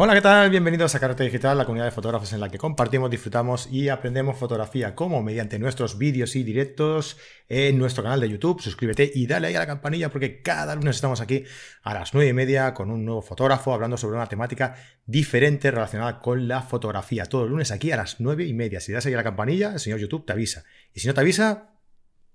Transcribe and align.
Hola, 0.00 0.14
¿qué 0.14 0.20
tal? 0.20 0.48
Bienvenidos 0.48 0.94
a 0.94 1.00
Carrete 1.00 1.24
Digital, 1.24 1.58
la 1.58 1.64
comunidad 1.64 1.86
de 1.86 1.90
fotógrafos 1.90 2.32
en 2.32 2.38
la 2.38 2.48
que 2.48 2.56
compartimos, 2.56 3.10
disfrutamos 3.10 3.66
y 3.68 3.88
aprendemos 3.88 4.38
fotografía 4.38 4.94
como 4.94 5.24
mediante 5.24 5.58
nuestros 5.58 5.98
vídeos 5.98 6.36
y 6.36 6.44
directos 6.44 7.16
en 7.48 7.76
nuestro 7.78 8.04
canal 8.04 8.20
de 8.20 8.30
YouTube. 8.30 8.62
Suscríbete 8.62 9.10
y 9.12 9.26
dale 9.26 9.48
ahí 9.48 9.56
a 9.56 9.58
la 9.58 9.66
campanilla 9.66 10.08
porque 10.08 10.40
cada 10.40 10.76
lunes 10.76 10.94
estamos 10.94 11.20
aquí 11.20 11.42
a 11.82 11.94
las 11.94 12.14
9 12.14 12.30
y 12.30 12.32
media 12.32 12.74
con 12.74 12.92
un 12.92 13.04
nuevo 13.04 13.22
fotógrafo 13.22 13.74
hablando 13.74 13.96
sobre 13.96 14.14
una 14.14 14.28
temática 14.28 14.76
diferente 15.04 15.68
relacionada 15.72 16.20
con 16.20 16.46
la 16.46 16.62
fotografía. 16.62 17.26
Todo 17.26 17.46
el 17.46 17.50
lunes 17.50 17.72
aquí 17.72 17.90
a 17.90 17.96
las 17.96 18.20
9 18.20 18.46
y 18.46 18.54
media. 18.54 18.78
Si 18.78 18.92
das 18.92 19.04
ahí 19.04 19.14
a 19.14 19.16
la 19.16 19.24
campanilla, 19.24 19.72
el 19.72 19.80
señor 19.80 19.98
YouTube 19.98 20.24
te 20.24 20.32
avisa. 20.32 20.62
Y 20.94 21.00
si 21.00 21.08
no 21.08 21.14
te 21.14 21.22
avisa, 21.22 21.72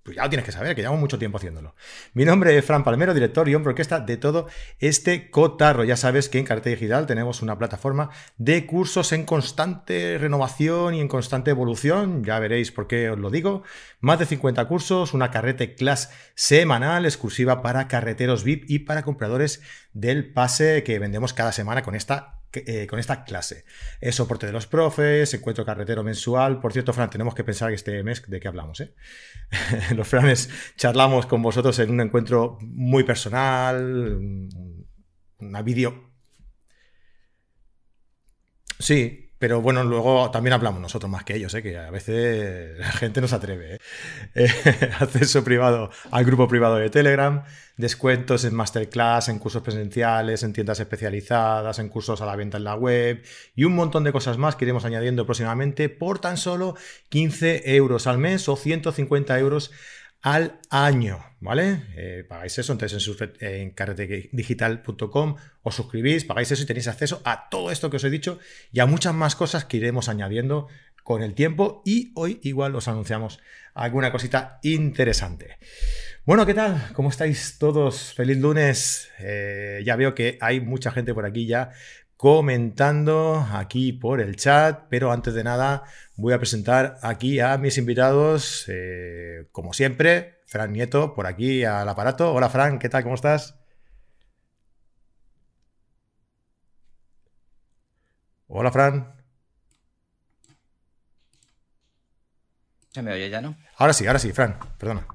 pues 0.04 0.16
ya 0.18 0.22
lo 0.22 0.28
tienes 0.28 0.44
que 0.44 0.52
saber, 0.52 0.74
que 0.74 0.82
llevamos 0.82 1.00
mucho 1.00 1.18
tiempo 1.18 1.38
haciéndolo. 1.38 1.74
Mi 2.12 2.26
nombre 2.26 2.56
es 2.56 2.64
Fran 2.64 2.84
Palmero, 2.84 3.14
director 3.14 3.48
y 3.48 3.54
hombre 3.54 3.70
orquesta 3.70 4.00
de 4.00 4.18
todo 4.18 4.48
este 4.78 5.30
cotarro. 5.30 5.82
Ya 5.82 5.96
sabes 5.96 6.28
que 6.28 6.38
en 6.38 6.44
Carrete 6.44 6.70
Digital 6.70 7.06
tenemos 7.06 7.40
una 7.40 7.56
plataforma 7.56 8.10
de 8.36 8.66
cursos 8.66 9.12
en 9.12 9.24
constante 9.24 10.18
renovación 10.18 10.94
y 10.94 11.00
en 11.00 11.08
constante 11.08 11.52
evolución. 11.52 12.22
Ya 12.22 12.38
veréis 12.38 12.70
por 12.70 12.86
qué 12.86 13.08
os 13.08 13.18
lo 13.18 13.30
digo. 13.30 13.62
Más 14.00 14.18
de 14.18 14.26
50 14.26 14.68
cursos, 14.68 15.14
una 15.14 15.30
carrete 15.30 15.74
class 15.74 16.10
semanal 16.34 17.06
exclusiva 17.06 17.62
para 17.62 17.88
carreteros 17.88 18.44
VIP 18.44 18.64
y 18.68 18.80
para 18.80 19.04
compradores 19.04 19.62
del 19.94 20.30
pase 20.34 20.82
que 20.84 20.98
vendemos 20.98 21.32
cada 21.32 21.52
semana 21.52 21.82
con 21.82 21.94
esta 21.94 22.43
eh, 22.56 22.86
con 22.86 22.98
esta 22.98 23.24
clase. 23.24 23.64
Es 24.00 24.14
soporte 24.14 24.46
de 24.46 24.52
los 24.52 24.66
profes, 24.66 25.32
encuentro 25.34 25.64
carretero 25.64 26.02
mensual. 26.02 26.60
Por 26.60 26.72
cierto, 26.72 26.92
Fran, 26.92 27.10
tenemos 27.10 27.34
que 27.34 27.44
pensar 27.44 27.70
que 27.70 27.74
este 27.74 28.02
mes 28.02 28.22
de 28.26 28.40
qué 28.40 28.48
hablamos. 28.48 28.80
¿eh? 28.80 28.94
los 29.94 30.06
Franes 30.06 30.48
charlamos 30.76 31.26
con 31.26 31.42
vosotros 31.42 31.78
en 31.78 31.90
un 31.90 32.00
encuentro 32.00 32.58
muy 32.60 33.04
personal, 33.04 34.48
una 35.38 35.62
vídeo. 35.62 36.12
Sí, 38.78 39.23
pero 39.44 39.60
bueno, 39.60 39.84
luego 39.84 40.30
también 40.30 40.54
hablamos 40.54 40.80
nosotros 40.80 41.12
más 41.12 41.22
que 41.22 41.36
ellos, 41.36 41.52
¿eh? 41.52 41.62
que 41.62 41.76
a 41.76 41.90
veces 41.90 42.78
la 42.78 42.90
gente 42.92 43.20
no 43.20 43.28
se 43.28 43.34
atreve. 43.34 43.78
¿eh? 44.34 44.48
Acceso 45.00 45.44
privado 45.44 45.90
al 46.10 46.24
grupo 46.24 46.48
privado 46.48 46.76
de 46.76 46.88
Telegram, 46.88 47.44
descuentos 47.76 48.46
en 48.46 48.54
masterclass, 48.54 49.28
en 49.28 49.38
cursos 49.38 49.60
presenciales, 49.62 50.44
en 50.44 50.54
tiendas 50.54 50.80
especializadas, 50.80 51.78
en 51.78 51.90
cursos 51.90 52.22
a 52.22 52.24
la 52.24 52.36
venta 52.36 52.56
en 52.56 52.64
la 52.64 52.74
web 52.74 53.22
y 53.54 53.64
un 53.64 53.74
montón 53.74 54.02
de 54.04 54.12
cosas 54.12 54.38
más 54.38 54.56
que 54.56 54.64
iremos 54.64 54.86
añadiendo 54.86 55.26
próximamente 55.26 55.90
por 55.90 56.20
tan 56.20 56.38
solo 56.38 56.74
15 57.10 57.74
euros 57.76 58.06
al 58.06 58.16
mes 58.16 58.48
o 58.48 58.56
150 58.56 59.38
euros 59.40 59.72
al 60.24 60.58
año, 60.70 61.22
¿vale? 61.40 61.82
Eh, 61.96 62.24
pagáis 62.26 62.58
eso, 62.58 62.72
entonces 62.72 63.06
en, 63.06 63.32
en 63.40 63.70
carretedigital.com 63.72 65.36
os 65.62 65.74
suscribís, 65.74 66.24
pagáis 66.24 66.50
eso 66.50 66.62
y 66.62 66.66
tenéis 66.66 66.88
acceso 66.88 67.20
a 67.26 67.50
todo 67.50 67.70
esto 67.70 67.90
que 67.90 67.98
os 67.98 68.04
he 68.04 68.10
dicho 68.10 68.38
y 68.72 68.80
a 68.80 68.86
muchas 68.86 69.12
más 69.12 69.36
cosas 69.36 69.66
que 69.66 69.76
iremos 69.76 70.08
añadiendo 70.08 70.68
con 71.02 71.22
el 71.22 71.34
tiempo 71.34 71.82
y 71.84 72.10
hoy 72.14 72.40
igual 72.42 72.74
os 72.74 72.88
anunciamos 72.88 73.38
alguna 73.74 74.10
cosita 74.10 74.60
interesante. 74.62 75.58
Bueno, 76.24 76.46
¿qué 76.46 76.54
tal? 76.54 76.88
¿Cómo 76.94 77.10
estáis 77.10 77.58
todos? 77.58 78.14
Feliz 78.14 78.38
lunes. 78.38 79.10
Eh, 79.18 79.82
ya 79.84 79.94
veo 79.94 80.14
que 80.14 80.38
hay 80.40 80.58
mucha 80.58 80.90
gente 80.90 81.12
por 81.12 81.26
aquí 81.26 81.46
ya 81.46 81.72
comentando 82.16 83.46
aquí 83.52 83.92
por 83.92 84.20
el 84.20 84.36
chat, 84.36 84.84
pero 84.88 85.12
antes 85.12 85.34
de 85.34 85.44
nada 85.44 85.84
voy 86.16 86.32
a 86.32 86.38
presentar 86.38 86.98
aquí 87.02 87.40
a 87.40 87.58
mis 87.58 87.78
invitados, 87.78 88.64
eh, 88.68 89.48
como 89.52 89.72
siempre, 89.72 90.40
Fran 90.46 90.72
Nieto, 90.72 91.14
por 91.14 91.26
aquí 91.26 91.64
al 91.64 91.88
aparato. 91.88 92.32
Hola 92.32 92.48
Fran, 92.48 92.78
¿qué 92.78 92.88
tal? 92.88 93.02
¿Cómo 93.02 93.14
estás? 93.14 93.56
Hola 98.46 98.70
Fran. 98.70 99.14
¿Se 102.90 103.02
me 103.02 103.12
oye 103.12 103.28
ya, 103.28 103.40
no? 103.40 103.56
Ahora 103.76 103.92
sí, 103.92 104.06
ahora 104.06 104.20
sí, 104.20 104.32
Fran, 104.32 104.58
perdona. 104.78 105.06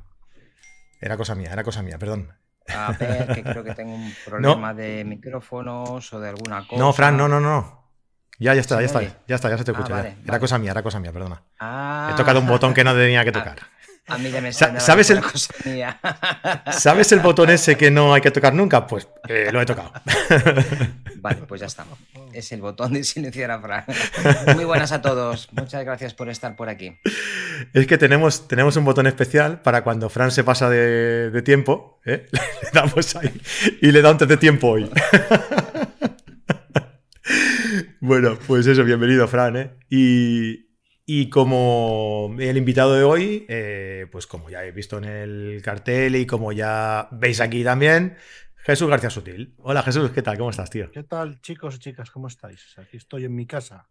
Era 1.00 1.16
cosa 1.16 1.36
mía, 1.36 1.52
era 1.54 1.64
cosa 1.64 1.81
mía, 1.81 1.98
perdón. 1.98 2.39
A 2.75 2.91
ver, 2.94 3.28
que 3.34 3.44
creo 3.44 3.63
que 3.63 3.74
tengo 3.74 3.94
un 3.94 4.13
problema 4.25 4.74
de 4.74 5.03
micrófonos 5.06 6.13
o 6.13 6.19
de 6.19 6.30
alguna 6.30 6.66
cosa. 6.68 6.80
No, 6.81 6.94
Fran, 6.94 7.18
no, 7.18 7.28
no, 7.28 7.40
no. 7.40 7.80
Ya, 8.40 8.53
ya 8.53 8.62
está, 8.62 8.80
ya 8.80 8.85
está, 8.85 9.02
ya 9.02 9.35
está, 9.35 9.50
ya 9.50 9.57
se 9.57 9.66
te 9.66 9.72
escucha. 9.72 10.00
Ah, 10.00 10.07
era 10.25 10.40
cosa 10.40 10.57
mía, 10.57 10.72
era 10.72 10.81
cosa 10.81 11.00
mía, 11.00 11.12
perdona. 11.12 11.44
He 12.09 12.16
tocado 12.16 12.40
un 12.40 12.47
botón 12.47 12.74
que 12.74 12.84
no 12.85 12.94
tenía 12.94 13.25
que 13.25 13.34
tocar. 13.34 13.57
A, 14.09 14.18
mí 14.18 14.31
ya 14.31 14.42
me 14.42 14.52
¿Sabes 14.52 15.09
el, 15.12 15.22
mía. 15.66 16.00
¿Sabes 16.72 17.12
el 17.12 17.20
botón 17.20 17.50
ese 17.50 17.78
que 17.78 17.92
no 17.92 18.14
hay 18.14 18.22
que 18.22 18.31
tocar 18.31 18.53
nunca? 18.53 18.88
Pues 18.88 19.08
eh, 19.28 19.50
lo 19.52 19.62
he 19.62 19.66
tocado. 19.66 19.92
Vale, 21.18 21.42
pues 21.47 21.62
ya 21.62 21.68
estamos. 21.68 21.97
Es 22.34 22.52
el 22.52 22.62
botón 22.62 22.94
de 22.94 23.03
silenciar 23.03 23.52
a 23.52 23.59
Fran. 23.59 23.86
Muy 24.56 24.66
buenas 24.66 24.92
a 24.92 25.02
todos. 25.02 25.50
Muchas 25.52 25.84
gracias 25.84 26.14
por 26.14 26.30
estar 26.30 26.56
por 26.56 26.69
aquí. 26.69 26.98
Es 27.74 27.88
que 27.88 27.98
tenemos, 27.98 28.48
tenemos 28.48 28.75
un 28.78 28.86
botón 28.86 29.08
especial 29.08 29.62
para 29.62 29.84
cuando 29.84 30.09
Fran 30.09 30.31
se 30.31 30.44
pasa 30.44 30.69
de, 30.69 31.42
tiempo. 31.44 32.00
¿eh? 32.06 32.28
Le 32.31 32.69
damos 32.74 33.16
ahí 33.16 33.31
y 33.81 33.92
le 33.92 34.02
da 34.02 34.09
antes 34.09 34.28
de 34.28 34.38
tiempo 34.38 34.69
hoy. 34.69 34.90
bueno, 38.00 38.38
pues 38.48 38.68
eso, 38.68 38.84
bienvenido, 38.84 39.28
Fran. 39.28 39.58
¿eh? 39.58 39.72
Y, 39.90 40.69
como 41.30 42.36
el 42.38 42.56
invitado 42.56 42.94
de 42.94 43.03
hoy, 43.03 43.46
eh, 43.50 44.06
pues 44.12 44.28
como 44.28 44.50
ya 44.52 44.64
he 44.64 44.72
visto 44.72 45.00
en 45.00 45.06
el 45.06 45.62
cartel 45.64 46.16
y 46.16 46.28
como 46.28 46.52
ya 46.52 47.08
veis 47.12 47.42
aquí 47.42 47.64
también, 47.64 48.16
Jesús 48.58 48.88
García 48.88 49.09
Sutil. 49.09 49.56
Hola 49.58 49.81
Jesús, 49.81 50.12
¿qué 50.12 50.22
tal? 50.22 50.38
¿Cómo 50.38 50.52
estás, 50.52 50.69
tío? 50.69 50.92
¿Qué 50.92 51.02
tal, 51.03 51.42
chicos 51.42 51.78
y 51.78 51.80
chicas? 51.80 52.12
¿Cómo 52.12 52.28
estáis? 52.28 52.78
Aquí 52.78 52.98
estoy 52.98 53.25
en 53.25 53.34
mi 53.34 53.48
casa. 53.48 53.88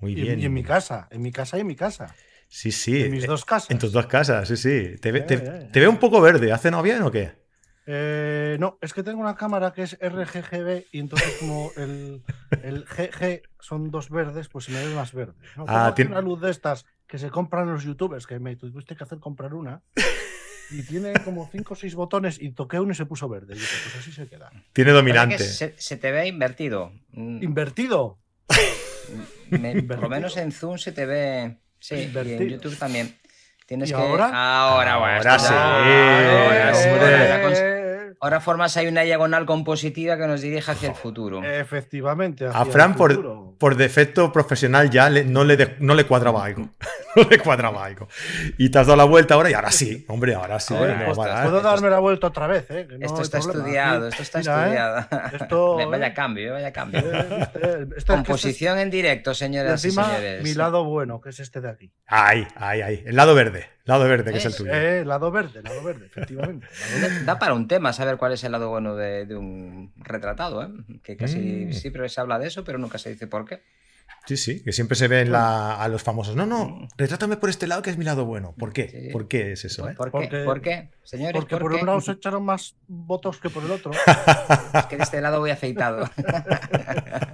Muy 0.00 0.16
bien. 0.16 0.40
Y, 0.40 0.46
en 0.46 0.52
mi 0.52 0.64
casa, 0.64 1.06
en 1.12 1.22
mi 1.22 1.30
casa 1.30 1.56
y 1.56 1.60
en 1.60 1.68
mi 1.68 1.76
casa. 1.76 2.12
Sí, 2.48 2.72
sí. 2.72 3.02
En 3.02 3.12
mis 3.12 3.28
dos 3.28 3.44
casas. 3.44 3.70
En 3.70 3.78
tus 3.78 3.92
dos 3.92 4.06
casas, 4.08 4.48
sí, 4.48 4.56
sí. 4.56 4.96
Te, 5.00 5.12
veo 5.12 5.90
un 5.90 5.98
poco 5.98 6.20
verde. 6.20 6.50
¿Hace 6.50 6.70
no 6.72 6.82
bien 6.82 7.02
o 7.02 7.12
qué? 7.12 7.43
Eh, 7.86 8.56
no, 8.60 8.78
es 8.80 8.94
que 8.94 9.02
tengo 9.02 9.20
una 9.20 9.36
cámara 9.36 9.72
que 9.72 9.82
es 9.82 9.98
RGGB 10.00 10.86
y 10.92 11.00
entonces 11.00 11.36
como 11.38 11.70
el, 11.76 12.22
GG 12.84 13.42
son 13.60 13.90
dos 13.90 14.08
verdes, 14.08 14.48
pues 14.48 14.66
se 14.66 14.72
me 14.72 14.84
ve 14.84 14.94
más 14.94 15.12
verde. 15.12 15.34
Ah, 15.66 15.92
tiene 15.94 16.12
una 16.12 16.22
luz 16.22 16.40
de 16.40 16.50
estas 16.50 16.86
que 17.06 17.18
se 17.18 17.30
compran 17.30 17.70
los 17.70 17.84
youtubers, 17.84 18.26
que 18.26 18.38
me 18.38 18.56
tuviste 18.56 18.96
que 18.96 19.04
hacer 19.04 19.18
comprar 19.18 19.54
una 19.54 19.82
y 20.70 20.82
tiene 20.82 21.12
como 21.24 21.48
cinco 21.50 21.74
o 21.74 21.76
seis 21.76 21.94
botones 21.94 22.40
y 22.40 22.50
toqué 22.50 22.80
uno 22.80 22.92
y 22.92 22.94
se 22.94 23.06
puso 23.06 23.28
verde. 23.28 23.54
Y 23.54 23.58
dije, 23.58 23.76
pues 23.82 23.96
así 23.96 24.12
se 24.12 24.26
queda. 24.26 24.50
Tiene 24.72 24.92
dominante. 24.92 25.38
Se, 25.38 25.96
te 25.96 26.10
ve 26.10 26.26
invertido. 26.26 26.92
Mm. 27.12 27.42
¿Invertido? 27.42 28.18
por 29.88 30.00
lo 30.00 30.08
menos 30.08 30.36
en 30.36 30.52
Zoom 30.52 30.78
se 30.78 30.92
te 30.92 31.06
ve. 31.06 31.58
Sí, 31.78 32.10
y 32.12 32.18
en 32.18 32.48
YouTube 32.48 32.78
también. 32.78 33.14
Tienes 33.66 33.90
que. 33.90 33.96
Ahora, 33.96 34.26
ahora, 34.28 34.94
ahora, 34.94 35.38
sí. 35.38 35.52
Ahora, 38.24 38.40
formas 38.40 38.74
hay 38.78 38.86
una 38.86 39.02
diagonal 39.02 39.44
compositiva 39.44 40.16
que 40.16 40.26
nos 40.26 40.40
dirige 40.40 40.70
hacia 40.70 40.88
el 40.88 40.94
futuro. 40.94 41.44
Efectivamente. 41.44 42.46
a 42.46 42.64
Fran, 42.64 42.94
por, 42.94 43.54
por, 43.58 43.76
defecto 43.76 44.32
profesional, 44.32 44.88
ya 44.88 45.10
no, 45.10 45.44
le 45.44 45.76
no 45.80 45.94
le 45.94 46.06
cuadraba 46.06 46.42
algo. 46.42 46.70
no 47.16 47.24
le 47.24 47.38
cuadraba 47.38 47.84
algo. 47.84 48.08
Y 48.56 48.70
te 48.70 48.78
has 48.78 48.86
dado 48.86 48.96
la 48.96 49.04
vuelta 49.04 49.34
ahora 49.34 49.50
y 49.50 49.52
ahora 49.52 49.70
sí, 49.70 50.06
hombre, 50.08 50.34
ahora 50.34 50.58
sí. 50.58 50.72
puedo 50.72 51.60
darme 51.60 51.90
la 51.90 51.98
vuelta 51.98 52.28
otra 52.28 52.46
vez. 52.46 52.64
¿eh? 52.70 52.88
esto 52.98 53.20
está 53.20 53.40
estudiado, 53.40 54.08
esto 54.08 54.22
está 54.22 54.40
estudiado. 54.40 55.06
Esto, 55.34 55.90
vaya 55.90 56.14
cambio, 56.14 56.54
vaya 56.54 56.72
cambio. 56.72 57.02
Composición 58.06 58.78
en 58.78 58.88
directo, 58.88 59.34
señoras 59.34 59.84
y 59.84 59.90
señores. 59.90 60.42
Mi 60.42 60.54
lado 60.54 60.84
bueno, 60.84 61.20
que 61.20 61.28
es 61.28 61.40
este 61.40 61.60
de 61.60 61.68
aquí. 61.68 61.92
Ahí, 62.06 62.48
ahí, 62.56 62.80
ahí. 62.80 63.02
El 63.04 63.16
lado 63.16 63.34
verde. 63.34 63.73
Lado 63.86 64.04
verde, 64.04 64.32
que 64.32 64.38
es 64.38 64.46
el 64.46 64.56
tuyo. 64.56 64.72
Eh, 64.72 65.04
lado 65.04 65.30
verde, 65.30 65.62
lado 65.62 65.82
verde, 65.82 66.06
efectivamente. 66.06 66.66
Da 67.26 67.38
para 67.38 67.52
un 67.52 67.68
tema 67.68 67.92
saber 67.92 68.16
cuál 68.16 68.32
es 68.32 68.42
el 68.42 68.52
lado 68.52 68.70
bueno 68.70 68.96
de, 68.96 69.26
un 69.36 69.92
retratado, 69.96 70.62
¿eh? 70.62 70.68
que 71.02 71.16
casi 71.16 71.66
mm. 71.66 71.72
siempre 71.72 72.08
se 72.08 72.20
habla 72.20 72.38
de 72.38 72.46
eso, 72.46 72.64
pero 72.64 72.78
nunca 72.78 72.96
se 72.96 73.10
dice 73.10 73.26
por 73.26 73.44
qué. 73.44 73.62
Sí, 74.26 74.38
sí, 74.38 74.62
que 74.62 74.72
siempre 74.72 74.96
se 74.96 75.06
ven 75.06 75.34
a 75.34 75.86
los 75.88 76.02
famosos. 76.02 76.34
No, 76.34 76.46
no, 76.46 76.66
mm. 76.66 76.88
retrátame 76.96 77.36
por 77.36 77.50
este 77.50 77.66
lado 77.66 77.82
que 77.82 77.90
es 77.90 77.98
mi 77.98 78.06
lado 78.06 78.24
bueno. 78.24 78.54
¿Por 78.58 78.72
qué? 78.72 79.10
¿Por 79.12 79.28
qué 79.28 79.52
es 79.52 79.66
eso? 79.66 79.86
¿Por, 79.96 80.08
eh? 80.08 80.28
qué? 80.30 80.38
¿Por 80.44 80.62
qué? 80.62 80.90
Señores, 81.02 81.34
porque 81.34 81.58
por, 81.58 81.74
un 81.74 81.84
lado 81.84 82.00
se 82.00 82.12
echaron 82.12 82.42
más 82.42 82.74
votos 82.88 83.38
que 83.38 83.50
por 83.50 83.62
el 83.64 83.70
otro. 83.70 83.92
es 84.74 84.86
que 84.86 84.96
de 84.96 85.02
este 85.02 85.20
lado 85.20 85.40
voy 85.40 85.50
afeitado. 85.50 86.08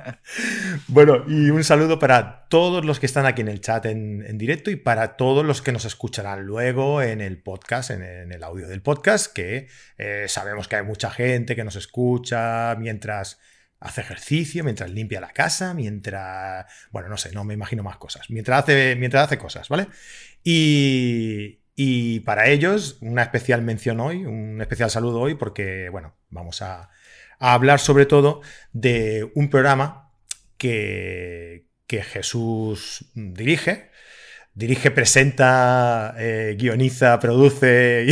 bueno, 0.88 1.24
y 1.26 1.50
un 1.50 1.64
saludo 1.64 1.98
para 1.98 2.46
todos 2.48 2.84
los 2.84 3.00
que 3.00 3.06
están 3.06 3.26
aquí 3.26 3.40
en 3.42 3.48
el 3.48 3.60
chat 3.60 3.86
en, 3.86 4.38
directo 4.38 4.70
y 4.70 4.76
para 4.76 5.16
todos 5.16 5.44
los 5.44 5.62
que 5.62 5.72
nos 5.72 5.84
escucharán 5.84 6.42
luego 6.42 7.02
en 7.02 7.20
el 7.20 7.42
podcast, 7.42 7.90
en, 7.90 8.02
el 8.02 8.42
audio 8.44 8.68
del 8.68 8.82
podcast, 8.82 9.32
que 9.32 9.68
eh, 9.98 10.26
sabemos 10.28 10.68
que 10.68 10.76
hay 10.76 10.84
mucha 10.84 11.10
gente 11.10 11.56
que 11.56 11.64
nos 11.64 11.76
escucha 11.76 12.74
mientras 12.78 13.38
hace 13.80 14.02
ejercicio, 14.02 14.62
mientras 14.62 14.90
limpia 14.90 15.20
la 15.20 15.32
casa, 15.32 15.74
mientras... 15.74 16.66
Bueno, 16.90 17.08
no 17.08 17.16
sé, 17.16 17.32
no 17.32 17.44
me 17.44 17.54
imagino 17.54 17.82
más 17.82 17.96
cosas. 17.96 18.28
Mientras 18.30 18.62
hace, 18.62 18.94
mientras 18.96 19.24
hace 19.24 19.38
cosas, 19.38 19.68
¿vale? 19.68 19.86
Y, 20.44 21.60
y 21.74 22.20
para 22.20 22.48
ellos, 22.48 22.98
una 23.00 23.22
especial 23.22 23.62
mención 23.62 24.00
hoy, 24.00 24.26
un 24.26 24.60
especial 24.60 24.90
saludo 24.90 25.20
hoy, 25.20 25.34
porque, 25.34 25.88
bueno, 25.88 26.14
vamos 26.28 26.60
a, 26.60 26.90
a 27.40 27.54
hablar 27.54 27.80
sobre 27.80 28.06
todo 28.06 28.42
de 28.72 29.32
un 29.34 29.48
programa 29.48 30.00
que, 30.60 31.66
que 31.86 32.02
Jesús 32.02 33.10
dirige. 33.14 33.90
Dirige, 34.52 34.90
presenta, 34.90 36.14
eh, 36.18 36.56
guioniza, 36.58 37.18
produce 37.18 38.04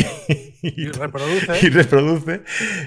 y, 0.62 0.86
reproduce. 0.92 1.66
y, 1.66 1.68
reproduce. 1.68 2.42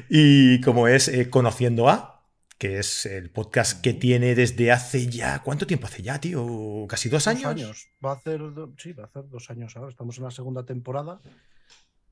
Y 0.10 0.62
como 0.62 0.88
es 0.88 1.10
eh, 1.10 1.30
Conociendo 1.30 1.90
a, 1.90 2.26
que 2.58 2.80
es 2.80 3.06
el 3.06 3.30
podcast 3.30 3.82
que 3.82 3.94
tiene 3.94 4.34
desde 4.34 4.72
hace 4.72 5.08
ya. 5.08 5.44
¿Cuánto 5.44 5.68
tiempo 5.68 5.86
hace 5.86 6.02
ya, 6.02 6.20
tío? 6.20 6.88
¿Casi 6.90 7.10
dos, 7.10 7.28
años? 7.28 7.46
años? 7.46 7.90
Va 8.04 8.12
a 8.12 8.16
hacer, 8.16 8.42
sí, 8.78 8.94
va 8.94 9.04
a 9.04 9.08
hacer 9.08 9.30
dos 9.30 9.50
años 9.52 9.78
ahora. 9.78 9.92
Estamos 9.92 10.18
en 10.18 10.24
la 10.24 10.32
segunda 10.32 10.66
temporada. 10.66 11.22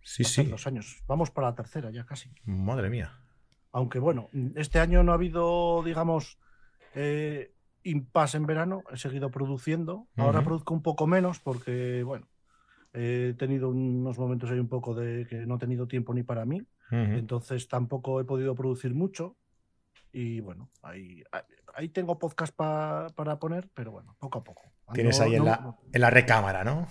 Sí, 0.04 0.24
sí. 0.24 0.44
Dos 0.44 0.68
años. 0.68 1.02
Vamos 1.08 1.32
para 1.32 1.48
la 1.48 1.56
tercera 1.56 1.90
ya 1.90 2.06
casi. 2.06 2.30
Madre 2.44 2.92
mía. 2.92 3.18
Aunque 3.72 3.98
bueno, 3.98 4.30
este 4.56 4.80
año 4.80 5.02
no 5.04 5.14
ha 5.14 5.16
habido, 5.16 5.82
digamos, 5.84 6.38
eh, 6.96 7.52
impasse 7.84 8.38
en 8.38 8.46
verano. 8.46 8.84
He 8.92 8.98
seguido 8.98 9.32
produciendo. 9.32 10.08
Ahora 10.18 10.44
produzco 10.44 10.74
un 10.74 10.82
poco 10.82 11.08
menos 11.08 11.40
porque, 11.40 12.04
bueno, 12.04 12.28
he 12.94 13.36
tenido 13.38 13.70
unos 13.70 14.18
momentos 14.18 14.50
ahí 14.50 14.60
un 14.60 14.68
poco 14.68 14.96
de 14.96 15.28
que 15.28 15.46
no 15.46 15.56
he 15.56 15.60
tenido 15.60 15.88
tiempo 15.88 16.14
ni 16.14 16.24
para 16.24 16.46
mí. 16.46 16.66
Entonces 16.92 17.68
tampoco 17.68 18.20
he 18.20 18.26
podido 18.26 18.56
producir 18.56 18.94
mucho. 18.94 19.36
Y 20.12 20.40
bueno, 20.40 20.70
ahí, 20.82 21.24
ahí 21.76 21.90
tengo 21.90 22.18
podcast 22.18 22.56
para 22.56 23.40
poner, 23.40 23.70
pero 23.76 23.92
bueno, 23.92 24.16
poco 24.20 24.40
a 24.40 24.44
poco. 24.44 24.64
Tienes 24.94 25.20
ahí 25.20 25.36
en, 25.36 25.46
la, 25.46 25.78
en 25.94 26.02
la 26.02 26.10
recámara, 26.10 26.64
¿no? 26.64 26.88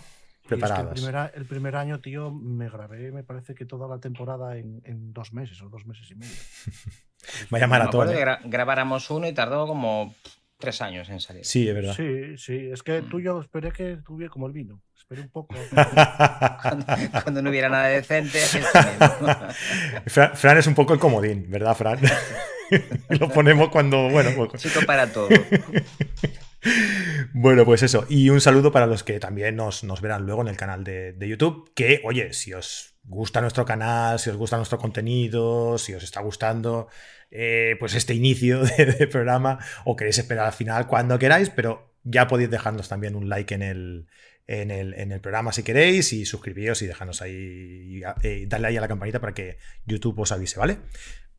El, 0.55 1.47
primer, 1.47 1.77
año, 1.77 2.01
tío, 2.01 2.31
me 2.31 2.69
grabé, 2.69 3.13
me 3.13 3.23
parece 3.23 3.55
que 3.55 3.65
toda 3.65 3.89
la 3.89 4.01
temporada 4.01 4.57
en, 4.57 5.13
dos 5.13 5.33
meses 5.33 5.61
o 5.63 5.69
dos 5.69 5.87
meses 5.87 6.11
y 6.11 6.15
medio. 6.15 6.35
Vaya 7.51 7.67
maratón. 7.67 8.11
¿eh? 8.11 8.39
grabáramos 8.45 9.11
uno 9.11 9.27
y 9.27 9.33
tardó 9.33 9.67
como 9.67 10.15
tres 10.59 10.83
años 10.83 11.09
en 11.09 11.21
salir. 11.21 11.45
Sí, 11.45 11.69
es 11.69 11.75
verdad. 11.75 11.95
Sí, 11.95 12.37
sí. 12.37 12.69
Es 12.73 12.83
que 12.83 13.03
tú 13.03 13.21
yo 13.21 13.41
esperé 13.41 13.73
que 13.73 13.99
tuviera 14.05 14.31
como 14.31 14.47
el 14.47 14.53
vino. 14.53 14.83
Esperé 14.97 15.23
un 15.23 15.31
poco. 15.31 15.55
cuando, 17.23 17.43
no 17.43 17.51
hubiera 17.51 17.69
nada 17.69 17.87
decente. 17.87 18.41
Fran, 20.07 20.59
es 20.59 20.67
un 20.67 20.75
poco 20.75 20.93
el 20.93 20.99
comodín, 20.99 21.51
¿verdad, 21.51 21.75
Fran? 21.75 21.99
Lo 23.09 23.29
ponemos 23.29 23.69
cuando, 23.71 24.11
bueno. 24.11 24.31
Pues... 24.37 24.63
Chico 24.63 24.81
para 24.85 25.11
todo. 25.11 25.29
Bueno, 27.33 27.65
pues 27.65 27.83
eso. 27.83 28.07
Y 28.09 28.31
un 28.31 28.41
saludo 28.41 28.73
para 28.73 28.87
los 28.87 29.05
que 29.05 29.21
también 29.21 29.57
nos, 29.57 29.83
verán 30.01 30.27
luego 30.27 30.43
en 30.43 30.49
el 30.49 30.57
canal 30.57 30.85
de, 30.85 31.17
YouTube. 31.21 31.73
Que, 31.75 32.01
oye, 32.05 32.33
si 32.33 32.53
os 32.53 32.95
gusta 33.05 33.41
nuestro 33.41 33.65
canal, 33.65 34.19
si 34.19 34.31
os 34.31 34.37
gusta 34.37 34.57
nuestro 34.57 34.79
contenido, 34.79 35.79
si 35.79 35.95
os 35.95 36.03
está 36.03 36.21
gustando 36.21 36.89
eh, 37.31 37.77
pues 37.79 37.95
este 37.95 38.15
inicio 38.15 38.63
de, 38.77 39.07
programa 39.07 39.59
o 39.85 39.97
queréis 39.97 40.19
esperar 40.19 40.47
al 40.47 40.53
final 40.53 40.87
cuando 40.87 41.19
queráis, 41.19 41.51
pero 41.51 41.95
ya 42.05 42.27
podéis 42.27 42.51
dejarnos 42.51 42.89
también 42.89 43.17
un 43.17 43.29
like 43.29 43.55
en 43.55 43.63
el, 43.63 44.09
en 44.47 44.71
el, 44.71 44.95
en 44.95 45.13
el 45.13 45.21
programa 45.21 45.53
si 45.53 45.63
queréis 45.63 46.13
y 46.13 46.25
suscribíos 46.25 46.83
y 46.83 46.87
dejarnos 46.87 47.23
ahí 47.23 48.03
y, 48.23 48.47
darle 48.47 48.69
ahí 48.69 48.77
a 48.77 48.81
la 48.81 48.89
campanita 48.89 49.21
para 49.21 49.35
que 49.35 49.59
YouTube 49.87 50.19
os 50.19 50.33
avise, 50.33 50.59
¿vale? 50.59 50.79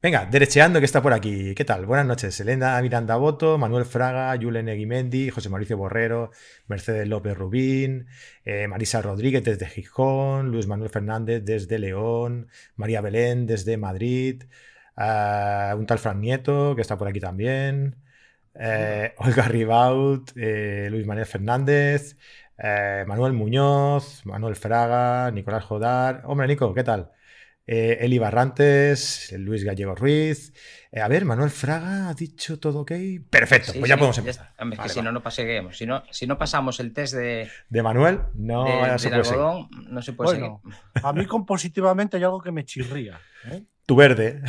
Venga, 0.01 0.25
derecheando 0.25 0.79
que 0.79 0.85
está 0.85 1.01
por 1.01 1.11
aquí. 1.11 1.53
¿Qué 1.55 1.65
tal? 1.65 1.85
Buenas 1.85 2.05
noches. 2.05 2.39
Elena 2.39 2.81
Miranda 2.81 3.17
Boto, 3.17 3.57
Manuel 3.57 3.83
Fraga, 3.83 4.33
Julen 4.41 4.69
Eguimendi, 4.69 5.29
José 5.29 5.49
Mauricio 5.49 5.75
Borrero, 5.77 6.31
Mercedes 6.67 7.05
López 7.07 7.37
Rubín, 7.37 8.07
eh, 8.45 8.67
Marisa 8.69 9.01
Rodríguez 9.01 9.43
desde 9.43 9.65
Gijón, 9.67 10.51
Luis 10.51 10.67
Manuel 10.67 10.89
Fernández 10.89 11.43
desde 11.43 11.79
León, 11.79 12.47
María 12.77 13.01
Belén 13.01 13.45
desde 13.45 13.75
Madrid, 13.75 14.43
eh, 14.97 15.73
un 15.77 15.85
tal 15.85 15.99
Fran 15.99 16.21
Nieto 16.21 16.75
que 16.75 16.81
está 16.81 16.97
por 16.97 17.09
aquí 17.09 17.19
también, 17.19 17.97
eh, 18.55 19.13
Olga 19.17 19.43
Ribaut, 19.49 20.31
Luis 20.35 21.05
Manuel 21.05 21.25
Fernández, 21.27 22.15
Manuel 22.57 23.33
Muñoz, 23.33 24.25
Manuel 24.25 24.55
Fraga, 24.55 25.29
Nicolás 25.31 25.65
Jodar. 25.65 26.21
Hombre, 26.25 26.47
Nico, 26.47 26.73
¿qué 26.73 26.83
tal? 26.85 27.11
Eh, 27.71 28.03
Eli 28.03 28.17
Barrantes, 28.17 29.31
Luis 29.37 29.63
Gallego 29.63 29.93
Ruiz. 29.93 30.51
Eh, 30.91 31.01
a 31.01 31.07
ver, 31.07 31.23
Manuel 31.23 31.51
Fraga 31.51 32.09
ha 32.09 32.15
dicho 32.15 32.59
todo 32.59 32.79
ok. 32.79 32.93
Perfecto, 33.29 33.73
pues 33.77 33.87
ya 33.87 33.95
podemos 33.95 34.17
empezar. 34.17 34.55
si 34.87 35.01
no, 35.03 35.11
no 35.11 35.21
paseguemos. 35.21 35.77
Si 35.77 35.85
no, 35.85 36.01
si 36.09 36.25
no 36.25 36.35
pasamos 36.39 36.79
el 36.79 36.93
test 36.93 37.13
de. 37.13 37.47
De 37.69 37.83
Manuel, 37.83 38.21
no 38.33 38.65
se 38.97 39.09
puede 39.09 39.29
algodón, 39.29 39.69
no 39.87 40.01
se 40.01 40.13
puede 40.13 40.39
bueno, 40.39 40.63
A 41.03 41.13
mí, 41.13 41.27
compositivamente, 41.27 42.17
hay 42.17 42.23
algo 42.23 42.41
que 42.41 42.51
me 42.51 42.65
chirría. 42.65 43.19
¿eh? 43.51 43.61
Tu 43.85 43.95
verde. 43.95 44.41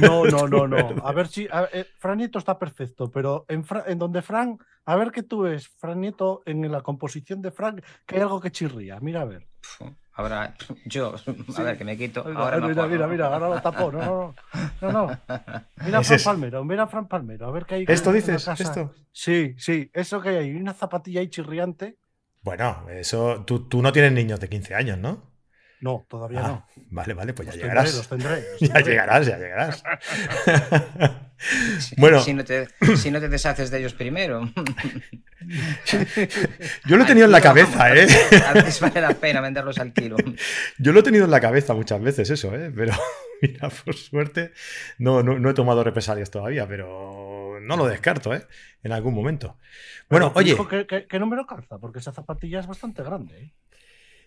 No, 0.00 0.24
no, 0.24 0.48
no, 0.48 0.66
no. 0.66 1.06
A 1.06 1.12
ver 1.12 1.28
si. 1.28 1.46
Eh, 1.70 1.84
Fran 1.98 2.16
Nieto 2.16 2.38
está 2.38 2.58
perfecto, 2.58 3.10
pero 3.10 3.44
en, 3.46 3.62
en 3.86 3.98
donde 3.98 4.22
Fran. 4.22 4.56
A 4.86 4.96
ver 4.96 5.12
qué 5.12 5.22
tú 5.22 5.40
ves, 5.40 5.68
Fran 5.68 6.00
Nieto, 6.00 6.42
en 6.46 6.72
la 6.72 6.80
composición 6.80 7.42
de 7.42 7.50
Frank, 7.50 7.82
que 8.06 8.16
hay 8.16 8.22
algo 8.22 8.40
que 8.40 8.50
chirría. 8.50 9.00
Mira, 9.00 9.20
a 9.20 9.26
ver. 9.26 9.46
Ahora, 10.16 10.54
yo, 10.84 11.14
a 11.56 11.62
ver, 11.62 11.76
que 11.76 11.84
me 11.84 11.96
quito. 11.96 12.24
ahora 12.36 12.60
mira, 12.60 12.86
mira, 12.86 13.06
mira, 13.08 13.26
ahora 13.26 13.48
lo 13.48 13.60
tapó. 13.60 13.90
No, 13.90 14.34
no, 14.80 14.92
no. 14.92 15.06
no, 15.06 15.20
Mira 15.84 15.98
a 15.98 16.02
Fran 16.02 16.20
Palmero, 16.24 16.64
mira 16.64 16.82
a 16.84 16.86
Fran 16.86 17.08
Palmero, 17.08 17.46
a 17.46 17.50
ver 17.50 17.66
qué 17.66 17.74
hay. 17.76 17.84
¿Esto 17.88 18.12
dices? 18.12 18.46
¿Esto? 18.46 18.94
Sí, 19.10 19.54
sí, 19.58 19.90
eso 19.92 20.20
que 20.20 20.30
hay. 20.30 20.54
Una 20.54 20.72
zapatilla 20.72 21.20
ahí 21.20 21.28
chirriante. 21.28 21.98
Bueno, 22.42 22.86
eso. 22.90 23.44
Tú, 23.44 23.68
tú 23.68 23.82
no 23.82 23.92
tienes 23.92 24.12
niños 24.12 24.38
de 24.38 24.48
15 24.48 24.74
años, 24.74 24.98
¿no? 24.98 25.33
No, 25.84 26.06
todavía 26.08 26.40
ah, 26.42 26.48
no. 26.48 26.66
Vale, 26.92 27.12
vale, 27.12 27.34
pues 27.34 27.46
ya 27.46 27.54
llegarás. 27.56 27.94
los 27.94 28.08
tendré, 28.08 28.42
Ya 28.60 28.80
llegarás, 28.80 29.26
ya 29.26 29.36
llegarás. 29.36 29.84
bueno. 31.98 32.20
Si 32.20 32.32
no, 32.32 32.42
te, 32.42 32.68
si 32.96 33.10
no, 33.10 33.20
te, 33.20 33.28
deshaces 33.28 33.70
de 33.70 33.80
ellos 33.80 33.92
primero. 33.92 34.50
Yo 36.86 36.96
lo 36.96 37.04
he 37.04 37.06
tenido 37.06 37.26
en 37.26 37.32
la 37.32 37.42
cabeza, 37.42 37.94
¿eh? 37.94 38.06
A 38.46 38.54
veces 38.54 38.80
vale 38.80 38.98
la 39.02 39.12
pena 39.12 39.42
venderlos 39.42 39.76
al 39.76 39.92
kilo. 39.92 40.16
Yo 40.78 40.92
lo 40.94 41.00
he 41.00 41.02
tenido 41.02 41.26
en 41.26 41.30
la 41.30 41.40
cabeza 41.40 41.74
muchas 41.74 42.00
veces, 42.00 42.30
eso, 42.30 42.54
¿eh? 42.54 42.72
Pero 42.74 42.94
mira, 43.42 43.68
por 43.68 43.94
suerte, 43.94 44.52
no, 44.96 45.22
no, 45.22 45.50
he 45.50 45.54
tomado 45.54 45.84
represalias 45.84 46.30
todavía, 46.30 46.66
pero 46.66 47.58
no 47.60 47.76
lo 47.76 47.86
descarto, 47.86 48.32
¿eh? 48.32 48.46
En 48.82 48.92
algún 48.92 49.12
momento. 49.12 49.58
Bueno, 50.08 50.32
oye. 50.34 50.56
¿qué, 50.88 51.06
qué 51.06 51.18
número 51.18 51.46
calza? 51.46 51.76
Porque 51.76 51.98
esa 51.98 52.12
zapatilla 52.12 52.60
es 52.60 52.66
bastante 52.66 53.02
grande, 53.02 53.38
¿eh? 53.38 53.52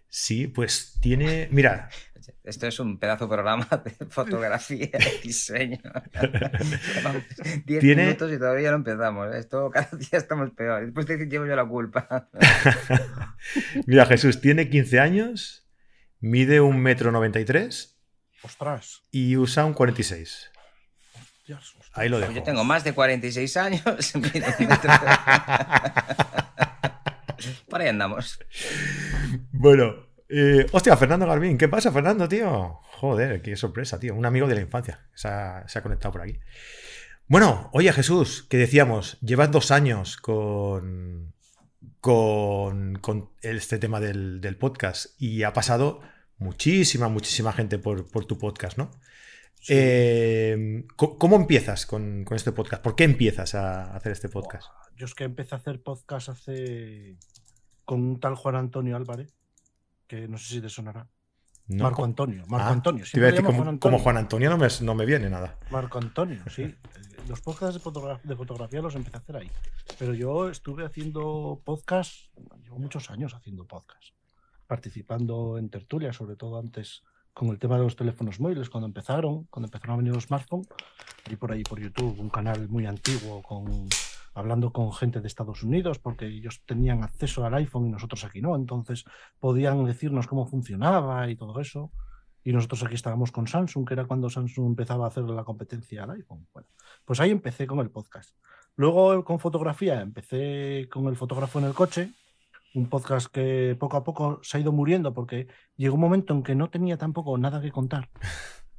Sí, 0.09 0.47
pues 0.47 0.97
tiene. 1.01 1.47
Mira. 1.51 1.89
Esto 2.43 2.65
es 2.67 2.79
un 2.79 2.97
pedazo 2.97 3.25
de 3.25 3.29
programa 3.29 3.67
de 3.85 4.05
fotografía 4.05 4.89
y 5.21 5.27
diseño. 5.27 5.79
Diez 7.65 7.83
minutos 7.83 8.31
y 8.31 8.37
todavía 8.37 8.71
no 8.71 8.77
empezamos. 8.77 9.35
Esto 9.35 9.69
cada 9.69 9.89
día 9.97 10.09
estamos 10.13 10.51
peor. 10.51 10.85
Después 10.85 11.05
te 11.05 11.17
llevo 11.17 11.45
yo 11.45 11.55
la 11.55 11.65
culpa. 11.67 12.29
Mira, 13.85 14.05
Jesús 14.05 14.39
tiene 14.39 14.69
15 14.69 14.99
años, 14.99 15.67
mide 16.19 16.61
un 16.61 16.81
metro 16.81 17.11
93. 17.11 17.97
Ostras. 18.43 19.01
Y 19.11 19.35
usa 19.35 19.65
un 19.65 19.73
46. 19.73 20.51
Ahí 21.93 22.09
lo 22.09 22.19
dejo. 22.19 22.31
Yo 22.31 22.43
tengo 22.43 22.63
más 22.63 22.83
de 22.83 22.93
46 22.93 23.57
años. 23.57 24.13
Por 27.69 27.81
ahí 27.81 27.87
andamos. 27.87 28.39
Bueno, 29.51 30.07
eh, 30.29 30.65
hostia, 30.71 30.97
Fernando 30.97 31.25
Garbín, 31.25 31.57
¿qué 31.57 31.67
pasa, 31.67 31.91
Fernando, 31.91 32.27
tío? 32.27 32.79
Joder, 32.99 33.41
qué 33.41 33.55
sorpresa, 33.55 33.99
tío. 33.99 34.13
Un 34.13 34.25
amigo 34.25 34.47
de 34.47 34.55
la 34.55 34.61
infancia 34.61 35.07
se 35.13 35.27
ha, 35.27 35.81
conectado 35.81 36.11
por 36.13 36.21
aquí. 36.21 36.39
Bueno, 37.27 37.69
oye, 37.73 37.91
Jesús, 37.93 38.45
que 38.49 38.57
decíamos, 38.57 39.17
llevas 39.21 39.51
dos 39.51 39.71
años 39.71 40.17
con, 40.17 41.33
con, 42.01 43.29
este 43.41 43.79
tema 43.79 43.99
del, 43.99 44.57
podcast 44.59 45.21
y 45.21 45.43
ha 45.43 45.53
pasado 45.53 46.01
muchísima, 46.37 47.07
muchísima 47.07 47.53
gente 47.53 47.79
por, 47.79 48.25
tu 48.25 48.37
podcast, 48.37 48.77
¿no? 48.77 48.91
Eh, 49.69 50.85
¿Cómo 50.95 51.35
empiezas 51.35 51.85
con, 51.85 52.23
con, 52.23 52.35
este 52.35 52.51
podcast? 52.51 52.81
¿Por 52.81 52.95
qué 52.95 53.03
empiezas 53.03 53.55
a 53.55 53.95
hacer 53.95 54.11
este 54.11 54.29
podcast? 54.29 54.67
Yo 54.95 55.05
es 55.05 55.13
que 55.13 55.25
empecé 55.25 55.55
a 55.55 55.57
hacer 55.57 55.81
podcast 55.81 56.29
hace 56.29 57.17
con 57.85 58.01
un 58.01 58.19
tal 58.19 58.35
Juan 58.35 58.55
Antonio 58.55 58.95
Álvarez, 58.95 59.33
que 60.07 60.27
no 60.27 60.37
sé 60.37 60.55
si 60.55 60.61
te 60.61 60.69
sonará. 60.69 61.07
Marco 61.67 62.05
Antonio, 62.05 62.45
Marco 62.47 62.69
ah, 62.69 62.71
Antonio. 62.71 63.05
como, 63.79 63.99
Juan 63.99 64.17
Antonio, 64.17 64.49
no 64.49 64.57
me, 64.57 64.67
no 64.81 64.95
me, 64.95 65.05
viene 65.05 65.29
nada. 65.29 65.57
Marco 65.69 65.97
Antonio, 65.97 66.41
sí. 66.49 66.73
Los 67.27 67.41
podcasts 67.41 67.81
de, 68.23 68.35
fotografía 68.35 68.81
los 68.81 68.95
empecé 68.95 69.17
a 69.17 69.19
hacer 69.19 69.37
ahí. 69.37 69.51
Pero 69.99 70.13
yo 70.13 70.49
estuve 70.49 70.85
haciendo 70.85 71.61
podcast, 71.65 72.13
llevo 72.63 72.79
muchos 72.79 73.09
años 73.09 73.33
haciendo 73.33 73.65
podcast, 73.65 74.13
participando 74.65 75.57
en 75.57 75.69
tertulias, 75.69 76.15
sobre 76.15 76.37
todo 76.37 76.57
antes 76.57 77.03
con 77.37 77.49
el 77.49 77.59
tema 77.59 77.77
de 77.77 77.83
los 77.83 77.95
teléfonos 77.95 78.39
móviles, 78.39 78.67
cuando 78.67 78.87
empezaron, 78.87 79.43
cuando 79.51 79.67
empezaron 79.67 79.93
a 79.93 79.97
venir 79.97 80.11
los 80.11 80.23
smartphones, 80.23 80.67
y 81.29 81.35
por 81.35 81.51
ahí 81.51 81.61
por 81.61 81.79
YouTube, 81.79 82.19
un 82.19 82.31
canal 82.31 82.67
muy 82.67 82.87
antiguo 82.87 83.43
con 83.43 83.87
hablando 84.33 84.71
con 84.73 84.91
gente 84.91 85.21
de 85.21 85.27
Estados 85.27 85.61
Unidos, 85.61 85.99
porque 85.99 86.25
ellos 86.25 86.63
tenían 86.65 87.03
acceso 87.03 87.45
al 87.45 87.53
iPhone 87.53 87.85
y 87.85 87.89
nosotros 87.89 88.23
aquí 88.23 88.41
no, 88.41 88.55
entonces 88.55 89.05
podían 89.39 89.85
decirnos 89.85 90.25
cómo 90.25 90.47
funcionaba 90.47 91.29
y 91.29 91.35
todo 91.35 91.59
eso. 91.59 91.91
Y 92.43 92.53
nosotros 92.53 92.83
aquí 92.83 92.95
estábamos 92.95 93.31
con 93.31 93.45
Samsung, 93.45 93.87
que 93.87 93.93
era 93.93 94.05
cuando 94.05 94.31
Samsung 94.31 94.67
empezaba 94.67 95.05
a 95.05 95.09
hacer 95.09 95.23
la 95.25 95.43
competencia 95.43 96.05
al 96.05 96.11
iPhone. 96.11 96.47
Bueno, 96.53 96.67
pues 97.05 97.19
ahí 97.19 97.29
empecé 97.29 97.67
con 97.67 97.79
el 97.81 97.91
podcast. 97.91 98.35
Luego 98.75 99.23
con 99.23 99.39
fotografía 99.39 100.01
empecé 100.01 100.87
con 100.91 101.05
el 101.07 101.15
fotógrafo 101.15 101.59
en 101.59 101.65
el 101.65 101.73
coche, 101.75 102.09
un 102.73 102.89
podcast 102.89 103.27
que 103.27 103.75
poco 103.79 103.97
a 103.97 104.03
poco 104.03 104.39
se 104.43 104.57
ha 104.57 104.59
ido 104.59 104.71
muriendo 104.71 105.13
porque 105.13 105.47
llegó 105.75 105.95
un 105.95 106.01
momento 106.01 106.33
en 106.33 106.43
que 106.43 106.55
no 106.55 106.69
tenía 106.69 106.97
tampoco 106.97 107.37
nada 107.37 107.61
que 107.61 107.71
contar. 107.71 108.09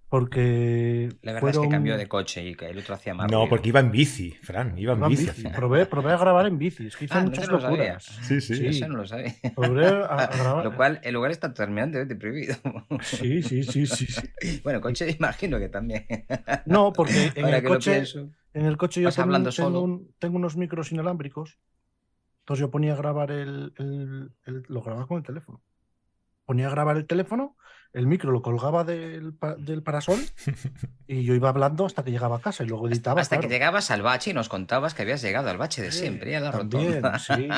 Porque. 0.08 1.10
La 1.20 1.34
verdad 1.34 1.50
es 1.50 1.58
que 1.58 1.68
cambió 1.68 1.98
de 1.98 2.08
coche 2.08 2.42
y 2.48 2.54
que 2.54 2.66
el 2.70 2.78
otro 2.78 2.94
hacía 2.94 3.12
más. 3.12 3.30
No, 3.30 3.46
porque 3.46 3.68
iba 3.68 3.80
en 3.80 3.90
bici, 3.90 4.30
Fran. 4.42 4.78
Iba 4.78 4.94
en 4.94 5.06
bici. 5.06 5.26
Probé, 5.54 5.84
probé, 5.84 6.12
a 6.12 6.16
grabar 6.16 6.46
en 6.46 6.56
bici. 6.56 6.86
Es 6.86 6.96
que 6.96 7.04
hice 7.04 7.14
ah, 7.14 7.22
muchas 7.22 7.50
no 7.50 7.58
locuras. 7.58 8.04
Sí, 8.22 8.40
sí. 8.40 8.66
Eso 8.66 8.88
no 8.88 8.98
lo 8.98 9.06
sabía. 9.06 9.34
Probé 9.54 9.86
a, 9.86 10.26
grabar. 10.34 10.64
Lo 10.64 10.74
cual, 10.74 11.00
el 11.02 11.12
lugar 11.12 11.30
está 11.30 11.52
terminantemente 11.52 12.16
prohibido. 12.16 12.56
Sí, 13.02 13.42
sí, 13.42 13.62
sí, 13.62 13.86
sí. 13.86 14.06
Bueno, 14.64 14.80
coche 14.80 15.14
imagino 15.18 15.58
que 15.58 15.68
también. 15.68 16.06
No, 16.64 16.92
porque 16.92 17.32
en 17.34 17.46
el 17.46 17.62
coche. 17.62 18.04
En 18.54 18.64
el 18.64 18.78
coche 18.78 19.02
yo 19.02 19.10
tengo, 19.10 20.00
tengo, 20.18 20.36
unos 20.36 20.56
micros 20.56 20.90
inalámbricos. 20.90 21.58
Entonces 22.48 22.62
yo 22.62 22.70
ponía 22.70 22.94
a 22.94 22.96
grabar 22.96 23.30
el, 23.30 23.74
el, 23.76 24.32
el, 24.44 24.64
Lo 24.68 24.80
grababa 24.80 25.06
con 25.06 25.18
el 25.18 25.22
teléfono. 25.22 25.60
Ponía 26.46 26.68
a 26.68 26.70
grabar 26.70 26.96
el 26.96 27.06
teléfono 27.06 27.56
el 27.92 28.06
micro 28.06 28.30
lo 28.30 28.42
colgaba 28.42 28.84
del, 28.84 29.34
del, 29.58 29.82
parasol 29.82 30.18
y 31.06 31.24
yo 31.24 31.34
iba 31.34 31.48
hablando 31.48 31.86
hasta 31.86 32.04
que 32.04 32.10
llegaba 32.10 32.36
a 32.36 32.40
casa 32.40 32.64
y 32.64 32.66
luego 32.66 32.88
editaba. 32.88 33.20
Hasta 33.20 33.40
que 33.40 33.48
llegabas 33.48 33.90
al 33.90 34.02
bache 34.02 34.30
y 34.30 34.34
nos 34.34 34.48
contabas 34.48 34.94
que 34.94 35.02
habías 35.02 35.22
llegado 35.22 35.48
al 35.48 35.56
bache 35.56 35.82
de 35.82 35.90
siempre, 35.90 36.36
a 36.36 36.40
la 36.40 36.50
rotonda. 36.50 37.18
Sí, 37.18 37.34
sí, 37.34 37.48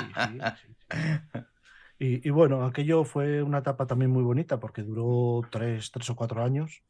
y, 1.98 2.26
y, 2.28 2.30
bueno, 2.30 2.64
aquello 2.64 3.04
fue 3.04 3.42
una 3.42 3.58
etapa 3.58 3.86
también 3.86 4.10
muy 4.10 4.22
bonita 4.22 4.60
porque 4.60 4.82
duró 4.82 5.46
tres, 5.50 5.90
tres 5.90 6.08
o 6.10 6.16
cuatro 6.16 6.44
años. 6.44 6.82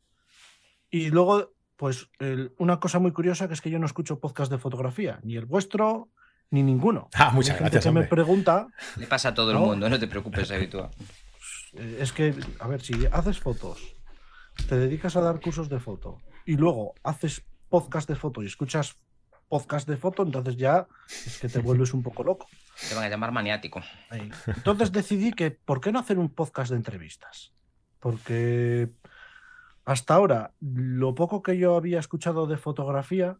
Y 0.91 1.11
luego, 1.11 1.53
pues, 1.77 2.11
una 2.59 2.79
cosa 2.79 2.99
muy 2.99 3.13
curiosa 3.13 3.49
que 3.49 3.55
es 3.55 3.61
que 3.63 3.71
yo 3.71 3.79
no 3.79 3.87
escucho 3.87 4.21
podcast 4.21 4.53
de 4.53 4.59
fotografía, 4.59 5.19
ni 5.23 5.37
el 5.37 5.47
vuestro, 5.47 6.11
ni 6.51 6.63
ninguno. 6.63 7.09
Ah, 7.15 7.31
muchas 7.33 7.59
gracias. 7.59 7.93
me 7.93 8.05
pregunta. 8.05 8.69
Le 8.97 9.07
pasa 9.07 9.31
a 9.31 9.35
todo 9.35 9.53
el 9.53 9.59
mundo, 9.59 9.89
no 9.89 9.99
te 9.99 10.09
preocupes, 10.09 10.51
habitual. 10.51 10.91
Eh, 11.75 11.99
es 12.01 12.13
que, 12.13 12.35
a 12.59 12.69
ver, 12.69 12.83
si 12.83 13.07
haces 13.11 13.39
fotos, 13.39 13.79
te 14.69 14.77
dedicas 14.77 15.17
a 15.17 15.21
dar 15.21 15.41
cursos 15.41 15.69
de 15.69 15.81
foto 15.81 16.19
y 16.45 16.57
luego 16.57 16.95
haces 17.05 17.45
podcast 17.69 18.09
de 18.09 18.17
foto 18.17 18.43
y 18.43 18.47
escuchas 18.47 18.97
podcast 19.49 19.89
de 19.89 19.97
foto, 19.97 20.23
entonces 20.23 20.57
ya 20.57 20.87
es 21.09 21.39
que 21.39 21.49
te 21.49 21.59
vuelves 21.63 21.95
un 21.95 22.03
poco 22.03 22.25
loco. 22.25 22.47
Te 22.89 22.95
van 22.95 23.05
a 23.05 23.09
llamar 23.09 23.33
maniático. 23.33 23.83
Entonces 24.47 24.93
decidí 24.93 25.33
que, 25.33 25.51
¿por 25.51 25.81
qué 25.81 25.93
no 25.93 25.99
hacer 25.99 26.19
un 26.19 26.31
podcast 26.31 26.71
de 26.71 26.77
entrevistas? 26.77 27.53
Porque 27.99 28.91
hasta 29.85 30.15
ahora, 30.15 30.53
lo 30.61 31.15
poco 31.15 31.43
que 31.43 31.59
yo 31.59 31.77
había 31.77 31.99
escuchado 31.99 32.47
de 32.47 32.57
fotografía 32.57 33.39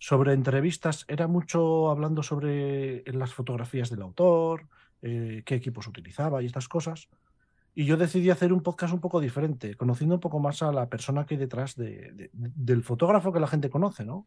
sobre 0.00 0.32
entrevistas 0.32 1.04
era 1.08 1.28
mucho 1.28 1.90
hablando 1.90 2.22
sobre 2.22 3.04
las 3.12 3.34
fotografías 3.34 3.90
del 3.90 4.00
autor, 4.00 4.66
eh, 5.02 5.42
qué 5.44 5.54
equipos 5.54 5.86
utilizaba 5.86 6.42
y 6.42 6.46
estas 6.46 6.68
cosas. 6.68 7.08
Y 7.74 7.84
yo 7.84 7.96
decidí 7.96 8.30
hacer 8.30 8.52
un 8.52 8.62
podcast 8.62 8.94
un 8.94 9.00
poco 9.00 9.20
diferente, 9.20 9.76
conociendo 9.76 10.16
un 10.16 10.20
poco 10.20 10.40
más 10.40 10.62
a 10.62 10.72
la 10.72 10.88
persona 10.88 11.26
que 11.26 11.34
hay 11.34 11.38
detrás 11.38 11.76
de, 11.76 12.30
del 12.32 12.82
fotógrafo 12.82 13.32
que 13.32 13.40
la 13.40 13.46
gente 13.46 13.70
conoce, 13.70 14.04
¿no? 14.04 14.26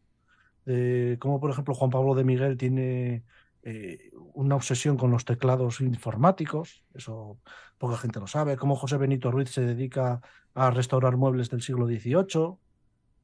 como 1.18 1.40
por 1.40 1.50
ejemplo 1.50 1.74
Juan 1.74 1.90
Pablo 1.90 2.14
de 2.14 2.24
Miguel 2.24 2.56
tiene 2.56 3.22
eh, 3.64 4.10
una 4.32 4.56
obsesión 4.56 4.96
con 4.96 5.10
los 5.10 5.26
teclados 5.26 5.82
informáticos, 5.82 6.84
eso 6.94 7.38
poca 7.76 7.98
gente 7.98 8.18
lo 8.18 8.26
sabe, 8.26 8.56
como 8.56 8.76
José 8.76 8.96
Benito 8.96 9.30
Ruiz 9.30 9.50
se 9.50 9.60
dedica 9.60 10.22
a 10.54 10.70
restaurar 10.70 11.18
muebles 11.18 11.50
del 11.50 11.60
siglo 11.60 11.86
XVIII, 11.86 12.56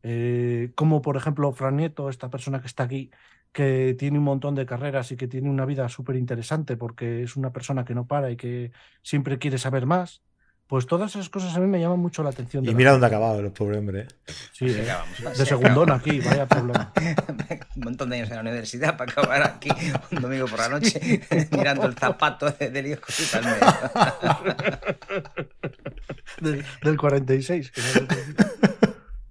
eh, 0.02 0.72
como 0.74 1.02
por 1.02 1.16
ejemplo 1.16 1.52
Fran 1.52 1.76
Nieto, 1.76 2.08
esta 2.08 2.30
persona 2.30 2.60
que 2.60 2.66
está 2.66 2.84
aquí, 2.84 3.10
que 3.52 3.94
tiene 3.98 4.18
un 4.18 4.24
montón 4.24 4.54
de 4.54 4.66
carreras 4.66 5.12
y 5.12 5.16
que 5.16 5.28
tiene 5.28 5.50
una 5.50 5.64
vida 5.64 5.88
súper 5.88 6.16
interesante 6.16 6.76
porque 6.76 7.22
es 7.22 7.36
una 7.36 7.52
persona 7.52 7.84
que 7.84 7.94
no 7.94 8.06
para 8.06 8.30
y 8.30 8.36
que 8.36 8.72
siempre 9.02 9.38
quiere 9.38 9.58
saber 9.58 9.86
más. 9.86 10.22
Pues 10.70 10.86
todas 10.86 11.10
esas 11.10 11.28
cosas 11.28 11.54
a 11.56 11.58
mí 11.58 11.66
me 11.66 11.80
llaman 11.80 11.98
mucho 11.98 12.22
la 12.22 12.30
atención. 12.30 12.64
y 12.64 12.72
mira 12.76 12.92
dónde 12.92 13.06
ha 13.06 13.08
acabado 13.08 13.40
el 13.40 13.50
pobre 13.50 13.78
hombre. 13.78 14.02
¿eh? 14.02 14.06
Sí, 14.52 14.66
de, 14.66 14.84
de 14.84 15.44
segundón 15.44 15.90
aquí, 15.90 16.20
vaya 16.20 16.46
problema. 16.46 16.92
un 17.74 17.82
montón 17.82 18.08
de 18.08 18.18
años 18.18 18.30
en 18.30 18.36
la 18.36 18.42
universidad 18.42 18.96
para 18.96 19.10
acabar 19.10 19.42
aquí 19.42 19.68
un 20.12 20.22
domingo 20.22 20.46
por 20.46 20.60
la 20.60 20.68
noche 20.68 21.22
mirando 21.50 21.86
el 21.86 21.94
zapato 21.94 22.52
del 22.52 22.86
hijo 22.86 23.02
del, 26.40 26.64
del 26.84 26.96
46. 26.96 27.72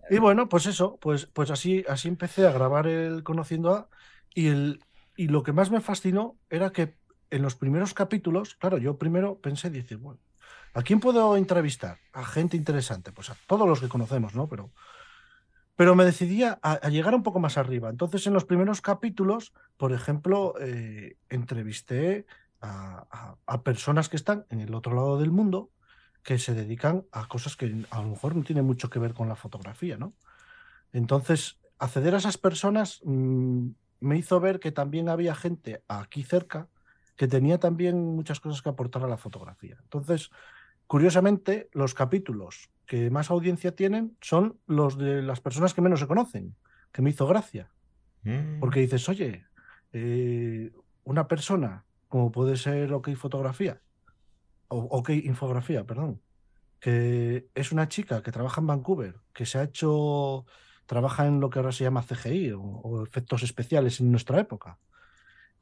Y 0.09 0.17
bueno, 0.17 0.49
pues 0.49 0.65
eso, 0.65 0.97
pues, 0.99 1.25
pues 1.27 1.51
así, 1.51 1.85
así 1.87 2.07
empecé 2.07 2.47
a 2.47 2.51
grabar 2.51 2.87
el 2.87 3.23
Conociendo 3.23 3.75
a 3.75 3.89
y, 4.33 4.47
el, 4.47 4.83
y 5.15 5.27
lo 5.27 5.43
que 5.43 5.53
más 5.53 5.71
me 5.71 5.81
fascinó 5.81 6.37
era 6.49 6.71
que 6.71 6.95
en 7.29 7.41
los 7.41 7.55
primeros 7.55 7.93
capítulos, 7.93 8.55
claro, 8.55 8.77
yo 8.77 8.97
primero 8.97 9.39
pensé, 9.39 9.69
dice, 9.69 9.95
bueno, 9.95 10.19
¿a 10.73 10.81
quién 10.81 10.99
puedo 10.99 11.37
entrevistar? 11.37 11.99
A 12.13 12.25
gente 12.25 12.57
interesante, 12.57 13.11
pues 13.11 13.29
a 13.29 13.37
todos 13.47 13.67
los 13.67 13.79
que 13.79 13.89
conocemos, 13.89 14.35
¿no? 14.35 14.47
Pero, 14.47 14.71
pero 15.75 15.95
me 15.95 16.05
decidí 16.05 16.43
a, 16.43 16.59
llegar 16.89 17.15
un 17.15 17.23
poco 17.23 17.39
más 17.39 17.57
arriba. 17.57 17.89
Entonces, 17.89 18.25
en 18.27 18.33
los 18.33 18.45
primeros 18.45 18.81
capítulos, 18.81 19.53
por 19.77 19.93
ejemplo, 19.93 20.55
eh, 20.59 21.17
entrevisté 21.29 22.25
a, 22.61 23.35
a, 23.45 23.63
personas 23.63 24.09
que 24.09 24.17
están 24.17 24.45
en 24.49 24.59
el 24.59 24.73
otro 24.73 24.93
lado 24.93 25.19
del 25.19 25.31
mundo 25.31 25.69
que 26.29 26.37
se 26.37 26.53
dedican 26.53 27.05
a 27.11 27.27
cosas 27.27 27.55
que 27.55 27.87
a 27.89 28.01
lo 28.03 28.09
mejor 28.09 28.35
no 28.35 28.43
tienen 28.43 28.63
mucho 28.63 28.91
que 28.91 28.99
ver 28.99 29.15
con 29.15 29.27
la 29.27 29.35
fotografía, 29.35 29.97
¿no? 29.97 30.13
Entonces, 30.93 31.59
acceder 31.79 32.13
a 32.13 32.19
esas 32.19 32.37
personas 32.37 33.01
mm, 33.03 33.69
me 34.01 34.15
hizo 34.15 34.39
ver 34.39 34.59
que 34.59 34.71
también 34.71 35.09
había 35.09 35.33
gente 35.33 35.81
aquí 35.87 36.21
cerca 36.21 36.67
que 37.15 37.27
tenía 37.27 37.59
también 37.59 38.15
muchas 38.15 38.39
cosas 38.39 38.61
que 38.61 38.69
aportar 38.69 39.03
a 39.03 39.07
la 39.07 39.17
fotografía. 39.17 39.79
Entonces, 39.81 40.29
curiosamente, 40.85 41.67
los 41.71 41.95
capítulos 41.95 42.69
que 42.85 43.09
más 43.09 43.31
audiencia 43.31 43.75
tienen 43.75 44.15
son 44.21 44.59
los 44.67 44.99
de 44.99 45.23
las 45.23 45.41
personas 45.41 45.73
que 45.73 45.81
menos 45.81 45.99
se 45.99 46.05
conocen, 46.05 46.55
que 46.91 47.01
me 47.01 47.09
hizo 47.09 47.25
gracia. 47.25 47.71
Mm. 48.21 48.59
Porque 48.59 48.81
dices, 48.81 49.09
oye, 49.09 49.47
eh, 49.93 50.71
una 51.05 51.27
persona, 51.27 51.85
como 52.07 52.31
puede 52.31 52.55
ser 52.55 52.93
OK 52.93 53.15
Fotografía, 53.15 53.81
OK 54.69 55.09
Infografía, 55.09 55.83
perdón, 55.85 56.21
que 56.79 57.49
es 57.55 57.71
una 57.71 57.87
chica 57.87 58.23
que 58.23 58.31
trabaja 58.31 58.61
en 58.61 58.67
Vancouver, 58.67 59.15
que 59.33 59.45
se 59.45 59.57
ha 59.57 59.63
hecho 59.63 60.45
trabaja 60.89 61.27
en 61.27 61.39
lo 61.39 61.51
que 61.51 61.59
ahora 61.59 61.71
se 61.71 61.83
llama 61.83 62.01
CGI 62.01 62.53
o, 62.57 63.03
efectos 63.03 63.43
especiales 63.43 63.99
en 63.99 64.09
nuestra 64.09 64.39
época. 64.39 64.79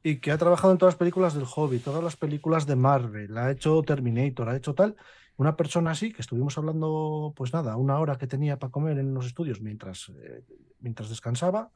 Y 0.02 0.20
que 0.20 0.32
ha 0.32 0.38
trabajado 0.38 0.72
en 0.72 0.78
todas 0.78 0.94
las 0.94 0.98
películas 0.98 1.34
del 1.34 1.44
Hobby, 1.44 1.80
todas 1.80 2.02
las 2.02 2.16
películas 2.16 2.66
de 2.66 2.76
Marvel, 2.76 3.36
ha 3.36 3.50
hecho 3.50 3.82
Terminator, 3.82 4.48
ha 4.48 4.56
hecho 4.56 4.74
tal. 4.74 4.96
Una 5.36 5.54
persona 5.54 5.90
así, 5.90 6.12
que 6.12 6.22
estuvimos 6.22 6.56
hablando, 6.56 7.34
pues 7.36 7.52
nada, 7.52 7.76
una 7.76 7.98
hora 7.98 8.16
que 8.16 8.26
tenía 8.26 8.58
para 8.58 8.70
comer 8.70 8.98
en 8.98 9.12
los 9.12 9.26
estudios 9.26 9.60
mientras, 9.60 10.08
eh, 10.08 10.44
mientras 10.80 11.10
descansaba. 11.10 11.72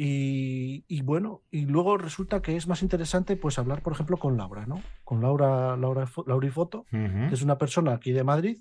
Y, 0.00 1.02
bueno, 1.02 1.42
y 1.50 1.62
luego 1.62 1.98
resulta 1.98 2.40
que 2.40 2.54
es 2.54 2.68
más 2.68 2.82
interesante 2.82 3.34
pues 3.34 3.58
hablar, 3.58 3.82
por 3.82 3.92
ejemplo, 3.92 4.16
con 4.16 4.36
Laura, 4.36 4.64
¿no? 4.64 4.80
Con 5.02 5.20
Laura, 5.20 5.76
Laura, 5.76 6.08
Laura 6.24 6.52
Foto, 6.52 6.86
que 6.90 7.30
es 7.32 7.42
una 7.42 7.58
persona 7.58 7.94
aquí 7.94 8.12
de 8.12 8.22
Madrid 8.22 8.58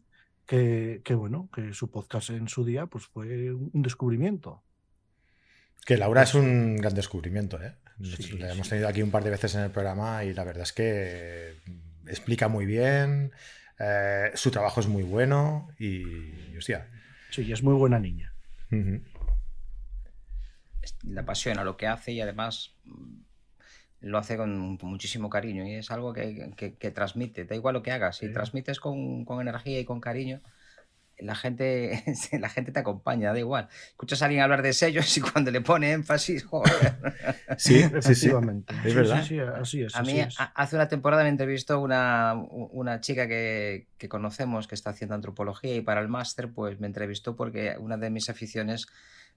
que, 0.47 1.13
bueno, 1.15 1.49
que 1.53 1.73
su 1.73 1.91
podcast 1.91 2.31
en 2.31 2.47
su 2.47 2.65
día 2.65 2.87
pues 2.87 3.05
fue 3.05 3.53
un 3.53 3.81
descubrimiento. 3.83 4.63
Que 5.85 5.97
Laura 5.97 6.23
es 6.23 6.33
un 6.33 6.77
gran 6.77 6.95
descubrimiento, 6.95 7.61
¿eh? 7.61 7.75
la 8.37 8.51
hemos 8.51 8.69
tenido 8.69 8.87
aquí 8.87 9.01
un 9.01 9.11
par 9.11 9.23
de 9.23 9.31
veces 9.31 9.55
en 9.55 9.61
el 9.61 9.71
programa 9.71 10.23
y 10.23 10.33
la 10.33 10.43
verdad 10.43 10.63
es 10.63 10.73
que 10.73 11.55
explica 12.07 12.47
muy 12.47 12.65
bien, 12.65 13.31
eh, 13.79 14.31
su 14.33 14.51
trabajo 14.51 14.79
es 14.79 14.87
muy 14.87 15.03
bueno 15.03 15.69
y, 15.79 16.57
hostia. 16.57 16.87
Sí, 17.29 17.51
es 17.51 17.61
muy 17.61 17.73
buena 17.73 17.99
niña. 17.99 18.33
La 21.03 21.21
apasiona 21.21 21.63
lo 21.63 21.77
que 21.77 21.87
hace 21.87 22.11
y 22.11 22.21
además 22.21 22.75
lo 24.01 24.17
hace 24.17 24.37
con, 24.37 24.77
muchísimo 24.81 25.29
cariño 25.29 25.65
y 25.65 25.75
es 25.75 25.91
algo 25.91 26.13
que, 26.13 26.91
transmite, 26.93 27.45
da 27.45 27.55
igual 27.55 27.73
lo 27.73 27.83
que 27.83 27.91
hagas, 27.91 28.17
si 28.17 28.31
transmites 28.31 28.79
con, 28.79 29.25
energía 29.41 29.79
y 29.79 29.85
con 29.85 29.99
cariño, 29.99 30.41
la 31.19 31.33
gente, 31.33 32.03
la 32.39 32.49
gente 32.49 32.71
te 32.71 32.79
acompaña, 32.79 33.33
da 33.33 33.39
igual. 33.39 33.69
Escuchas 33.87 34.21
a 34.21 34.25
alguien 34.25 34.43
hablar 34.43 34.61
de 34.61 34.71
sellos 34.73 35.17
y 35.17 35.21
cuando 35.21 35.49
le 35.49 35.61
pone 35.61 35.91
énfasis, 35.91 36.45
joder. 36.45 36.95
Sí, 37.57 37.79
efectivamente. 37.79 38.75
Es 38.85 38.93
verdad. 38.93 39.25
así 39.59 39.81
es. 39.81 39.95
A 39.95 40.03
mí 40.03 40.21
hace 40.37 40.75
una 40.75 40.87
temporada 40.87 41.23
me 41.23 41.29
entrevistó 41.29 41.79
una, 41.79 42.35
una 42.35 43.01
chica 43.01 43.27
que, 43.27 43.87
que, 43.97 44.07
conocemos 44.07 44.67
que 44.67 44.75
está 44.75 44.91
haciendo 44.91 45.15
antropología 45.15 45.75
y 45.75 45.81
para 45.81 46.01
el 46.01 46.07
máster 46.07 46.51
pues 46.51 46.79
me 46.79 46.85
entrevistó 46.85 47.35
porque 47.35 47.75
una 47.79 47.97
de 47.97 48.11
mis 48.11 48.29
aficiones 48.29 48.87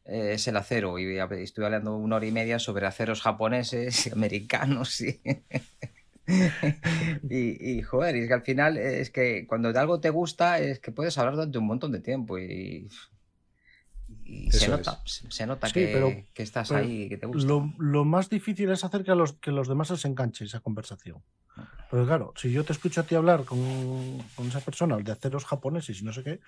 es 0.04 0.48
el 0.48 0.56
acero 0.56 0.98
y 0.98 1.18
estuve 1.18 1.66
hablando 1.66 1.96
una 1.96 2.16
hora 2.16 2.26
y 2.26 2.32
media 2.32 2.58
sobre 2.58 2.86
aceros 2.86 3.22
japoneses 3.22 4.06
y 4.06 4.10
americanos 4.10 5.00
y, 5.02 5.20
y, 7.28 7.82
joder, 7.82 8.16
y 8.16 8.20
es 8.20 8.28
que 8.28 8.34
al 8.34 8.42
final 8.42 8.76
es 8.76 9.10
que 9.10 9.46
cuando 9.46 9.68
algo 9.78 10.00
te 10.00 10.10
gusta 10.10 10.58
es 10.58 10.80
que 10.80 10.92
puedes 10.92 11.16
hablar 11.18 11.34
durante 11.34 11.58
un 11.58 11.66
montón 11.66 11.92
de 11.92 12.00
tiempo 12.00 12.38
y, 12.38 12.88
y 14.24 14.50
se 14.50 14.68
nota, 14.68 15.00
se 15.04 15.46
nota 15.46 15.70
que, 15.70 16.24
estás 16.36 16.72
ahí, 16.72 17.08
que 17.08 17.16
te 17.16 17.26
gusta. 17.26 17.48
Lo, 17.78 18.04
más 18.04 18.28
difícil 18.30 18.70
es 18.70 18.84
hacer 18.84 19.04
que, 19.04 19.14
los, 19.14 19.34
que 19.34 19.50
los 19.50 19.68
demás 19.68 19.88
se 19.88 20.08
enganchen 20.08 20.46
esa 20.46 20.60
conversación. 20.60 21.22
Pero 21.90 22.06
claro, 22.06 22.32
si 22.36 22.52
yo 22.52 22.64
te 22.64 22.72
escucho 22.72 23.00
a 23.00 23.04
ti 23.04 23.16
hablar 23.16 23.44
con, 23.44 24.18
con 24.36 24.46
esa 24.46 24.60
persona 24.60 24.96
de 24.96 25.12
aceros 25.12 25.44
japoneses 25.44 26.00
y 26.00 26.04
no 26.04 26.12
sé 26.12 26.22
qué, 26.22 26.40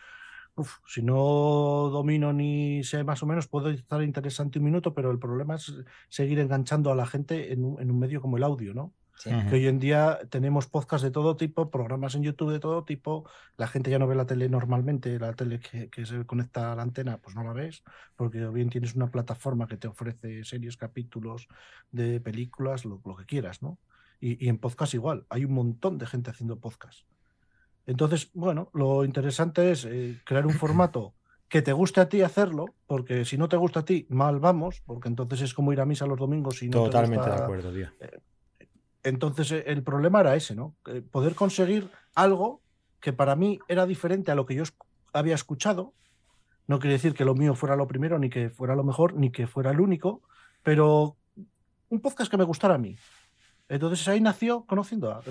si 0.86 1.02
no 1.02 1.88
domino 1.90 2.32
ni 2.32 2.84
sé 2.84 3.04
más 3.04 3.22
o 3.22 3.26
menos, 3.26 3.48
puedo 3.48 3.70
estar 3.70 4.02
interesante 4.02 4.58
un 4.58 4.66
minuto, 4.66 4.94
pero 4.94 5.10
el 5.10 5.18
problema 5.18 5.56
es 5.56 5.72
seguir 6.08 6.38
enganchando 6.38 6.92
a 6.92 6.94
la 6.94 7.06
gente 7.06 7.52
en 7.52 7.64
un, 7.64 7.80
en 7.80 7.90
un 7.90 7.98
medio 7.98 8.20
como 8.20 8.36
el 8.36 8.42
audio, 8.44 8.74
¿no? 8.74 8.92
Que 9.24 9.54
hoy 9.54 9.66
en 9.68 9.78
día 9.78 10.18
tenemos 10.30 10.66
podcasts 10.66 11.04
de 11.04 11.12
todo 11.12 11.36
tipo, 11.36 11.70
programas 11.70 12.16
en 12.16 12.24
YouTube 12.24 12.50
de 12.50 12.58
todo 12.58 12.84
tipo. 12.84 13.28
La 13.56 13.68
gente 13.68 13.90
ya 13.90 14.00
no 14.00 14.08
ve 14.08 14.16
la 14.16 14.26
tele 14.26 14.48
normalmente, 14.48 15.18
la 15.18 15.32
tele 15.34 15.60
que, 15.60 15.90
que 15.90 16.06
se 16.06 16.26
conecta 16.26 16.72
a 16.72 16.76
la 16.76 16.82
antena, 16.82 17.18
pues 17.18 17.36
no 17.36 17.44
la 17.44 17.52
ves, 17.52 17.84
porque 18.16 18.44
bien 18.48 18.68
tienes 18.68 18.96
una 18.96 19.10
plataforma 19.10 19.68
que 19.68 19.76
te 19.76 19.86
ofrece 19.86 20.44
series, 20.44 20.76
capítulos 20.76 21.46
de 21.92 22.20
películas, 22.20 22.84
lo, 22.84 23.00
lo 23.04 23.16
que 23.16 23.26
quieras, 23.26 23.62
¿no? 23.62 23.78
Y, 24.18 24.44
y, 24.44 24.48
en 24.48 24.58
podcast 24.58 24.94
igual, 24.94 25.26
hay 25.28 25.44
un 25.44 25.52
montón 25.52 25.98
de 25.98 26.06
gente 26.06 26.30
haciendo 26.30 26.58
podcast. 26.58 27.06
Entonces, 27.86 28.30
bueno, 28.34 28.70
lo 28.72 29.04
interesante 29.04 29.70
es 29.72 29.84
eh, 29.84 30.20
crear 30.24 30.46
un 30.46 30.52
formato 30.52 31.14
que 31.48 31.62
te 31.62 31.72
guste 31.72 32.00
a 32.00 32.08
ti 32.08 32.22
hacerlo, 32.22 32.66
porque 32.86 33.24
si 33.24 33.36
no 33.36 33.48
te 33.48 33.56
gusta 33.56 33.80
a 33.80 33.84
ti, 33.84 34.06
mal 34.08 34.40
vamos, 34.40 34.82
porque 34.86 35.08
entonces 35.08 35.42
es 35.42 35.54
como 35.54 35.72
ir 35.72 35.80
a 35.80 35.84
misa 35.84 36.06
los 36.06 36.18
domingos 36.18 36.62
y 36.62 36.68
no 36.68 36.84
Totalmente 36.84 37.28
de 37.28 37.36
acuerdo, 37.36 37.72
tío. 37.72 37.88
Eh, 38.00 38.20
entonces 39.02 39.52
eh, 39.52 39.64
el 39.66 39.82
problema 39.82 40.20
era 40.20 40.36
ese, 40.36 40.54
¿no? 40.54 40.74
Poder 41.10 41.34
conseguir 41.34 41.90
algo 42.14 42.62
que 43.00 43.12
para 43.12 43.36
mí 43.36 43.58
era 43.68 43.84
diferente 43.84 44.30
a 44.30 44.34
lo 44.34 44.46
que 44.46 44.54
yo 44.54 44.62
había 45.12 45.34
escuchado. 45.34 45.92
No 46.66 46.78
quiere 46.78 46.94
decir 46.94 47.12
que 47.12 47.24
lo 47.24 47.34
mío 47.34 47.54
fuera 47.54 47.76
lo 47.76 47.88
primero, 47.88 48.18
ni 48.18 48.30
que 48.30 48.48
fuera 48.48 48.76
lo 48.76 48.84
mejor, 48.84 49.14
ni 49.14 49.30
que 49.30 49.46
fuera 49.46 49.72
el 49.72 49.80
único, 49.80 50.22
pero 50.62 51.16
un 51.88 52.00
podcast 52.00 52.30
que 52.30 52.38
me 52.38 52.44
gustara 52.44 52.76
a 52.76 52.78
mí. 52.78 52.96
Entonces 53.72 54.06
ahí 54.06 54.20
nació 54.20 54.66
conociendo 54.66 55.10
a, 55.10 55.22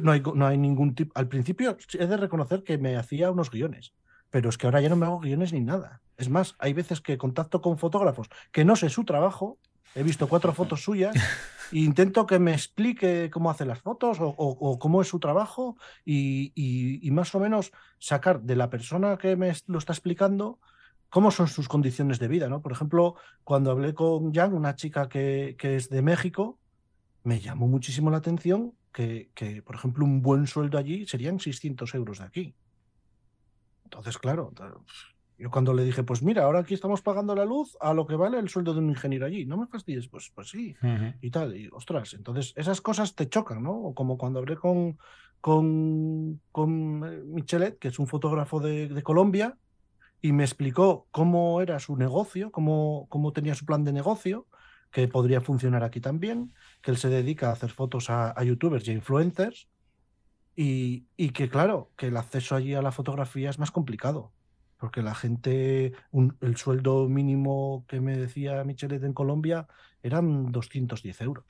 no 0.00 0.12
hay, 0.12 0.22
no 0.22 0.46
hay 0.46 0.56
ningún 0.56 0.94
tipo. 0.94 1.12
Al 1.16 1.26
principio 1.26 1.76
he 1.98 2.06
de 2.06 2.16
reconocer 2.16 2.62
que 2.62 2.78
me 2.78 2.96
hacía 2.96 3.32
unos 3.32 3.50
guiones, 3.50 3.94
pero 4.30 4.48
es 4.48 4.56
que 4.56 4.68
ahora 4.68 4.80
ya 4.80 4.88
no 4.88 4.94
me 4.94 5.06
hago 5.06 5.18
guiones 5.18 5.52
ni 5.52 5.60
nada. 5.60 6.00
Es 6.16 6.28
más, 6.28 6.54
hay 6.60 6.72
veces 6.72 7.00
que 7.00 7.18
contacto 7.18 7.60
con 7.60 7.76
fotógrafos 7.76 8.28
que 8.52 8.64
no 8.64 8.76
sé 8.76 8.90
su 8.90 9.04
trabajo, 9.04 9.58
he 9.96 10.04
visto 10.04 10.28
cuatro 10.28 10.52
fotos 10.52 10.84
suyas 10.84 11.16
e 11.72 11.80
intento 11.80 12.26
que 12.26 12.38
me 12.38 12.52
explique 12.52 13.28
cómo 13.28 13.50
hace 13.50 13.64
las 13.64 13.80
fotos 13.80 14.18
o, 14.20 14.78
cómo 14.78 15.02
es 15.02 15.08
su 15.08 15.18
trabajo 15.18 15.76
y, 16.04 17.08
más 17.10 17.34
o 17.34 17.40
menos 17.40 17.72
sacar 17.98 18.40
de 18.42 18.54
la 18.54 18.70
persona 18.70 19.18
que 19.18 19.34
me 19.34 19.52
lo 19.66 19.78
está 19.78 19.94
explicando 19.94 20.60
cómo 21.10 21.32
son 21.32 21.48
sus 21.48 21.66
condiciones 21.66 22.20
de 22.20 22.28
vida. 22.28 22.48
¿no? 22.48 22.62
Por 22.62 22.70
ejemplo, 22.70 23.16
cuando 23.42 23.72
hablé 23.72 23.94
con 23.94 24.32
Jan, 24.32 24.54
una 24.54 24.76
chica 24.76 25.08
que, 25.08 25.56
que 25.58 25.74
es 25.74 25.88
de 25.88 26.02
México, 26.02 26.60
me 27.28 27.40
llamó 27.40 27.68
muchísimo 27.68 28.10
la 28.10 28.16
atención 28.16 28.72
que, 28.90 29.62
por 29.64 29.76
ejemplo, 29.76 30.02
un 30.02 30.22
buen 30.22 30.46
sueldo 30.46 30.78
allí 30.78 31.06
serían 31.06 31.38
600 31.38 31.94
euros 31.94 32.18
de 32.18 32.24
aquí. 32.24 32.54
Entonces, 33.84 34.16
claro, 34.16 34.50
yo 35.36 35.50
cuando 35.50 35.74
le 35.74 35.84
dije, 35.84 36.02
pues 36.04 36.22
mira, 36.22 36.44
ahora 36.44 36.60
aquí 36.60 36.72
estamos 36.72 37.02
pagando 37.02 37.34
la 37.34 37.44
luz 37.44 37.76
a 37.80 37.92
lo 37.92 38.06
que 38.06 38.16
vale 38.16 38.38
el 38.38 38.48
sueldo 38.48 38.72
de 38.72 38.80
un 38.80 38.88
ingeniero 38.88 39.26
allí, 39.26 39.44
no 39.44 39.58
me 39.58 39.66
fastidies, 39.66 40.08
pues, 40.08 40.32
pues 40.34 40.48
sí, 40.48 40.74
y 41.20 41.30
tal, 41.30 41.54
y 41.54 41.68
ostras, 41.70 42.14
entonces 42.14 42.54
esas 42.56 42.80
cosas 42.80 43.14
te 43.14 43.28
chocan, 43.28 43.62
¿no? 43.62 43.92
Como 43.94 44.16
cuando 44.16 44.38
hablé 44.38 44.56
con, 44.56 44.98
con, 45.42 46.40
con 46.50 47.04
eh, 47.04 47.22
Michelet, 47.26 47.78
que 47.78 47.88
es 47.88 47.98
un 47.98 48.06
fotógrafo 48.06 48.58
de, 48.58 48.88
de 48.88 49.02
Colombia, 49.02 49.58
y 50.20 50.32
me 50.32 50.44
explicó 50.44 51.06
cómo 51.10 51.60
era 51.60 51.78
su 51.78 51.94
negocio, 51.96 52.50
cómo, 52.50 53.06
cómo 53.10 53.32
tenía 53.32 53.54
su 53.54 53.64
plan 53.64 53.84
de 53.84 53.92
negocio, 53.92 54.47
que 54.90 55.08
podría 55.08 55.40
funcionar 55.40 55.84
aquí 55.84 56.00
también, 56.00 56.54
que 56.82 56.90
él 56.90 56.96
se 56.96 57.08
dedica 57.08 57.48
a 57.48 57.52
hacer 57.52 57.70
fotos 57.70 58.10
a, 58.10 58.42
youtubers 58.42 58.86
y 58.86 58.90
a 58.90 58.94
influencers, 58.94 59.68
y, 60.56 61.06
que 61.30 61.48
claro, 61.48 61.92
que 61.96 62.08
el 62.08 62.16
acceso 62.16 62.56
allí 62.56 62.74
a 62.74 62.82
la 62.82 62.90
fotografía 62.90 63.48
es 63.48 63.60
más 63.60 63.70
complicado, 63.70 64.32
porque 64.78 65.02
la 65.02 65.14
gente, 65.14 65.92
el 66.40 66.56
sueldo 66.56 67.08
mínimo 67.08 67.84
que 67.86 68.00
me 68.00 68.16
decía 68.16 68.64
Michelet 68.64 69.04
en 69.04 69.12
Colombia 69.12 69.68
eran 70.02 70.50
210 70.50 71.20
euros. 71.20 71.44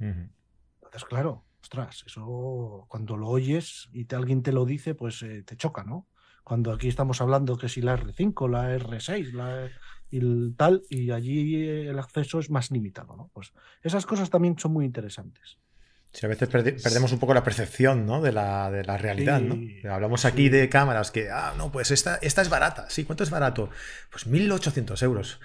Entonces, 0.00 1.04
claro, 1.08 1.44
ostras, 1.62 2.02
eso 2.06 2.86
cuando 2.88 3.16
lo 3.16 3.28
oyes 3.28 3.88
y 3.92 4.06
te, 4.06 4.16
alguien 4.16 4.42
te 4.42 4.52
lo 4.52 4.64
dice, 4.64 4.94
pues 4.94 5.22
eh, 5.22 5.42
te 5.44 5.56
choca, 5.56 5.84
¿no? 5.84 6.08
Cuando 6.48 6.72
aquí 6.72 6.88
estamos 6.88 7.20
hablando 7.20 7.58
que 7.58 7.68
si 7.68 7.82
la 7.82 7.94
R5, 7.98 8.48
la 8.48 8.74
R6, 8.74 9.32
la 9.32 9.68
y 10.10 10.50
tal, 10.52 10.82
y 10.88 11.10
allí 11.10 11.62
el 11.62 11.98
acceso 11.98 12.38
es 12.38 12.48
más 12.48 12.70
limitado, 12.70 13.14
¿no? 13.18 13.30
Pues 13.34 13.52
esas 13.82 14.06
cosas 14.06 14.30
también 14.30 14.58
son 14.58 14.72
muy 14.72 14.86
interesantes. 14.86 15.58
Sí, 16.10 16.24
a 16.24 16.28
veces 16.30 16.48
perdemos 16.48 17.12
un 17.12 17.18
poco 17.18 17.34
la 17.34 17.44
percepción 17.44 18.06
¿no? 18.06 18.22
de, 18.22 18.32
la, 18.32 18.70
de 18.70 18.82
la 18.82 18.96
realidad, 18.96 19.42
¿no? 19.42 19.58
Hablamos 19.92 20.24
aquí 20.24 20.48
de 20.48 20.70
cámaras 20.70 21.10
que, 21.10 21.28
ah, 21.30 21.52
no, 21.58 21.70
pues 21.70 21.90
esta, 21.90 22.16
esta 22.22 22.40
es 22.40 22.48
barata. 22.48 22.88
Sí, 22.88 23.04
¿cuánto 23.04 23.24
es 23.24 23.30
barato? 23.30 23.68
Pues 24.10 24.26
1.800 24.26 25.02
euros. 25.02 25.40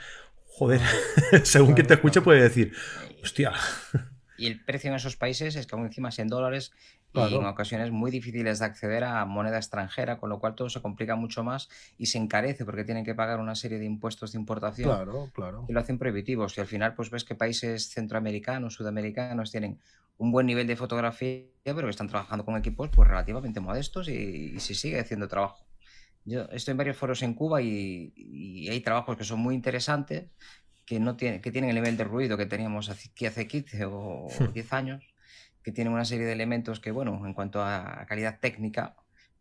Joder, 0.45 0.79
según 1.43 1.73
quien 1.73 1.87
te 1.87 1.95
escuche 1.95 2.21
puede 2.21 2.41
decir, 2.41 2.71
hostia. 3.21 3.51
Y 4.37 4.47
el 4.47 4.63
precio 4.63 4.89
en 4.89 4.95
esos 4.95 5.17
países 5.17 5.57
es 5.57 5.67
que 5.67 5.75
aún 5.75 5.85
encima 5.85 6.11
en 6.17 6.29
dólares 6.29 6.71
y 7.13 7.35
en 7.35 7.45
ocasiones 7.45 7.91
muy 7.91 8.09
difíciles 8.09 8.59
de 8.59 8.65
acceder 8.65 9.03
a 9.03 9.23
moneda 9.25 9.57
extranjera, 9.57 10.17
con 10.17 10.29
lo 10.29 10.39
cual 10.39 10.55
todo 10.55 10.69
se 10.69 10.81
complica 10.81 11.15
mucho 11.15 11.43
más 11.43 11.69
y 11.97 12.07
se 12.07 12.17
encarece 12.17 12.65
porque 12.65 12.83
tienen 12.83 13.05
que 13.05 13.13
pagar 13.13 13.39
una 13.39 13.55
serie 13.55 13.77
de 13.77 13.85
impuestos 13.85 14.31
de 14.31 14.39
importación 14.39 14.89
claro, 14.89 15.29
claro. 15.33 15.65
y 15.67 15.73
lo 15.73 15.79
hacen 15.79 15.99
prohibitivos. 15.99 16.57
Y 16.57 16.61
al 16.61 16.67
final, 16.67 16.95
pues 16.95 17.11
ves 17.11 17.23
que 17.23 17.35
países 17.35 17.89
centroamericanos, 17.89 18.73
sudamericanos 18.73 19.51
tienen 19.51 19.79
un 20.17 20.31
buen 20.31 20.47
nivel 20.47 20.65
de 20.65 20.75
fotografía, 20.75 21.43
pero 21.63 21.83
que 21.83 21.89
están 21.89 22.07
trabajando 22.07 22.45
con 22.45 22.55
equipos 22.57 22.89
pues 22.89 23.07
relativamente 23.07 23.59
modestos 23.59 24.09
y, 24.09 24.59
se 24.59 24.73
sigue 24.73 24.99
haciendo 24.99 25.27
trabajo. 25.27 25.65
Yo 26.25 26.43
estoy 26.51 26.71
en 26.71 26.77
varios 26.77 26.97
foros 26.97 27.21
en 27.21 27.33
Cuba 27.33 27.61
y, 27.61 28.13
y, 28.15 28.69
hay 28.69 28.79
trabajos 28.79 29.17
que 29.17 29.23
son 29.23 29.39
muy 29.39 29.55
interesantes, 29.55 30.29
que, 30.85 30.99
no 30.99 31.15
tienen, 31.15 31.41
que 31.41 31.51
tienen 31.51 31.69
el 31.69 31.75
nivel 31.75 31.95
de 31.95 32.03
ruido 32.05 32.37
que 32.37 32.45
teníamos 32.45 32.89
aquí 32.89 33.25
hace 33.25 33.47
15 33.47 33.85
o 33.85 34.27
10 34.53 34.71
hmm. 34.71 34.75
años 34.75 35.12
que 35.63 35.71
tiene 35.71 35.89
una 35.89 36.05
serie 36.05 36.25
de 36.25 36.33
elementos 36.33 36.79
que, 36.79 36.91
bueno, 36.91 37.25
en 37.25 37.33
cuanto 37.33 37.63
a 37.63 38.05
calidad 38.07 38.39
técnica, 38.39 38.95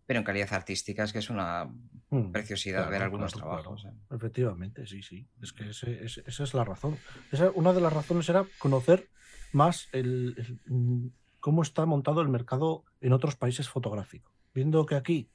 pero 0.07 0.19
en 0.19 0.25
calidad 0.25 0.53
artística 0.53 1.05
es 1.05 1.13
que 1.13 1.21
es 1.21 1.31
una 1.31 1.71
mm, 2.11 2.33
preciosidad 2.33 2.89
ver 2.91 3.03
algunos 3.03 3.33
trabajos. 3.33 3.85
¿eh? 3.85 3.93
Efectivamente, 4.11 4.87
sí, 4.87 5.03
sí. 5.03 5.27
Es 5.41 5.53
que 5.53 5.71
esa 5.71 6.43
es 6.45 6.55
la 6.55 6.65
razón. 6.65 6.97
una 7.55 7.73
de 7.73 7.81
las 7.81 7.93
razones 7.93 8.29
era 8.29 8.45
conocer 8.59 9.09
más 9.53 9.89
el, 9.93 10.61
mm, 10.67 11.07
cómo 11.41 11.63
está 11.63 11.87
montado 11.87 12.21
el 12.21 12.29
mercado 12.29 12.85
en 13.01 13.13
otros 13.13 13.37
países 13.37 13.69
fotográficos. 13.69 14.33
Viendo 14.55 14.85
que 14.87 14.97
aquí 14.97 15.31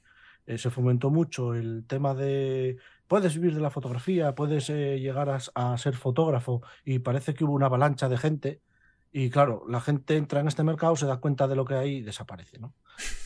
eh, 0.46 0.58
se 0.58 0.70
fomentó 0.70 1.10
mucho 1.10 1.56
el 1.56 1.86
tema 1.88 2.14
de 2.14 2.78
puedes 3.08 3.36
vivir 3.36 3.56
de 3.56 3.62
la 3.62 3.72
fotografía, 3.72 4.36
puedes 4.36 4.70
eh, 4.70 5.00
llegar 5.00 5.30
a, 5.30 5.40
a, 5.56 5.78
ser 5.78 5.96
fotógrafo 5.96 6.62
y 6.84 7.00
parece 7.00 7.34
que 7.34 7.46
hubo 7.46 7.54
una 7.54 7.66
avalancha 7.68 8.10
de 8.10 8.18
gente 8.18 8.62
y 9.12 9.30
claro, 9.30 9.64
la 9.68 9.82
gente 9.82 10.18
entra 10.18 10.42
en 10.42 10.48
este 10.48 10.64
mercado, 10.64 10.96
se 10.96 11.06
da 11.06 11.18
cuenta 11.18 11.48
de 11.48 11.56
lo 11.56 11.66
que 11.66 11.76
hay 11.76 11.96
y 11.98 12.02
desaparece. 12.02 12.60
¿no? 12.60 12.74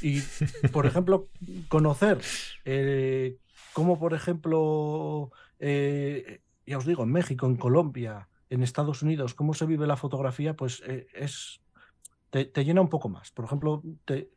Y, 0.01 0.21
por 0.71 0.85
ejemplo, 0.85 1.29
conocer 1.67 2.19
eh, 2.65 3.37
cómo, 3.73 3.99
por 3.99 4.13
ejemplo, 4.13 5.31
eh, 5.59 6.41
ya 6.65 6.77
os 6.77 6.85
digo, 6.85 7.03
en 7.03 7.11
México, 7.11 7.45
en 7.45 7.55
Colombia, 7.55 8.27
en 8.49 8.63
Estados 8.63 9.01
Unidos, 9.01 9.33
cómo 9.33 9.53
se 9.53 9.65
vive 9.65 9.87
la 9.87 9.97
fotografía, 9.97 10.55
pues 10.55 10.83
eh, 10.85 11.07
es 11.13 11.61
te, 12.31 12.63
llena 12.63 12.81
un 12.81 12.89
poco 12.89 13.09
más. 13.09 13.31
Por 13.31 13.45
ejemplo, 13.45 13.83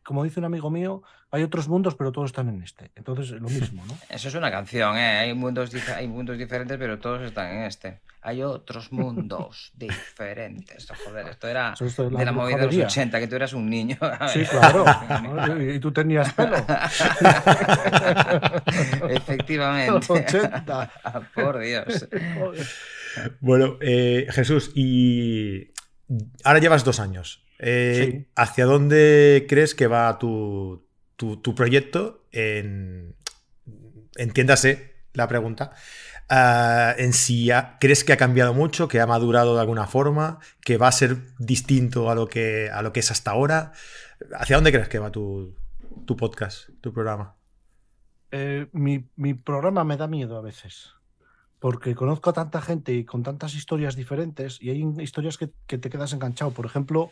como 0.03 0.25
dice 0.25 0.41
un 0.41 0.47
amigo 0.47 0.71
mío, 0.71 1.03
hay 1.31 1.43
otros 1.43 1.69
mundos, 1.69 1.95
pero 1.95 2.11
todos 2.11 2.31
están 2.31 2.49
en 2.49 2.63
este. 2.63 2.91
Entonces, 2.97 3.31
lo 3.31 3.49
mismo, 3.49 3.85
¿no? 3.87 3.95
Eso 4.09 4.29
es 4.29 4.35
una 4.35 4.51
canción, 4.51 4.97
¿eh? 4.97 5.19
Hay 5.19 5.35
mundos, 5.35 5.71
hay 5.89 6.09
mundos 6.09 6.37
diferentes, 6.37 6.77
pero 6.77 6.99
todos 6.99 7.23
están 7.23 7.53
en 7.55 7.63
este. 7.65 8.01
Hay 8.27 8.43
otros 8.43 8.91
mundos 8.91 9.71
diferentes. 9.77 10.89
Joder, 11.05 11.29
esto 11.29 11.47
era 11.47 11.75
de 11.75 12.25
la, 12.25 12.33
movida 12.33 12.57
de 12.57 12.67
los 12.67 12.77
80, 12.77 13.21
que 13.21 13.29
tú 13.29 13.37
eras 13.37 13.53
un 13.53 13.69
niño. 13.69 13.99
Sí, 14.33 14.45
claro. 14.45 14.85
Y 15.75 15.79
tú 15.79 15.93
tenías 15.93 16.33
pelo. 16.33 16.57
Efectivamente. 19.11 20.11
80. 20.11 20.93
Por 21.35 21.59
Dios. 21.59 22.09
Bueno, 23.41 23.77
eh, 23.81 24.27
Jesús, 24.31 24.73
y 24.75 25.71
ahora 26.43 26.61
llevas 26.61 26.85
dos 26.85 27.01
años. 27.01 27.45
Eh, 27.59 28.27
¿Hacia 28.35 28.65
dónde 28.65 29.45
crees 29.49 29.75
que 29.75 29.87
va 29.87 30.19
tu, 30.19 30.87
proyecto? 31.55 32.25
entiéndase 34.17 34.95
la 35.13 35.29
pregunta. 35.29 35.73
Ah, 36.29 36.95
en 36.97 37.13
si 37.13 37.51
crees 37.81 38.03
que 38.03 38.13
ha 38.13 38.17
cambiado 38.17 38.55
mucho, 38.55 38.89
que 38.89 39.01
ha 39.01 39.07
madurado 39.07 39.55
de 39.55 39.61
alguna 39.61 39.87
forma, 39.87 40.39
que 40.63 40.79
va 40.79 40.89
a 40.89 40.93
ser 40.93 41.19
distinto 41.39 42.11
a 42.11 42.15
lo 42.15 42.27
que, 42.29 42.71
a 42.71 42.83
lo 42.83 42.93
que 42.93 43.01
es 43.01 43.11
hasta 43.11 43.33
ahora. 43.33 43.73
¿Hacia 44.35 44.57
dónde 44.57 44.73
crees 44.73 44.89
que 44.89 44.99
va 44.99 45.11
tu, 45.11 45.55
podcast, 46.17 46.71
tu 46.81 46.93
programa? 46.93 47.37
Eh, 48.31 48.69
mi, 48.73 49.09
mi, 49.17 49.35
programa 49.35 49.85
me 49.85 49.97
da 49.97 50.07
miedo 50.07 50.37
a 50.39 50.43
veces. 50.43 50.95
porque 51.61 51.95
conozco 51.95 52.31
a 52.31 52.33
tanta 52.33 52.61
gente 52.61 52.93
y 52.93 53.05
con 53.05 53.23
tantas 53.23 53.55
historias 53.55 53.97
diferentes 53.97 54.61
y 54.61 54.71
hay 54.71 54.85
historias 55.01 55.39
que, 55.39 55.51
que 55.67 55.79
te 55.79 55.89
quedas 55.89 56.13
enganchado. 56.13 56.51
Por 56.51 56.67
ejemplo, 56.67 57.11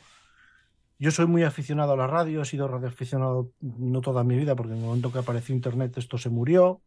yo 0.99 1.11
soy 1.11 1.27
muy 1.27 1.43
aficionado 1.43 1.93
a 1.93 1.97
la 1.97 2.07
radio, 2.07 2.43
he 2.43 2.45
sido 2.45 2.69
radioaficionado 2.69 3.51
no 3.61 4.01
toda 4.01 4.25
mi 4.25 4.37
vida, 4.37 4.55
porque 4.55 4.73
en 4.73 4.79
el 4.79 4.85
momento 4.85 5.13
que 5.13 5.19
apareció 5.19 5.55
Internet 5.55 5.97
esto 5.99 6.19
se 6.19 6.29
murió, 6.29 6.81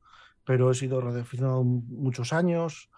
pero 0.45 0.71
he 0.71 0.75
sido 0.75 1.01
radioaficionado 1.01 1.63
muchos 1.63 2.33
años 2.33 2.89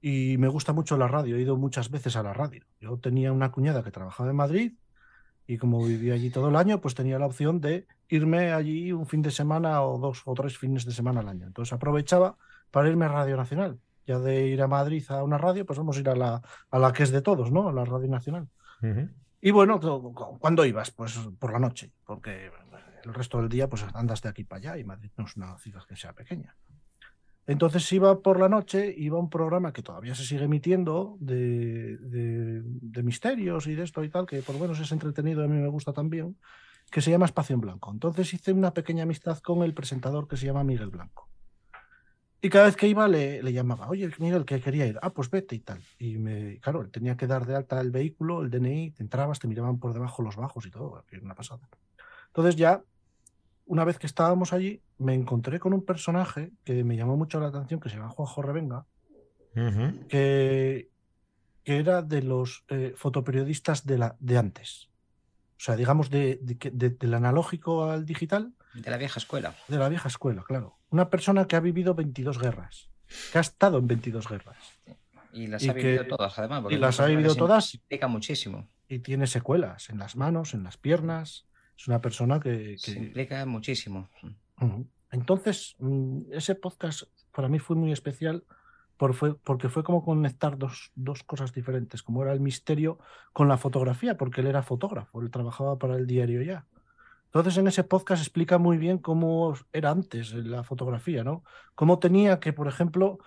y 0.00 0.36
me 0.38 0.48
gusta 0.48 0.72
mucho 0.72 0.96
la 0.96 1.08
radio, 1.08 1.36
he 1.36 1.42
ido 1.42 1.56
muchas 1.56 1.90
veces 1.90 2.16
a 2.16 2.22
la 2.22 2.32
radio. 2.32 2.64
Yo 2.80 2.98
tenía 2.98 3.32
una 3.32 3.50
cuñada 3.50 3.82
que 3.82 3.90
trabajaba 3.90 4.30
en 4.30 4.36
Madrid 4.36 4.72
y 5.46 5.58
como 5.58 5.84
vivía 5.84 6.14
allí 6.14 6.30
todo 6.30 6.48
el 6.48 6.56
año, 6.56 6.80
pues 6.80 6.94
tenía 6.94 7.18
la 7.18 7.26
opción 7.26 7.60
de 7.60 7.86
irme 8.08 8.52
allí 8.52 8.92
un 8.92 9.06
fin 9.06 9.22
de 9.22 9.30
semana 9.30 9.82
o 9.82 9.98
dos 9.98 10.22
o 10.24 10.34
tres 10.34 10.56
fines 10.58 10.84
de 10.84 10.92
semana 10.92 11.20
al 11.20 11.28
año. 11.28 11.46
Entonces 11.46 11.72
aprovechaba 11.72 12.36
para 12.70 12.88
irme 12.88 13.06
a 13.06 13.08
Radio 13.08 13.36
Nacional. 13.36 13.78
Ya 14.06 14.18
de 14.18 14.48
ir 14.48 14.62
a 14.62 14.68
Madrid 14.68 15.04
a 15.08 15.22
una 15.22 15.38
radio, 15.38 15.66
pues 15.66 15.78
vamos 15.78 15.96
a 15.96 16.00
ir 16.00 16.08
a 16.08 16.16
la, 16.16 16.42
a 16.70 16.78
la 16.78 16.92
que 16.92 17.02
es 17.02 17.10
de 17.10 17.22
todos, 17.22 17.52
¿no? 17.52 17.68
A 17.68 17.72
la 17.72 17.84
Radio 17.84 18.08
Nacional. 18.08 18.48
Y 19.40 19.50
bueno, 19.50 19.80
¿cuándo 20.38 20.64
ibas? 20.64 20.90
Pues 20.90 21.18
por 21.38 21.52
la 21.52 21.58
noche, 21.58 21.92
porque 22.04 22.50
el 23.04 23.14
resto 23.14 23.38
del 23.38 23.48
día 23.48 23.68
pues 23.68 23.84
andas 23.94 24.22
de 24.22 24.28
aquí 24.28 24.44
para 24.44 24.58
allá 24.58 24.78
y 24.78 24.84
Madrid 24.84 25.10
no 25.16 25.24
es 25.24 25.36
una 25.36 25.56
ciudad 25.58 25.82
que 25.86 25.96
sea 25.96 26.12
pequeña. 26.12 26.54
Entonces 27.46 27.90
iba 27.92 28.20
por 28.20 28.38
la 28.38 28.48
noche, 28.48 28.94
iba 28.96 29.18
un 29.18 29.30
programa 29.30 29.72
que 29.72 29.82
todavía 29.82 30.14
se 30.14 30.24
sigue 30.24 30.44
emitiendo 30.44 31.16
de, 31.20 32.62
misterios 33.02 33.66
y 33.66 33.74
de 33.74 33.82
esto 33.82 34.04
y 34.04 34.08
tal, 34.08 34.26
que 34.26 34.42
por 34.42 34.54
lo 34.54 34.60
menos 34.60 34.78
es 34.80 34.92
entretenido 34.92 35.42
a 35.42 35.48
mí 35.48 35.56
me 35.56 35.68
gusta 35.68 35.92
también, 35.92 36.36
que 36.90 37.00
se 37.00 37.10
llama 37.10 37.26
Espacio 37.26 37.54
en 37.54 37.60
Blanco. 37.60 37.90
Entonces 37.90 38.32
hice 38.34 38.52
una 38.52 38.72
pequeña 38.72 39.02
amistad 39.02 39.38
con 39.38 39.62
el 39.62 39.74
presentador 39.74 40.28
que 40.28 40.36
se 40.36 40.46
llama 40.46 40.64
Miguel 40.64 40.90
Blanco. 40.90 41.28
Y 42.42 42.48
cada 42.48 42.66
vez 42.66 42.76
que 42.76 42.88
iba 42.88 43.06
le, 43.06 43.42
le, 43.42 43.52
llamaba, 43.52 43.88
oye, 43.88 44.10
Miguel, 44.18 44.46
que 44.46 44.60
quería 44.60 44.86
ir. 44.86 44.98
Ah, 45.02 45.10
pues 45.10 45.28
vete 45.28 45.54
y 45.56 45.60
tal. 45.60 45.82
Y 45.98 46.16
me, 46.16 46.58
claro, 46.60 46.88
tenía 46.88 47.14
que 47.16 47.26
dar 47.26 47.46
de 47.46 47.54
alta 47.54 47.80
el 47.80 47.90
vehículo, 47.90 48.42
el 48.42 48.50
DNI, 48.50 48.92
te 48.92 49.02
entrabas, 49.02 49.38
te 49.38 49.46
miraban 49.46 49.78
por 49.78 49.92
debajo 49.92 50.22
los 50.22 50.36
bajos 50.36 50.64
y 50.64 50.70
todo, 50.70 51.04
una 51.20 51.34
pasada. 51.34 51.68
Entonces 52.28 52.56
ya, 52.56 52.82
una 53.66 53.84
vez 53.84 53.98
que 53.98 54.06
estábamos 54.06 54.52
allí, 54.52 54.82
me 54.98 55.14
encontré 55.14 55.58
con 55.60 55.72
un 55.72 55.84
personaje 55.84 56.52
que 56.64 56.84
me 56.84 56.96
llamó 56.96 57.16
mucho 57.16 57.40
la 57.40 57.48
atención, 57.48 57.80
que 57.80 57.88
se 57.88 57.96
llama 57.96 58.10
Juanjo 58.10 58.42
Revenga, 58.42 58.86
que, 59.54 60.88
que, 61.64 61.78
era 61.78 62.02
de 62.02 62.22
los 62.22 62.64
eh, 62.68 62.94
fotoperiodistas 62.96 63.86
de, 63.86 63.98
la, 63.98 64.16
de 64.20 64.38
antes. 64.38 64.88
O 65.58 65.62
sea, 65.62 65.76
digamos, 65.76 66.10
de, 66.10 66.38
del 66.40 67.14
analógico 67.14 67.84
al 67.84 68.06
digital. 68.06 68.54
De 68.74 68.90
la 68.90 68.96
vieja 68.96 69.18
escuela. 69.18 69.54
De 69.68 69.78
la 69.78 69.88
vieja 69.88 70.08
escuela, 70.08 70.42
claro 70.42 70.80
una 70.90 71.08
persona 71.08 71.46
que 71.46 71.56
ha 71.56 71.60
vivido 71.60 71.94
22 71.94 72.38
guerras, 72.38 72.90
que 73.32 73.38
ha 73.38 73.40
estado 73.40 73.78
en 73.78 73.86
22 73.86 74.28
guerras. 74.28 74.56
Y 75.32 75.46
las 75.46 75.66
ha 75.68 75.72
vivido 75.72 76.06
todas, 76.06 76.38
además. 76.38 76.64
Y 76.70 76.76
las 76.76 76.98
ha 76.98 77.06
vivido 77.06 77.34
todas. 77.36 77.74
Implica 77.74 78.08
muchísimo. 78.08 78.68
Y 78.88 78.98
tiene 78.98 79.28
secuelas 79.28 79.88
en 79.90 79.98
las 79.98 80.16
manos, 80.16 80.54
en 80.54 80.64
las 80.64 80.76
piernas. 80.76 81.46
Es 81.80 81.88
una 81.88 82.02
persona 82.02 82.38
que. 82.40 82.76
que... 82.82 82.92
implica 82.92 83.46
muchísimo. 83.46 84.10
Entonces, 85.10 85.76
mm, 85.78 86.32
ese 86.32 86.54
podcast 86.54 87.04
para 87.32 87.48
mí 87.48 87.58
fue 87.58 87.74
muy 87.74 87.90
especial 87.90 88.44
porque 88.98 89.70
fue 89.70 89.82
como 89.82 90.04
conectar 90.04 90.58
dos, 90.58 90.92
dos, 90.94 91.22
cosas 91.22 91.54
diferentes, 91.54 92.02
como 92.02 92.22
era 92.22 92.34
el 92.34 92.40
misterio 92.40 92.98
con 93.32 93.48
la 93.48 93.56
fotografía, 93.56 94.18
porque 94.18 94.42
él 94.42 94.48
era 94.48 94.62
fotógrafo, 94.62 95.22
él 95.22 95.30
trabajaba 95.30 95.78
para 95.78 95.96
el 95.96 96.06
diario 96.06 96.42
ya. 96.42 96.66
Entonces 97.24 97.56
en 97.56 97.66
ese 97.66 97.82
podcast 97.82 98.20
explica 98.20 98.58
muy 98.58 98.76
bien 98.76 98.98
cómo 98.98 99.54
era 99.72 99.90
antes 99.90 100.34
la 100.34 100.64
fotografía, 100.64 101.24
¿no? 101.24 101.44
Cómo 101.74 101.98
tenía 101.98 102.40
que, 102.40 102.52
por 102.52 102.68
ejemplo, 102.68 103.20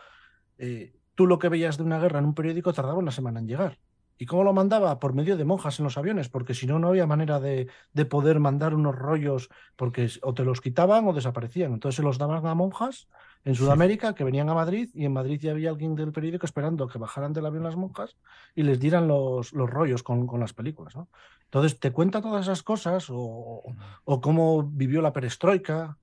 eh, 0.60 0.94
tú 1.16 1.26
lo 1.26 1.40
que 1.40 1.50
veías 1.50 1.78
de 1.78 1.84
una 1.86 1.98
guerra 1.98 2.20
en 2.20 2.26
un 2.26 2.36
periódico 2.36 2.72
tardaba 2.72 3.00
una 3.00 3.12
semana 3.12 3.40
en 3.40 3.48
llegar. 3.48 3.80
¿Y 4.18 4.26
cómo 4.26 4.44
lo 4.44 4.54
mandaba? 4.54 5.00
Por 5.00 5.14
medio 5.14 5.38
de 5.38 5.46
monjas 5.46 5.80
en 5.80 5.86
los 5.86 5.98
aviones, 5.98 6.30
porque 6.30 6.54
si 6.54 6.68
no, 6.68 6.80
no 6.80 6.90
había 6.90 7.08
manera 7.08 7.40
de, 7.40 7.68
de, 7.94 8.06
poder 8.06 8.40
mandar 8.40 8.74
unos 8.74 8.96
rollos, 8.96 9.50
porque 9.76 10.10
o 10.22 10.34
te 10.34 10.44
los 10.44 10.62
quitaban 10.62 11.08
o 11.08 11.14
desaparecían. 11.14 11.74
Entonces 11.74 11.98
se 11.98 12.04
los 12.04 12.18
daban 12.18 12.46
a 12.46 12.56
monjas 12.56 13.08
en 13.46 13.56
Sudamérica 13.56 14.16
que 14.16 14.24
venían 14.24 14.50
a 14.50 14.54
Madrid 14.54 14.90
y 14.94 15.06
en 15.06 15.14
Madrid 15.14 15.40
ya 15.42 15.52
había 15.52 15.70
alguien 15.70 15.96
del 15.96 16.14
periódico 16.14 16.46
esperando 16.46 16.88
que 16.88 16.98
bajaran 16.98 17.34
del 17.34 17.46
avión 17.46 17.64
las 17.64 17.76
monjas 17.76 18.16
y 18.56 18.64
les 18.64 18.80
dieran 18.80 19.08
los, 19.08 19.52
los 19.54 19.70
rollos 19.70 20.04
con, 20.04 20.28
con, 20.28 20.40
las 20.40 20.54
películas. 20.54 20.96
¿no? 20.96 21.10
Entonces 21.46 21.80
te 21.80 21.92
cuenta 21.92 22.22
todas 22.22 22.46
esas 22.46 22.64
cosas 22.64 23.08
o, 23.10 23.64
o 24.06 24.22
cómo 24.22 24.64
vivió 24.64 25.02
la 25.02 25.12
perestroika, 25.12 25.98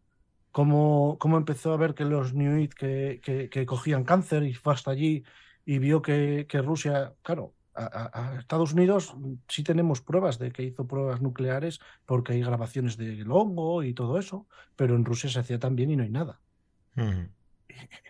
cómo, 0.52 1.16
cómo, 1.18 1.38
empezó 1.38 1.72
a 1.72 1.78
ver 1.78 1.94
que 1.94 2.04
los 2.04 2.34
New 2.34 2.68
que, 2.76 3.20
que, 3.22 3.48
que, 3.48 3.66
cogían 3.66 4.04
cáncer 4.04 4.42
y 4.42 4.54
fue 4.54 4.74
hasta 4.74 4.90
allí 4.90 5.24
y 5.64 5.78
vio 5.78 6.02
que, 6.02 6.46
que 6.48 6.60
Rusia, 6.60 7.14
claro, 7.22 7.54
a, 7.74 8.36
Estados 8.38 8.72
Unidos 8.72 9.14
sí 9.48 9.62
tenemos 9.62 10.00
pruebas 10.00 10.38
de 10.38 10.50
que 10.50 10.62
hizo 10.62 10.86
pruebas 10.86 11.20
nucleares 11.20 11.80
porque 12.06 12.32
hay 12.32 12.40
grabaciones 12.40 12.96
de 12.96 13.24
hongo 13.28 13.82
y 13.82 13.94
todo 13.94 14.18
eso, 14.18 14.46
pero 14.76 14.96
en 14.96 15.04
Rusia 15.04 15.30
se 15.30 15.38
hacía 15.38 15.58
también 15.58 15.90
y 15.90 15.96
no 15.96 16.02
hay 16.02 16.10
nada. 16.10 16.40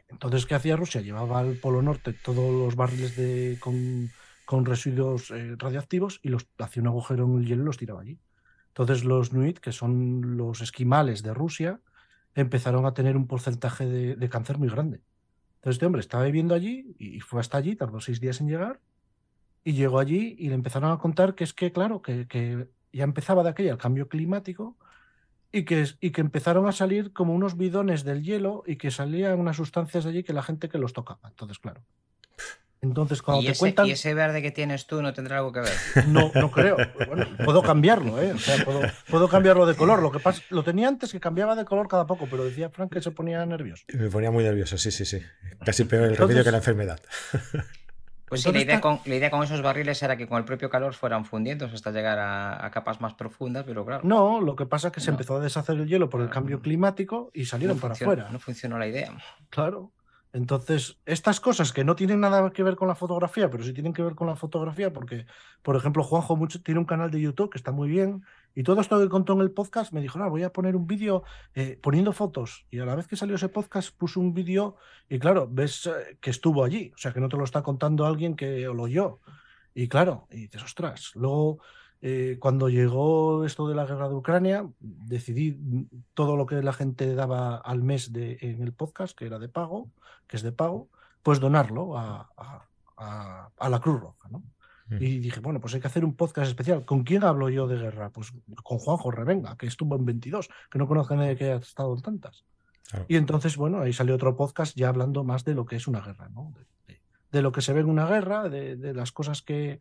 Entonces, 0.09 0.47
¿qué 0.47 0.55
hacía 0.55 0.77
Rusia? 0.77 1.01
Llevaba 1.01 1.41
al 1.41 1.57
Polo 1.57 1.83
Norte 1.83 2.13
todos 2.13 2.53
los 2.53 2.77
barriles 2.77 3.17
de, 3.17 3.59
con, 3.61 4.11
con 4.45 4.65
residuos 4.65 5.31
eh, 5.31 5.55
radioactivos 5.57 6.21
y 6.23 6.29
los 6.29 6.49
hacía 6.59 6.83
un 6.83 6.89
agujero 6.89 7.25
en 7.25 7.39
el 7.39 7.47
hielo 7.47 7.63
y 7.63 7.67
los 7.67 7.77
tiraba 7.77 8.01
allí. 8.01 8.19
Entonces, 8.69 9.05
los 9.05 9.33
Nuit, 9.33 9.59
que 9.59 9.73
son 9.73 10.37
los 10.37 10.61
esquimales 10.61 11.23
de 11.23 11.35
Rusia, 11.35 11.81
empezaron 12.35 12.87
a 12.87 12.95
tener 12.95 13.17
un 13.17 13.27
porcentaje 13.27 13.87
de, 13.87 14.29
cáncer 14.29 14.59
muy 14.59 14.69
grande. 14.69 15.03
Entonces, 15.57 15.77
este 15.77 15.87
hombre 15.87 16.01
estaba 16.01 16.25
viviendo 16.25 16.55
allí 16.55 16.95
y 16.99 17.21
fue 17.21 17.41
hasta 17.41 17.59
allí, 17.59 17.77
tardó 17.77 18.01
seis 18.01 18.21
días 18.21 18.41
en 18.41 18.49
llegar, 18.49 18.81
y 19.65 19.73
llegó 19.73 19.99
allí 19.99 20.37
y 20.39 20.49
le 20.49 20.55
empezaron 20.55 20.93
a 20.93 20.99
contar 20.99 21.35
que 21.35 21.45
es 21.45 21.53
que, 21.53 21.73
claro, 21.73 22.03
que, 22.03 22.27
que 22.27 22.69
ya 22.93 23.05
empezaba 23.05 23.43
de 23.43 23.51
aquella 23.51 23.73
el 23.73 23.79
cambio 23.79 24.09
climático 24.09 24.77
y 25.53 25.65
que, 25.65 25.87
y 26.01 26.11
que 26.11 26.21
empezaron 26.21 26.67
a 26.67 26.73
salir 26.73 27.13
como 27.13 27.35
unos 27.35 27.57
bidones 27.57 28.05
del 28.05 28.23
hielo 28.23 28.63
y 28.67 28.77
que 28.77 28.91
salían 28.91 29.39
unas 29.39 29.57
sustancias 29.57 30.05
de 30.05 30.11
allí 30.11 30.23
que 30.23 30.33
la 30.33 30.43
gente 30.43 30.69
que 30.69 30.79
los 30.79 30.93
tocaba. 30.93 31.29
Entonces, 31.29 31.59
claro. 31.59 31.83
Entonces, 32.83 33.21
cuando 33.21 33.43
¿Y 33.43 33.47
te 33.47 33.53
ese, 33.53 33.59
cuentan. 33.59 33.87
¿Y 33.87 33.91
ese 33.91 34.15
verde 34.15 34.41
que 34.41 34.51
tienes 34.51 34.87
tú 34.87 35.03
no 35.03 35.13
tendrá 35.13 35.39
algo 35.39 35.53
que 35.53 35.61
ver? 35.61 35.73
No, 36.07 36.31
no 36.35 36.51
creo. 36.51 36.77
Bueno, 37.07 37.27
puedo 37.45 37.63
cambiarlo, 37.63 38.21
¿eh? 38.23 38.33
O 38.33 38.39
sea, 38.39 38.65
puedo, 38.65 38.81
puedo, 39.11 39.29
cambiarlo 39.29 39.67
de 39.67 39.75
color. 39.75 40.01
Lo 40.01 40.11
que 40.11 40.19
pasa, 40.19 40.43
lo 40.49 40.65
tenía 40.65 40.89
antes 40.89 41.13
que 41.13 41.21
cambiaba 41.21 41.55
de 41.57 41.67
color 41.67 41.89
cada 41.89 42.07
poco, 42.07 42.27
pero 42.31 42.45
decía 42.45 42.71
Frank 42.71 42.91
que 42.91 43.03
se 43.03 43.11
ponía 43.11 43.45
nervioso. 43.45 43.85
Me 43.93 44.09
ponía 44.09 44.31
muy 44.31 44.45
nervioso, 44.45 44.79
sí, 44.79 44.91
sí, 44.91 45.05
sí. 45.05 45.21
Casi 45.63 45.85
peor 45.85 46.05
el 46.05 46.17
remedio 46.17 46.43
que 46.43 46.51
la 46.51 46.59
enfermedad. 46.59 47.01
Pues 48.31 48.43
sí, 48.43 48.53
la 48.53 48.61
idea, 48.61 48.81
con, 48.81 49.01
la 49.07 49.17
idea, 49.17 49.29
con, 49.29 49.43
esos 49.43 49.61
barriles 49.61 50.01
era 50.05 50.17
que 50.17 50.29
con 50.29 50.39
el 50.39 50.45
propio 50.45 50.71
calor 50.71 50.95
fueran 50.95 51.25
fundiéndose 51.25 51.75
hasta 51.75 51.91
llegar 51.91 52.17
a, 52.21 52.71
capas 52.71 53.01
más 53.01 53.15
profundas, 53.15 53.65
pero 53.67 53.85
claro. 53.85 54.03
No, 54.05 54.41
lo 54.41 54.55
que 54.55 54.67
pasa 54.67 54.89
es 54.89 54.95
que 54.95 55.01
se 55.01 55.11
empezó 55.11 55.37
a 55.37 55.41
deshacer 55.41 55.77
el 55.77 55.89
hielo 55.89 56.09
por 56.09 56.21
el 56.21 56.31
cambio 56.31 56.61
climático 56.63 57.33
y 57.35 57.47
salieron 57.47 57.81
para 57.81 57.95
afuera. 57.95 58.29
No 58.31 58.39
funcionó 58.39 58.79
la 58.79 58.87
idea. 58.87 59.13
Claro. 59.51 59.91
Entonces, 60.33 60.97
estas 61.07 61.41
cosas 61.41 61.73
que 61.73 61.83
no 61.83 61.97
tienen 61.97 62.21
nada 62.21 62.53
que 62.53 62.63
ver 62.63 62.77
con 62.77 62.87
la 62.87 62.95
fotografía, 62.95 63.51
pero 63.51 63.65
sí 63.65 63.73
tienen 63.73 63.93
que 63.93 64.03
ver 64.03 64.15
con 64.15 64.29
la 64.29 64.37
fotografía, 64.37 64.93
porque, 64.93 65.27
por 65.63 65.75
ejemplo, 65.75 66.05
Juanjo 66.05 66.37
mucho, 66.37 66.63
tiene 66.63 66.79
un 66.79 66.87
canal 66.87 67.11
de 67.11 67.21
YouTube 67.21 67.51
que 67.51 67.59
está 67.59 67.73
muy 67.73 67.89
bien, 67.89 68.23
y 68.55 68.63
todo 68.63 68.81
esto 68.81 68.99
que 68.99 69.09
contó 69.09 69.35
en 69.35 69.41
el 69.41 69.51
podcast 69.51 69.93
me 69.93 70.01
dijo, 70.01 70.19
no, 70.19 70.29
voy 70.29 70.43
a 70.43 70.53
poner 70.53 70.77
un 70.77 70.87
vídeo 70.87 71.23
eh, 71.55 71.79
poniendo 71.81 72.13
fotos. 72.13 72.67
Y 72.71 72.79
a 72.81 72.85
la 72.85 72.95
vez 72.95 73.07
que 73.07 73.17
salió 73.17 73.37
ese 73.37 73.49
podcast 73.49 73.97
puso 73.97 74.21
un 74.21 74.35
vídeo 74.35 74.77
y 75.09 75.19
claro, 75.19 75.49
ves 75.51 75.87
eh, 75.87 76.19
que 76.21 76.31
estuvo 76.31 76.65
allí, 76.65 76.93
o 76.95 76.99
sea, 76.99 77.13
que 77.13 77.21
no 77.21 77.29
te 77.29 77.37
lo 77.37 77.45
está 77.45 77.63
contando 77.63 78.07
alguien 78.07 78.35
que 78.35 78.61
lo 78.63 78.83
oyó. 78.83 79.21
Y 79.75 79.89
claro, 79.89 80.27
y 80.31 80.43
dices, 80.43 80.63
ostras, 80.63 81.13
luego... 81.15 81.61
Eh, 82.03 82.39
cuando 82.41 82.71
llegó 82.71 83.45
esto 83.45 83.69
de 83.69 83.75
la 83.75 83.85
guerra 83.85 84.09
de 84.09 84.15
Ucrania, 84.15 84.67
decidí 84.81 85.55
todo 86.15 86.35
lo 86.35 86.47
que 86.47 86.63
la 86.63 86.73
gente 86.73 87.15
daba 87.15 87.59
al 87.59 87.83
mes 87.83 88.11
en 88.15 88.63
el 88.63 88.73
podcast, 88.73 89.15
que 89.15 89.27
era 89.27 89.39
de 89.39 89.51
pago, 89.51 89.91
que 90.27 90.39
es 90.39 90.43
de 90.43 90.51
pago, 90.51 90.89
pues 91.23 91.41
donarlo 91.41 91.99
a, 91.99 92.31
a, 92.97 93.69
la 93.69 93.81
Cruz 93.81 94.01
Roja. 94.01 94.29
¿no? 94.31 94.43
Y 94.99 95.21
dije, 95.21 95.41
bueno, 95.41 95.61
pues 95.61 95.75
hay 95.75 95.81
que 95.81 95.87
hacer 95.87 96.05
un 96.05 96.17
podcast 96.17 96.49
especial. 96.49 96.85
¿Con 96.85 97.05
quién 97.05 97.23
hablo 97.23 97.49
yo 97.49 97.69
de 97.69 97.77
guerra? 97.77 98.11
Pues 98.11 98.33
con 98.63 98.79
Juanjo 98.79 99.11
Revenga, 99.11 99.57
que 99.57 99.67
estuvo 99.67 99.95
en 99.97 100.05
22, 100.05 100.49
que 100.71 100.79
no 100.79 100.89
conozco 100.89 101.15
a 101.15 101.19
nadie 101.19 101.37
que 101.37 101.45
haya 101.45 101.57
estado 101.57 101.95
en 101.95 102.03
tantas. 102.03 102.45
Y 103.07 103.17
entonces, 103.17 103.57
bueno, 103.57 103.81
ahí 103.81 103.93
salió 103.93 104.17
otro 104.17 104.37
podcast 104.37 104.77
ya 104.77 104.89
hablando 104.89 105.23
más 105.23 105.45
de 105.45 105.55
lo 105.55 105.65
que 105.65 105.77
es 105.77 105.87
una 105.87 106.01
guerra, 106.01 106.29
¿no? 106.29 106.53
De, 107.31 107.43
lo 107.43 107.53
que 107.53 107.61
se 107.61 107.73
ve 107.73 107.81
en 107.81 107.89
una 107.89 108.07
guerra, 108.07 108.49
de, 108.49 108.93
las 108.93 109.13
cosas 109.13 109.43
que, 109.43 109.79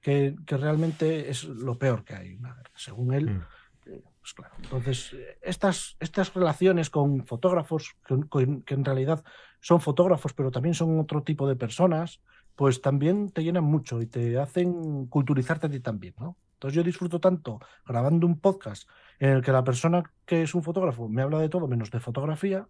que, 0.00 0.36
realmente 0.46 1.28
es 1.28 1.42
lo 1.42 1.76
peor 1.76 2.04
que 2.04 2.14
hay 2.14 2.34
una 2.34 2.54
guerra, 2.54 2.70
según 2.76 3.14
él. 3.14 3.30
Mm. 3.30 3.44
Eh, 3.86 4.02
pues 4.20 4.34
claro. 4.34 4.54
Entonces, 4.62 5.16
estas, 5.40 5.96
estas 5.98 6.32
relaciones 6.34 6.88
con 6.88 7.26
fotógrafos, 7.26 7.96
que 8.06 8.74
en 8.74 8.84
realidad 8.84 9.24
son 9.60 9.80
fotógrafos, 9.80 10.32
pero 10.32 10.52
también 10.52 10.74
son 10.74 11.00
otro 11.00 11.22
tipo 11.24 11.48
de 11.48 11.56
personas, 11.56 12.20
pues 12.56 12.80
también 12.80 13.30
te 13.30 13.42
llenan 13.42 13.64
mucho 13.64 14.00
y 14.00 14.06
te 14.06 14.38
hacen 14.38 15.06
culturizarte 15.06 15.66
a 15.66 15.70
ti 15.70 15.80
también, 15.80 16.14
¿no? 16.18 16.36
Entonces 16.54 16.76
yo 16.76 16.82
disfruto 16.82 17.20
tanto 17.20 17.58
grabando 17.84 18.26
un 18.26 18.38
podcast 18.38 18.88
en 19.18 19.30
el 19.30 19.42
que 19.42 19.52
la 19.52 19.64
persona 19.64 20.02
que 20.24 20.42
es 20.42 20.54
un 20.54 20.62
fotógrafo 20.62 21.08
me 21.08 21.22
habla 21.22 21.40
de 21.40 21.48
todo 21.48 21.66
menos 21.66 21.90
de 21.90 21.98
fotografía, 21.98 22.68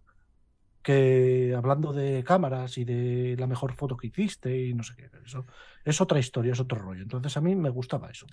que 0.81 1.53
hablando 1.55 1.93
de 1.93 2.23
cámaras 2.23 2.77
y 2.77 2.85
de 2.85 3.35
la 3.37 3.47
mejor 3.47 3.73
foto 3.73 3.95
que 3.95 4.07
hiciste 4.07 4.65
y 4.65 4.73
no 4.73 4.83
sé 4.83 4.95
qué. 4.95 5.09
Eso 5.25 5.45
es 5.85 6.01
otra 6.01 6.19
historia, 6.19 6.53
es 6.53 6.59
otro 6.59 6.79
rollo. 6.79 7.03
Entonces 7.03 7.35
a 7.37 7.41
mí 7.41 7.55
me 7.55 7.69
gustaba 7.69 8.09
eso. 8.09 8.25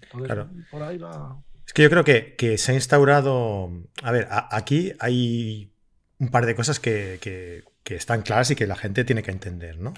por 0.71 0.83
ahí 0.83 0.99
va. 0.99 1.41
Es 1.67 1.73
que 1.73 1.83
yo 1.83 1.91
creo 1.91 2.03
que, 2.03 2.59
se 2.59 2.73
ha 2.73 2.75
instaurado. 2.75 3.71
A 4.03 4.11
ver, 4.11 4.27
aquí 4.31 4.93
hay 4.99 5.71
un 6.19 6.29
par 6.29 6.45
de 6.45 6.57
cosas 6.57 6.81
que, 6.81 7.63
están 7.85 8.23
claras 8.23 8.51
y 8.51 8.57
que 8.57 8.67
la 8.67 8.77
gente 8.77 9.05
tiene 9.05 9.23
que 9.23 9.31
entender, 9.31 9.79
¿no? 9.79 9.95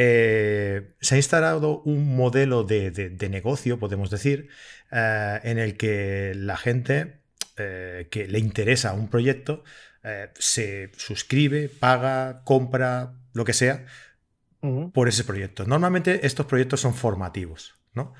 Eh, 0.00 0.94
se 1.00 1.16
ha 1.16 1.18
instalado 1.18 1.80
un 1.80 2.14
modelo 2.14 2.62
de, 2.62 3.28
negocio, 3.28 3.80
podemos 3.80 4.10
decir, 4.10 4.48
eh, 4.92 5.40
en 5.42 5.58
el 5.58 5.76
que 5.76 6.34
la 6.36 6.56
gente 6.56 7.18
eh, 7.56 8.06
que 8.08 8.28
le 8.28 8.38
interesa 8.38 8.92
un 8.92 9.08
proyecto 9.08 9.64
se 10.38 10.92
suscribe, 10.96 11.68
paga, 11.68 12.42
compra, 12.44 13.12
lo 13.34 13.44
que 13.44 13.52
sea, 13.52 13.86
por 14.94 15.08
ese 15.08 15.24
proyecto. 15.24 15.66
Normalmente 15.66 16.26
estos 16.26 16.46
proyectos 16.46 16.80
son 16.80 16.94
formativos, 16.94 17.74
¿no? 17.92 18.14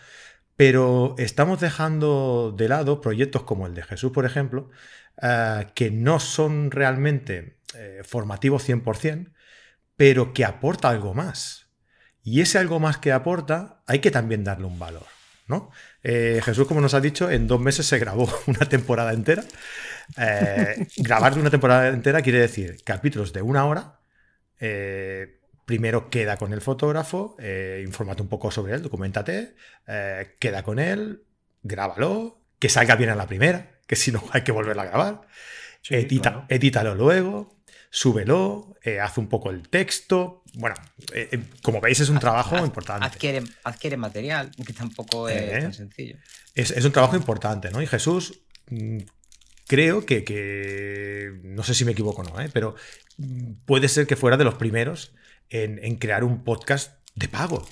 Pero 0.56 1.14
estamos 1.16 1.60
dejando 1.60 2.52
de 2.54 2.68
lado 2.68 3.00
proyectos 3.00 3.44
como 3.44 3.66
el 3.66 3.74
de 3.74 3.84
Jesús, 3.84 4.12
por 4.12 4.26
ejemplo, 4.26 4.68
que 5.74 5.90
no 5.90 6.20
son 6.20 6.70
realmente 6.72 7.56
formativos 8.02 8.68
100%, 8.68 9.32
pero 9.96 10.34
que 10.34 10.44
aporta 10.44 10.90
algo 10.90 11.14
más. 11.14 11.67
Y 12.22 12.40
ese 12.40 12.58
algo 12.58 12.80
más 12.80 12.98
que 12.98 13.12
aporta, 13.12 13.82
hay 13.86 14.00
que 14.00 14.10
también 14.10 14.44
darle 14.44 14.66
un 14.66 14.78
valor. 14.78 15.06
¿no? 15.48 15.70
Eh, 16.02 16.40
Jesús, 16.44 16.68
como 16.68 16.80
nos 16.80 16.94
ha 16.94 17.00
dicho, 17.00 17.30
en 17.30 17.46
dos 17.46 17.60
meses 17.60 17.86
se 17.86 17.98
grabó 17.98 18.30
una 18.46 18.68
temporada 18.68 19.12
entera. 19.12 19.42
Eh, 20.16 20.86
grabar 20.98 21.34
de 21.34 21.40
una 21.40 21.50
temporada 21.50 21.88
entera 21.88 22.22
quiere 22.22 22.40
decir 22.40 22.76
capítulos 22.84 23.32
de 23.32 23.42
una 23.42 23.64
hora. 23.64 23.98
Eh, 24.60 25.40
primero 25.64 26.08
queda 26.08 26.36
con 26.36 26.52
el 26.52 26.60
fotógrafo, 26.60 27.36
infórmate 27.82 28.22
un 28.22 28.28
poco 28.28 28.50
sobre 28.50 28.74
él, 28.74 28.82
documentate, 28.82 29.54
queda 30.38 30.62
con 30.62 30.78
él, 30.78 31.24
grábalo, 31.62 32.40
que 32.58 32.70
salga 32.70 32.96
bien 32.96 33.10
a 33.10 33.14
la 33.14 33.26
primera, 33.26 33.78
que 33.86 33.94
si 33.94 34.10
no 34.10 34.24
hay 34.32 34.42
que 34.42 34.52
volverla 34.52 34.82
a 34.82 34.86
grabar. 34.86 35.20
Edítalo 35.90 36.94
luego, 36.94 37.57
súbelo, 37.90 38.76
eh, 38.82 39.00
haz 39.00 39.18
un 39.18 39.28
poco 39.28 39.50
el 39.50 39.68
texto. 39.68 40.42
Bueno, 40.54 40.76
eh, 41.12 41.28
eh, 41.32 41.42
como 41.62 41.80
veis 41.80 42.00
es 42.00 42.08
un 42.08 42.18
trabajo 42.18 42.58
importante. 42.64 43.06
Adquiere, 43.06 43.42
adquiere, 43.64 43.96
material, 43.96 44.50
que 44.64 44.72
tampoco 44.72 45.28
es 45.28 45.62
tan 45.62 45.72
sencillo. 45.72 46.16
Es, 46.54 46.84
un 46.84 46.92
trabajo 46.92 47.16
importante, 47.16 47.70
¿no? 47.70 47.80
Y 47.80 47.86
Jesús, 47.86 48.40
mm, 48.70 48.98
creo 49.66 50.04
que, 50.04 51.40
no 51.44 51.62
sé 51.62 51.74
si 51.74 51.84
me 51.84 51.92
equivoco 51.92 52.22
o 52.22 52.24
no, 52.24 52.34
pero 52.52 52.74
mm, 53.16 53.52
puede 53.64 53.88
ser 53.88 54.06
que 54.06 54.16
fuera 54.16 54.36
de 54.36 54.44
los 54.44 54.54
primeros 54.54 55.14
en, 55.50 55.96
crear 55.96 56.24
un 56.24 56.44
podcast 56.44 56.98
de 57.14 57.28
pago. 57.28 57.66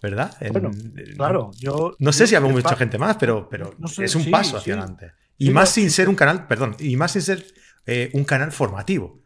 ¿Verdad? 0.00 0.36
bueno, 0.52 0.70
claro, 1.16 1.50
yo... 1.58 1.96
No 1.98 2.12
sé 2.12 2.28
si 2.28 2.36
hablo 2.36 2.50
mucha 2.50 2.76
gente 2.76 2.98
más, 2.98 3.16
pero, 3.16 3.48
pero 3.48 3.74
es 3.98 4.14
un 4.14 4.30
paso 4.30 4.56
hacia 4.56 4.74
adelante. 4.74 5.12
Y 5.38 5.50
más 5.50 5.70
sin 5.70 5.90
ser 5.90 6.08
un 6.08 6.14
canal, 6.14 6.46
perdón, 6.46 6.76
y 6.78 6.96
más 6.96 7.12
sin 7.12 7.22
ser 7.22 7.44
eh, 7.86 8.10
un 8.14 8.24
canal 8.24 8.52
formativo. 8.52 9.20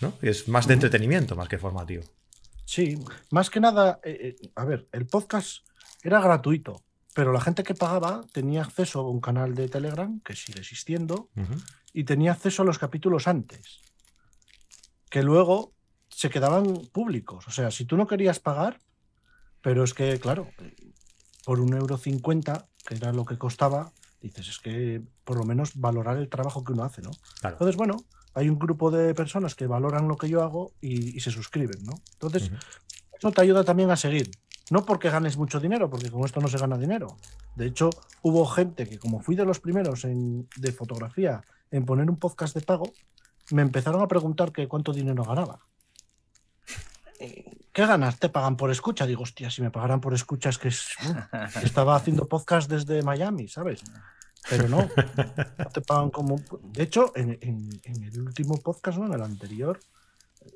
¿no? 0.00 0.14
Es 0.22 0.48
más 0.48 0.66
de 0.66 0.74
entretenimiento 0.74 1.36
más 1.36 1.48
que 1.48 1.58
formativo. 1.58 2.04
Sí, 2.64 2.98
más 3.30 3.50
que 3.50 3.60
nada, 3.60 4.00
eh, 4.04 4.36
eh, 4.40 4.50
a 4.54 4.64
ver, 4.64 4.88
el 4.92 5.06
podcast 5.06 5.66
era 6.02 6.20
gratuito, 6.20 6.82
pero 7.14 7.32
la 7.32 7.40
gente 7.40 7.64
que 7.64 7.74
pagaba 7.74 8.22
tenía 8.32 8.62
acceso 8.62 9.00
a 9.00 9.10
un 9.10 9.20
canal 9.20 9.54
de 9.54 9.68
Telegram, 9.68 10.20
que 10.20 10.36
sigue 10.36 10.60
existiendo, 10.60 11.28
y 11.92 12.04
tenía 12.04 12.32
acceso 12.32 12.62
a 12.62 12.64
los 12.64 12.78
capítulos 12.78 13.26
antes, 13.26 13.80
que 15.10 15.22
luego 15.22 15.74
se 16.08 16.30
quedaban 16.30 16.86
públicos. 16.92 17.48
O 17.48 17.50
sea, 17.50 17.70
si 17.70 17.84
tú 17.84 17.96
no 17.96 18.06
querías 18.06 18.38
pagar, 18.38 18.78
pero 19.60 19.84
es 19.84 19.92
que, 19.92 20.18
claro, 20.20 20.48
por 21.44 21.60
un 21.60 21.74
euro 21.74 21.98
cincuenta, 21.98 22.68
que 22.86 22.94
era 22.94 23.12
lo 23.12 23.24
que 23.24 23.36
costaba, 23.36 23.92
dices, 24.20 24.48
es 24.48 24.58
que 24.58 25.02
por 25.24 25.38
lo 25.38 25.44
menos 25.44 25.72
valorar 25.74 26.16
el 26.16 26.28
trabajo 26.28 26.64
que 26.64 26.72
uno 26.72 26.84
hace, 26.84 27.02
¿no? 27.02 27.10
Entonces, 27.42 27.76
bueno, 27.76 27.96
hay 28.34 28.48
un 28.48 28.58
grupo 28.58 28.90
de 28.90 29.14
personas 29.14 29.54
que 29.54 29.66
valoran 29.66 30.08
lo 30.08 30.16
que 30.16 30.28
yo 30.28 30.42
hago 30.42 30.72
y, 30.80 31.18
se 31.20 31.30
suscriben, 31.30 31.82
¿no? 31.84 31.94
Entonces, 32.12 32.50
eso 33.12 33.32
te 33.32 33.40
ayuda 33.40 33.64
también 33.64 33.90
a 33.90 33.96
seguir. 33.96 34.30
No 34.70 34.84
porque 34.84 35.10
ganes 35.10 35.36
mucho 35.36 35.58
dinero, 35.58 35.90
porque 35.90 36.10
con 36.10 36.24
esto 36.24 36.40
no 36.40 36.48
se 36.48 36.58
gana 36.58 36.78
dinero. 36.78 37.16
De 37.56 37.66
hecho, 37.66 37.90
hubo 38.22 38.46
gente 38.46 38.88
que, 38.88 38.98
como 38.98 39.20
fui 39.20 39.34
de 39.34 39.44
los 39.44 39.58
primeros 39.58 40.04
en, 40.04 40.48
de 40.56 40.72
fotografía 40.72 41.42
en 41.72 41.84
poner 41.84 42.08
un 42.08 42.16
podcast 42.16 42.54
de 42.54 42.60
pago, 42.60 42.92
me 43.50 43.62
empezaron 43.62 44.00
a 44.00 44.08
preguntar 44.08 44.52
que 44.52 44.68
cuánto 44.68 44.92
dinero 44.92 45.24
ganaba. 45.24 45.58
¿Qué 47.72 47.86
ganas? 47.86 48.18
¿Te 48.18 48.28
pagan 48.28 48.56
por 48.56 48.70
escucha? 48.70 49.06
Digo, 49.06 49.22
hostia, 49.22 49.48
si 49.48 49.62
me 49.62 49.70
pagaran 49.70 50.00
por 50.00 50.12
escucha 50.12 50.48
es 50.48 50.58
que 50.58 50.68
estaba 51.62 51.94
haciendo 51.94 52.26
podcast 52.26 52.68
desde 52.68 53.02
Miami, 53.02 53.46
¿sabes? 53.46 53.82
Pero 54.48 54.68
no, 54.68 54.88
no 55.58 55.66
te 55.72 55.80
pagan 55.80 56.10
como... 56.10 56.40
De 56.62 56.82
hecho, 56.82 57.12
en, 57.14 57.38
el 57.84 58.20
último 58.20 58.56
podcast, 58.56 58.98
¿no? 58.98 59.06
en 59.06 59.12
el 59.12 59.22
anterior, 59.22 59.78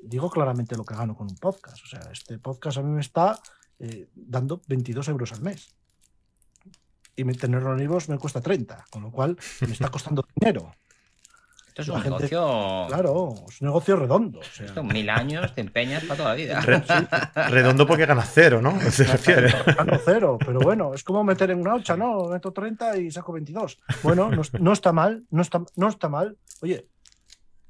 digo 0.03 0.29
claramente 0.29 0.75
lo 0.75 0.83
que 0.83 0.95
gano 0.95 1.15
con 1.15 1.29
un 1.29 1.37
podcast. 1.37 1.81
O 1.83 1.87
sea, 1.87 2.01
este 2.11 2.37
podcast 2.37 2.79
a 2.79 2.81
mí 2.81 2.91
me 2.91 3.01
está 3.01 3.39
eh, 3.79 4.09
dando 4.13 4.61
22 4.67 5.07
euros 5.07 5.31
al 5.31 5.41
mes. 5.41 5.73
Y 7.15 7.23
tenerlo 7.23 7.77
en 7.77 7.87
me 8.09 8.17
cuesta 8.17 8.41
30, 8.41 8.87
con 8.89 9.03
lo 9.03 9.11
cual 9.11 9.37
me 9.61 9.71
está 9.71 9.89
costando 9.89 10.27
dinero. 10.35 10.75
Esto 11.77 11.81
es 11.81 11.89
un 11.89 12.03
negocio. 12.03 12.85
Claro, 12.87 13.33
es 13.49 13.59
un 13.59 13.67
negocio 13.67 13.97
redondo. 13.97 14.39
Esto, 14.39 14.81
mil 14.81 15.09
años 15.09 15.53
te 15.53 15.59
empeñas 15.59 16.05
para 16.05 16.15
toda 16.15 16.29
la 16.29 16.35
vida. 16.35 16.61
Redondo 17.49 17.85
porque 17.85 18.05
ganas 18.05 18.31
cero, 18.33 18.61
¿no? 18.61 18.79
Se 18.91 19.03
refiere. 19.03 19.53
Gano 19.75 19.99
cero, 20.05 20.37
pero 20.39 20.61
bueno, 20.61 20.93
es 20.93 21.03
como 21.03 21.25
meter 21.25 21.51
en 21.51 21.59
una 21.59 21.75
ocha, 21.75 21.97
¿no? 21.97 22.29
Meto 22.29 22.53
30 22.53 22.97
y 22.99 23.11
saco 23.11 23.33
22. 23.33 23.77
Bueno, 24.03 24.31
no, 24.57 24.71
está 24.71 24.93
mal, 24.93 25.25
no 25.29 25.41
está, 25.41 25.63
no 25.75 25.89
está 25.89 26.07
mal. 26.07 26.37
Oye, 26.61 26.87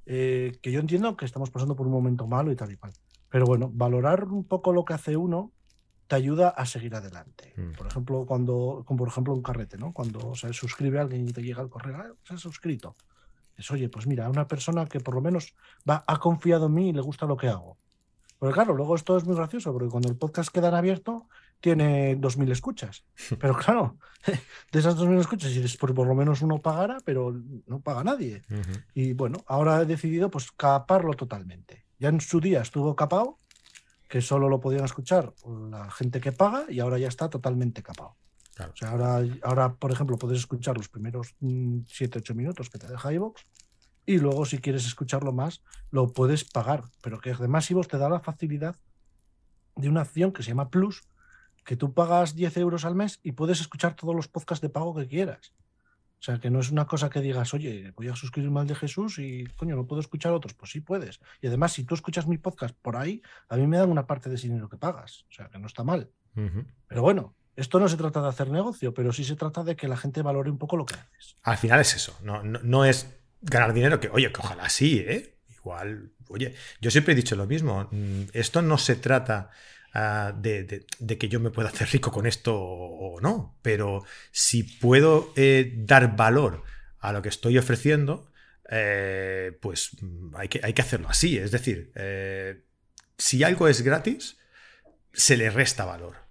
eh, 0.05 0.55
que 0.61 0.71
yo 0.71 0.81
entiendo 0.81 1.17
que 1.17 1.25
estamos 1.25 1.49
pasando 1.49 1.75
por 1.75 1.87
un 1.87 1.93
momento 1.93 2.27
malo 2.27 2.51
y 2.51 2.55
tal 2.55 2.71
y 2.71 2.77
cual. 2.77 2.93
Pero 3.29 3.47
bueno, 3.47 3.71
valorar 3.73 4.25
un 4.25 4.43
poco 4.43 4.71
lo 4.71 4.85
que 4.85 4.93
hace 4.93 5.17
uno 5.17 5.51
te 6.05 6.15
ayuda 6.15 6.49
a 6.49 6.67
seguir 6.67 6.93
adelante. 6.93 7.53
Mm. 7.57 7.71
Por 7.71 7.87
ejemplo, 7.87 8.25
cuando, 8.27 8.83
como 8.85 8.99
por 8.99 9.07
ejemplo 9.07 9.33
un 9.33 9.41
carrete, 9.41 9.79
¿no? 9.79 9.93
Cuando 9.93 10.35
se 10.35 10.53
suscribe 10.53 10.99
a 10.99 11.01
alguien 11.01 11.27
y 11.27 11.33
te 11.33 11.41
llega 11.41 11.63
el 11.63 11.69
correo, 11.69 11.97
ah, 11.97 12.13
se 12.23 12.35
ha 12.35 12.37
suscrito 12.37 12.95
es, 13.57 13.71
oye, 13.71 13.89
pues 13.89 14.07
mira, 14.07 14.29
una 14.29 14.47
persona 14.47 14.85
que 14.85 14.99
por 14.99 15.15
lo 15.15 15.21
menos 15.21 15.55
va, 15.89 16.03
ha 16.07 16.17
confiado 16.17 16.67
en 16.67 16.73
mí 16.73 16.89
y 16.89 16.93
le 16.93 17.01
gusta 17.01 17.25
lo 17.25 17.37
que 17.37 17.47
hago. 17.47 17.77
Porque 18.37 18.53
claro, 18.53 18.73
luego 18.73 18.95
esto 18.95 19.17
es 19.17 19.25
muy 19.25 19.35
gracioso, 19.35 19.71
porque 19.71 19.89
cuando 19.89 20.09
el 20.09 20.17
podcast 20.17 20.51
queda 20.51 20.67
en 20.67 20.75
abierto, 20.75 21.27
tiene 21.61 22.17
2.000 22.17 22.51
escuchas. 22.51 23.03
Pero 23.39 23.55
claro, 23.55 23.97
de 24.71 24.79
esas 24.79 24.97
2.000 24.97 25.19
escuchas, 25.19 25.55
después 25.55 25.93
por 25.93 26.07
lo 26.07 26.15
menos 26.15 26.41
uno 26.41 26.61
pagara, 26.61 26.97
pero 27.05 27.33
no 27.67 27.79
paga 27.79 28.03
nadie. 28.03 28.41
Y 28.93 29.13
bueno, 29.13 29.43
ahora 29.47 29.81
he 29.81 29.85
decidido 29.85 30.29
pues 30.29 30.51
caparlo 30.51 31.13
totalmente. 31.13 31.85
Ya 31.99 32.09
en 32.09 32.19
su 32.21 32.39
día 32.39 32.61
estuvo 32.61 32.95
capado, 32.95 33.39
que 34.09 34.21
solo 34.21 34.49
lo 34.49 34.59
podían 34.59 34.85
escuchar 34.85 35.33
la 35.69 35.89
gente 35.89 36.19
que 36.19 36.31
paga, 36.31 36.65
y 36.69 36.79
ahora 36.79 36.97
ya 36.97 37.07
está 37.07 37.29
totalmente 37.29 37.81
capado. 37.81 38.15
O 38.59 38.75
sea, 38.75 38.89
ahora, 38.91 39.21
ahora, 39.43 39.73
por 39.73 39.91
ejemplo, 39.91 40.17
puedes 40.17 40.39
escuchar 40.39 40.77
los 40.77 40.87
primeros 40.87 41.35
7-8 41.41 42.33
mm, 42.33 42.37
minutos 42.37 42.69
que 42.69 42.79
te 42.79 42.87
deja 42.87 43.11
iVoox 43.13 43.43
y 44.05 44.19
luego 44.19 44.45
si 44.45 44.59
quieres 44.59 44.85
escucharlo 44.85 45.33
más, 45.33 45.63
lo 45.91 46.13
puedes 46.13 46.45
pagar. 46.45 46.83
Pero 47.01 47.19
que 47.19 47.31
además 47.31 47.69
iVoox 47.69 47.87
te 47.87 47.97
da 47.97 48.07
la 48.07 48.19
facilidad 48.19 48.75
de 49.75 49.89
una 49.89 50.01
acción 50.01 50.31
que 50.31 50.43
se 50.43 50.49
llama 50.49 50.69
Plus, 50.69 51.03
que 51.65 51.75
tú 51.75 51.93
pagas 51.93 52.35
10 52.35 52.57
euros 52.57 52.85
al 52.85 52.95
mes 52.95 53.19
y 53.23 53.33
puedes 53.33 53.59
escuchar 53.59 53.95
todos 53.95 54.15
los 54.15 54.27
podcasts 54.27 54.61
de 54.61 54.69
pago 54.69 54.95
que 54.95 55.07
quieras. 55.07 55.53
O 56.19 56.23
sea, 56.25 56.39
que 56.39 56.49
no 56.49 56.59
es 56.59 56.71
una 56.71 56.87
cosa 56.87 57.09
que 57.09 57.21
digas, 57.21 57.53
oye, 57.53 57.91
voy 57.95 58.07
a 58.07 58.15
suscribirme 58.15 58.61
al 58.61 58.67
de 58.67 58.75
Jesús 58.75 59.19
y, 59.19 59.45
coño, 59.57 59.75
no 59.75 59.85
puedo 59.85 59.99
escuchar 59.99 60.31
otros. 60.31 60.53
Pues 60.53 60.71
sí 60.71 60.79
puedes. 60.79 61.19
Y 61.41 61.47
además, 61.47 61.73
si 61.73 61.83
tú 61.83 61.93
escuchas 61.93 62.25
mi 62.25 62.37
podcast 62.37 62.75
por 62.81 62.95
ahí, 62.95 63.21
a 63.49 63.57
mí 63.57 63.67
me 63.67 63.77
dan 63.77 63.91
una 63.91 64.07
parte 64.07 64.29
de 64.29 64.35
ese 64.35 64.47
dinero 64.47 64.69
que 64.69 64.77
pagas. 64.77 65.25
O 65.29 65.33
sea, 65.33 65.49
que 65.49 65.59
no 65.59 65.67
está 65.67 65.83
mal. 65.83 66.09
Pero 66.87 67.01
bueno, 67.01 67.35
esto 67.55 67.79
no 67.79 67.87
se 67.87 67.97
trata 67.97 68.21
de 68.21 68.27
hacer 68.27 68.49
negocio, 68.49 68.93
pero 68.93 69.13
sí 69.13 69.23
se 69.23 69.35
trata 69.35 69.63
de 69.63 69.75
que 69.75 69.87
la 69.87 69.97
gente 69.97 70.21
valore 70.21 70.49
un 70.49 70.57
poco 70.57 70.77
lo 70.77 70.85
que 70.85 70.95
haces. 70.95 71.35
Al 71.43 71.57
final 71.57 71.79
es 71.79 71.95
eso, 71.95 72.17
no, 72.21 72.43
no, 72.43 72.85
es 72.85 73.07
ganar 73.41 73.73
dinero, 73.73 73.99
que 73.99 74.09
oye, 74.09 74.31
que 74.31 74.39
ojalá 74.39 74.69
sí, 74.69 75.03
¿eh? 75.07 75.37
Igual, 75.49 76.11
oye, 76.27 76.53
yo 76.81 76.91
siempre 76.91 77.13
he 77.13 77.15
dicho 77.15 77.35
lo 77.35 77.47
mismo, 77.47 77.87
mm, 77.91 78.23
esto 78.33 78.61
no 78.61 78.77
se 78.77 78.95
trata 78.95 79.49
ah, 79.93 80.33
de, 80.35 80.85
que 81.19 81.29
yo 81.29 81.39
me 81.39 81.49
pueda 81.51 81.69
hacer 81.69 81.89
rico 81.89 82.11
con 82.11 82.25
esto 82.25 82.55
o 82.55 83.21
no, 83.21 83.57
pero 83.61 84.03
si 84.31 84.63
puedo 84.63 85.31
eh, 85.35 85.73
dar 85.77 86.15
valor 86.15 86.63
a 86.99 87.13
lo 87.13 87.21
que 87.21 87.29
estoy 87.29 87.57
ofreciendo, 87.57 88.31
eh, 88.69 89.57
pues 89.61 89.91
mm, 90.01 90.35
hay 90.35 90.47
que, 90.49 90.59
hay 90.63 90.73
que, 90.73 90.81
hacerlo 90.81 91.07
así, 91.09 91.37
es 91.37 91.51
decir, 91.51 91.91
eh, 91.95 92.63
si 93.17 93.43
algo 93.43 93.67
es 93.67 93.81
gratis, 93.81 94.37
se 95.13 95.37
le 95.37 95.49
resta 95.49 95.85
valor. 95.85 96.24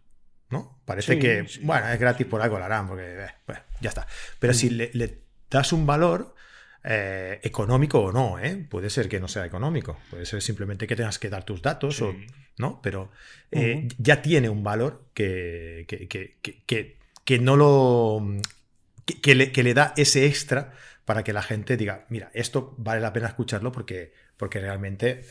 Parece 0.85 1.19
que, 1.19 1.47
bueno, 1.63 1.89
es 1.89 1.99
gratis 1.99 2.27
por 2.27 2.43
algo 2.43 2.59
lo 2.59 2.65
harán, 2.65 2.87
porque, 2.89 3.25
eh, 3.25 3.29
bueno, 3.47 3.63
ya 3.81 3.89
está. 3.89 4.07
Pero 4.39 4.53
si 4.53 4.71
le, 4.71 5.19
das 5.51 5.73
un 5.73 5.87
valor, 5.87 6.35
eh, 6.83 7.41
económico 7.43 8.01
o 8.01 8.13
no, 8.13 8.39
¿eh? 8.39 8.67
Puede 8.69 8.91
ser 8.91 9.09
que 9.09 9.19
no 9.19 9.27
sea 9.27 9.47
económico, 9.47 9.99
puede 10.11 10.27
ser 10.27 10.43
simplemente 10.43 10.87
que 10.87 10.97
tengas 10.97 11.19
que 11.19 11.31
dar 11.31 11.45
tus 11.45 11.63
datos, 11.63 12.03
o, 12.03 12.15
¿no? 12.59 12.81
Pero 12.83 13.11
eh, 13.51 13.89
ya 13.97 14.21
tiene 14.21 14.51
un 14.51 14.63
valor 14.63 15.07
que, 15.15 15.87
que, 15.89 17.39
no 17.39 17.57
lo. 17.57 18.23
Que 19.23 19.35
le, 19.35 19.53
que, 19.53 19.63
le, 19.63 19.73
da 19.73 19.95
ese 19.97 20.27
extra 20.27 20.73
para 21.07 21.25
que 21.25 21.33
la 21.33 21.43
gente 21.43 21.79
diga, 21.79 22.05
mira, 22.11 22.31
esto 22.35 22.75
vale 22.77 23.01
la 23.01 23.13
pena 23.13 23.29
escucharlo 23.29 23.73
porque, 23.73 24.13
porque 24.37 24.61
realmente 24.61 25.25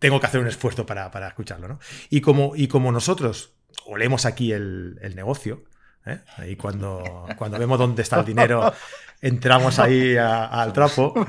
tengo 0.00 0.18
que 0.18 0.26
hacer 0.26 0.40
un 0.40 0.48
esfuerzo 0.48 0.86
para, 0.86 1.10
para 1.12 1.28
escucharlo, 1.28 1.68
¿no? 1.68 1.78
Y 2.08 2.20
como, 2.20 2.56
y 2.56 2.66
como 2.66 2.90
nosotros 2.90 3.52
olemos 3.86 4.26
aquí 4.26 4.52
el, 4.52 4.98
el 5.02 5.14
negocio, 5.16 5.64
¿eh? 6.06 6.20
Ahí 6.36 6.56
cuando, 6.56 7.26
cuando 7.36 7.58
vemos 7.58 7.78
dónde 7.78 8.02
está 8.02 8.20
el 8.20 8.26
dinero, 8.26 8.72
entramos 9.20 9.78
ahí 9.78 10.16
al 10.16 10.72
trapo. 10.72 11.14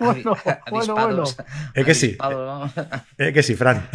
Bueno, 0.00 0.36
bueno, 0.70 0.94
bueno. 0.94 1.24
Es 1.74 1.84
que 1.84 1.92
sí. 1.92 2.16
Es 3.18 3.32
que 3.34 3.42
sí, 3.42 3.56
Fran. 3.56 3.88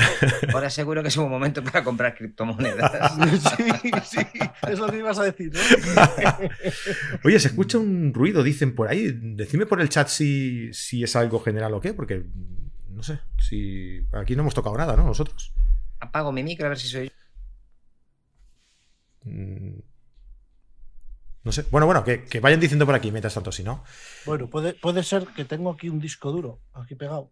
Ahora 0.53 0.69
seguro 0.69 1.01
que 1.01 1.07
es 1.07 1.15
un 1.15 1.29
momento 1.29 1.63
para 1.63 1.81
comprar 1.81 2.13
criptomonedas. 2.13 2.91
Sí, 3.55 3.89
sí, 4.03 4.19
es 4.67 4.79
lo 4.79 4.87
que 4.87 4.97
ibas 4.97 5.17
a 5.17 5.23
decir. 5.23 5.53
Oye, 7.23 7.39
se 7.39 7.47
escucha 7.47 7.77
un 7.77 8.13
ruido, 8.13 8.43
dicen 8.43 8.75
por 8.75 8.89
ahí. 8.89 9.17
Decime 9.17 9.65
por 9.65 9.79
el 9.79 9.87
chat 9.87 10.09
si, 10.09 10.73
si 10.73 11.05
es 11.05 11.15
algo 11.15 11.39
general 11.39 11.73
o 11.73 11.79
qué, 11.79 11.93
porque 11.93 12.25
no 12.89 13.01
sé, 13.01 13.21
si 13.39 14.05
aquí 14.11 14.35
no 14.35 14.41
hemos 14.41 14.53
tocado 14.53 14.75
nada, 14.75 14.97
¿no? 14.97 15.05
Nosotros. 15.05 15.53
Apago 16.01 16.33
mi 16.33 16.43
micro 16.43 16.65
a 16.65 16.69
ver 16.69 16.79
si 16.79 16.89
soy. 16.89 17.09
No 19.25 19.81
sé. 21.51 21.65
Bueno, 21.71 21.85
bueno, 21.85 22.03
que, 22.03 22.39
vayan 22.41 22.59
diciendo 22.59 22.85
por 22.85 22.95
aquí 22.95 23.11
mientras 23.11 23.33
tanto, 23.33 23.51
si 23.51 23.63
no. 23.63 23.83
Bueno, 24.25 24.49
puede, 24.49 24.73
puede 24.73 25.03
ser 25.03 25.27
que 25.27 25.45
tengo 25.45 25.71
aquí 25.71 25.89
un 25.89 25.99
disco 25.99 26.31
duro, 26.31 26.61
aquí 26.73 26.95
pegado. 26.95 27.31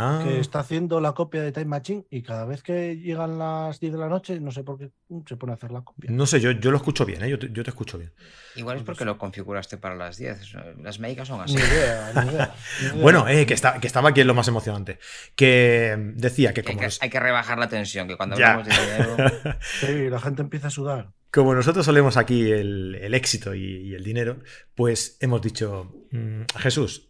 Ah. 0.00 0.20
que 0.22 0.38
está 0.38 0.60
haciendo 0.60 1.00
la 1.00 1.12
copia 1.12 1.42
de 1.42 1.50
Time 1.50 1.64
Machine 1.66 2.04
y 2.08 2.22
cada 2.22 2.44
vez 2.44 2.62
que 2.62 2.96
llegan 2.96 3.36
las 3.36 3.80
10 3.80 3.94
de 3.94 3.98
la 3.98 4.08
noche, 4.08 4.38
no 4.38 4.52
sé 4.52 4.62
por 4.62 4.78
qué 4.78 4.90
mm, 5.08 5.20
se 5.26 5.36
pone 5.36 5.52
a 5.52 5.56
hacer 5.56 5.72
la 5.72 5.80
copia. 5.82 6.08
No 6.12 6.24
sé, 6.24 6.40
yo, 6.40 6.52
yo 6.52 6.70
lo 6.70 6.76
escucho 6.76 7.04
bien, 7.04 7.24
¿eh? 7.24 7.28
yo, 7.28 7.38
te, 7.38 7.68
escucho 7.68 7.98
bien. 7.98 8.12
Igual 8.54 8.76
es 8.76 8.82
porque 8.84 9.04
lo 9.04 9.18
configuraste 9.18 9.76
para 9.76 9.96
las 9.96 10.16
10. 10.16 10.54
Las 10.82 11.00
médicas 11.00 11.26
son 11.26 11.40
así. 11.40 11.56
Ni 11.56 11.62
idea, 11.62 12.12
ni 12.14 12.30
idea, 12.30 12.54
bueno, 13.02 13.26
eh, 13.26 13.44
que, 13.44 13.54
está, 13.54 13.80
que 13.80 13.88
estaba 13.88 14.10
aquí 14.10 14.20
en 14.20 14.28
lo 14.28 14.34
más 14.34 14.46
emocionante. 14.46 15.00
Que 15.34 15.96
decía 16.14 16.54
que 16.54 16.62
como. 16.62 16.80
Hay 17.00 17.10
que, 17.10 17.18
rebajar 17.20 17.58
la 17.58 17.68
tensión, 17.68 18.06
que 18.06 18.16
cuando 18.16 18.36
hablamos 18.36 18.68
de 18.68 18.74
dinero. 18.74 19.16
sí, 19.80 20.08
la 20.08 20.20
gente 20.20 20.42
empieza 20.42 20.68
a 20.68 20.70
sudar. 20.70 21.10
Como 21.30 21.54
nosotros 21.54 21.84
solemos 21.84 22.16
aquí 22.16 22.50
el, 22.50 23.14
éxito 23.14 23.54
y, 23.54 23.94
el 23.94 24.02
dinero, 24.02 24.40
pues 24.74 25.18
hemos 25.20 25.42
dicho, 25.42 25.92
mm, 26.10 26.42
Jesús, 26.56 27.08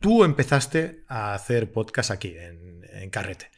Tú 0.00 0.24
empezaste 0.24 1.04
a 1.08 1.34
hacer 1.34 1.72
podcast 1.72 2.10
aquí, 2.10 2.34
en, 2.34 3.10
Carrete. 3.10 3.50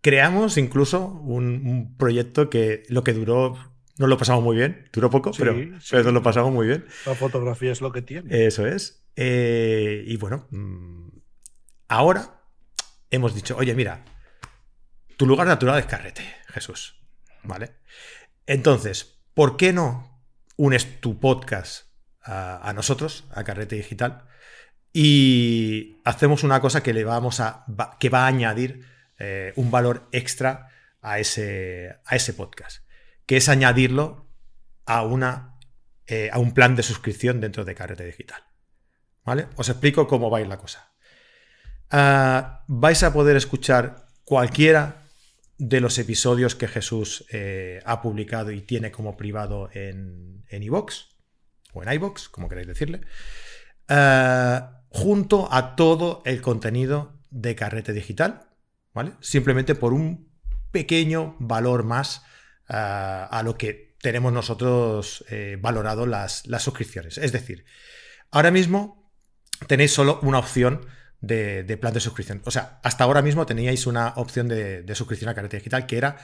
Creamos 0.00 0.56
incluso 0.56 1.06
un, 1.06 1.96
proyecto 1.98 2.48
que 2.48 2.84
lo 2.88 3.02
que 3.02 3.12
duró, 3.12 3.58
no 3.98 4.06
lo 4.06 4.16
pasamos 4.16 4.44
muy 4.44 4.56
bien, 4.56 4.88
duró 4.92 5.10
poco, 5.10 5.32
pero, 5.36 5.56
pero 5.90 6.12
lo 6.12 6.22
pasamos 6.22 6.52
muy 6.52 6.68
bien. 6.68 6.86
La 7.06 7.14
fotografía 7.14 7.72
es 7.72 7.80
lo 7.80 7.90
que 7.90 8.02
tiene. 8.02 8.46
Eso 8.46 8.66
es. 8.66 9.04
Eh, 9.16 10.04
y 10.06 10.16
bueno, 10.16 10.46
mm, 10.50 11.08
ahora 11.88 12.42
hemos 13.10 13.34
dicho, 13.34 13.56
oye, 13.56 13.74
mira, 13.74 14.04
tu 15.16 15.26
lugar 15.26 15.48
natural 15.48 15.80
es 15.80 15.86
Carrete, 15.86 16.22
Jesús. 16.48 17.02
¿Vale? 17.42 17.72
Entonces, 18.46 19.13
¿por 19.34 19.56
qué 19.56 19.72
no 19.72 20.22
unes 20.56 21.00
tu 21.00 21.20
podcast 21.20 21.86
a 22.22 22.72
nosotros, 22.74 23.24
a 23.32 23.44
Carrete 23.44 23.76
Digital? 23.76 24.24
y 24.96 26.00
hacemos 26.04 26.44
una 26.44 26.60
cosa 26.60 26.82
que 26.82 26.94
le 26.94 27.04
vamos 27.04 27.40
a 27.40 27.66
que 27.98 28.08
va 28.08 28.24
a 28.24 28.26
añadir 28.28 28.86
eh, 29.18 29.52
un 29.56 29.72
valor 29.72 30.08
extra 30.12 30.68
a 31.02 31.18
ese, 31.18 31.96
a 32.06 32.14
ese 32.14 32.32
podcast, 32.32 32.86
que 33.26 33.36
es 33.36 33.48
añadirlo 33.48 34.28
a, 34.86 35.02
una, 35.02 35.58
eh, 36.06 36.30
a 36.32 36.38
un 36.38 36.54
plan 36.54 36.76
de 36.76 36.84
suscripción 36.84 37.40
dentro 37.40 37.64
de 37.64 37.74
Carrete 37.74 38.04
Digital. 38.04 38.40
¿Vale? 39.24 39.48
Os 39.56 39.68
explico 39.68 40.06
cómo 40.06 40.30
va 40.30 40.38
a 40.38 40.40
ir 40.42 40.46
la 40.46 40.58
cosa. 40.58 40.92
Ah, 41.90 42.64
vais 42.68 43.02
a 43.02 43.12
poder 43.12 43.36
escuchar 43.36 44.06
cualquiera 44.24 45.03
de 45.58 45.80
los 45.80 45.98
episodios 45.98 46.54
que 46.54 46.68
Jesús 46.68 47.26
eh, 47.30 47.80
ha 47.84 48.02
publicado 48.02 48.50
y 48.50 48.60
tiene 48.62 48.90
como 48.90 49.16
privado 49.16 49.70
en 49.72 50.44
iVoox 50.50 51.14
o 51.74 51.82
en 51.82 51.92
iVoox, 51.92 52.28
como 52.28 52.48
queréis 52.48 52.68
decirle. 52.68 53.02
Ah, 53.88 54.82
junto 54.88 55.52
a 55.52 55.76
todo 55.76 56.22
el 56.24 56.40
contenido 56.40 57.20
de 57.30 57.54
Carrete 57.54 57.92
Digital, 57.92 58.48
¿vale? 58.94 59.12
Simplemente 59.20 59.74
por 59.74 59.92
un 59.92 60.32
pequeño 60.70 61.36
valor 61.40 61.84
más 61.84 62.22
ah, 62.68 63.28
a 63.30 63.42
lo 63.42 63.58
que 63.58 63.96
tenemos 64.00 64.32
nosotros 64.32 65.24
eh, 65.28 65.58
valorado 65.60 66.06
las, 66.06 66.46
las, 66.46 66.62
suscripciones. 66.62 67.18
Es 67.18 67.32
decir, 67.32 67.64
ahora 68.30 68.50
mismo 68.50 69.12
tenéis 69.66 69.92
solo 69.92 70.20
una 70.22 70.38
opción 70.38 70.86
de, 71.26 71.78
plan 71.80 71.92
de 71.92 72.00
suscripción. 72.00 72.42
O 72.44 72.50
sea, 72.50 72.80
hasta 72.82 73.04
ahora 73.04 73.22
mismo 73.22 73.46
teníais 73.46 73.86
una 73.86 74.14
opción 74.16 74.48
de, 74.48 74.82
de 74.82 74.94
suscripción 74.94 75.28
a 75.30 75.34
Carrete 75.34 75.58
Digital 75.58 75.86
que 75.86 75.96
era 75.96 76.16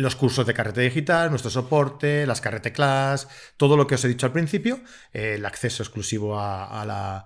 los 0.00 0.16
cursos 0.16 0.46
de 0.46 0.54
carrete 0.54 0.80
digital, 0.80 1.30
nuestro 1.30 1.50
soporte, 1.50 2.26
las 2.26 2.40
carrete 2.40 2.72
class, 2.72 3.28
todo 3.56 3.76
lo 3.76 3.86
que 3.86 3.94
os 3.96 4.04
he 4.04 4.08
dicho 4.08 4.26
al 4.26 4.32
principio, 4.32 4.80
el 5.12 5.44
acceso 5.44 5.82
exclusivo 5.82 6.38
al, 6.40 7.24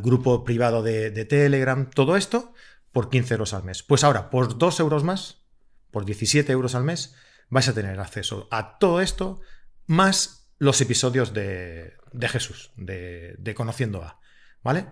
grupo 0.00 0.44
privado 0.44 0.82
de, 0.82 1.24
Telegram, 1.26 1.88
todo 1.90 2.16
esto 2.16 2.54
por 2.92 3.10
15 3.10 3.34
euros 3.34 3.54
al 3.54 3.64
mes. 3.64 3.82
Pues 3.82 4.04
ahora, 4.04 4.30
por 4.30 4.58
2 4.58 4.80
euros 4.80 5.04
más, 5.04 5.42
por 5.90 6.04
17 6.04 6.50
euros 6.50 6.74
al 6.74 6.84
mes, 6.84 7.14
vais 7.48 7.68
a 7.68 7.74
tener 7.74 7.98
acceso 8.00 8.48
a 8.50 8.78
todo 8.78 9.00
esto, 9.00 9.40
más 9.86 10.48
los 10.58 10.80
episodios 10.80 11.32
de, 11.32 11.94
Jesús, 12.22 12.72
de, 12.76 13.34
de 13.38 13.54
Conociendo 13.54 14.02
a, 14.02 14.19
¿vale? 14.62 14.86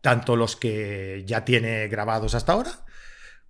Tanto 0.00 0.36
los 0.36 0.56
que 0.56 1.24
ya 1.26 1.44
tiene 1.44 1.88
grabados 1.88 2.34
hasta 2.34 2.52
ahora, 2.52 2.70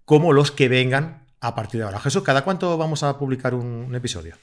como 0.04 0.32
los 0.32 0.50
que 0.50 0.68
vengan 0.68 1.26
a 1.40 1.54
partir 1.54 1.80
de 1.80 1.86
ahora. 1.86 2.00
Jesús, 2.00 2.22
¿cada 2.22 2.42
cuánto 2.42 2.76
vamos 2.78 3.02
a 3.02 3.18
publicar 3.18 3.54
un, 3.54 3.94
episodio? 3.94 4.36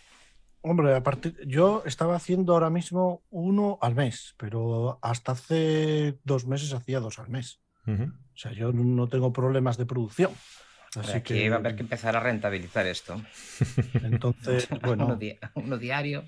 Hombre, 0.61 0.95
a 0.95 1.01
partir, 1.01 1.35
yo 1.47 1.81
estaba 1.85 2.15
haciendo 2.15 2.53
ahora 2.53 2.69
mismo 2.69 3.23
uno 3.31 3.79
al 3.81 3.95
mes, 3.95 4.35
pero 4.37 4.99
hasta 5.01 5.31
hace 5.31 6.19
dos 6.23 6.45
meses 6.45 6.73
hacía 6.73 6.99
dos 6.99 7.17
al 7.17 7.29
mes. 7.29 7.59
O 7.87 8.37
sea, 8.37 8.51
yo 8.51 8.71
no 8.71 9.09
tengo 9.09 9.33
problemas 9.33 9.77
de 9.77 9.87
producción. 9.87 10.31
Así 10.95 11.21
que 11.21 11.49
va 11.49 11.55
a 11.55 11.59
haber 11.59 11.75
que 11.75 11.81
empezar 11.81 12.15
a 12.15 12.19
rentabilizar 12.19 12.85
esto. 12.85 13.19
Entonces, 14.03 14.67
bueno. 14.81 15.17
uno 15.55 15.77
diario. 15.77 16.25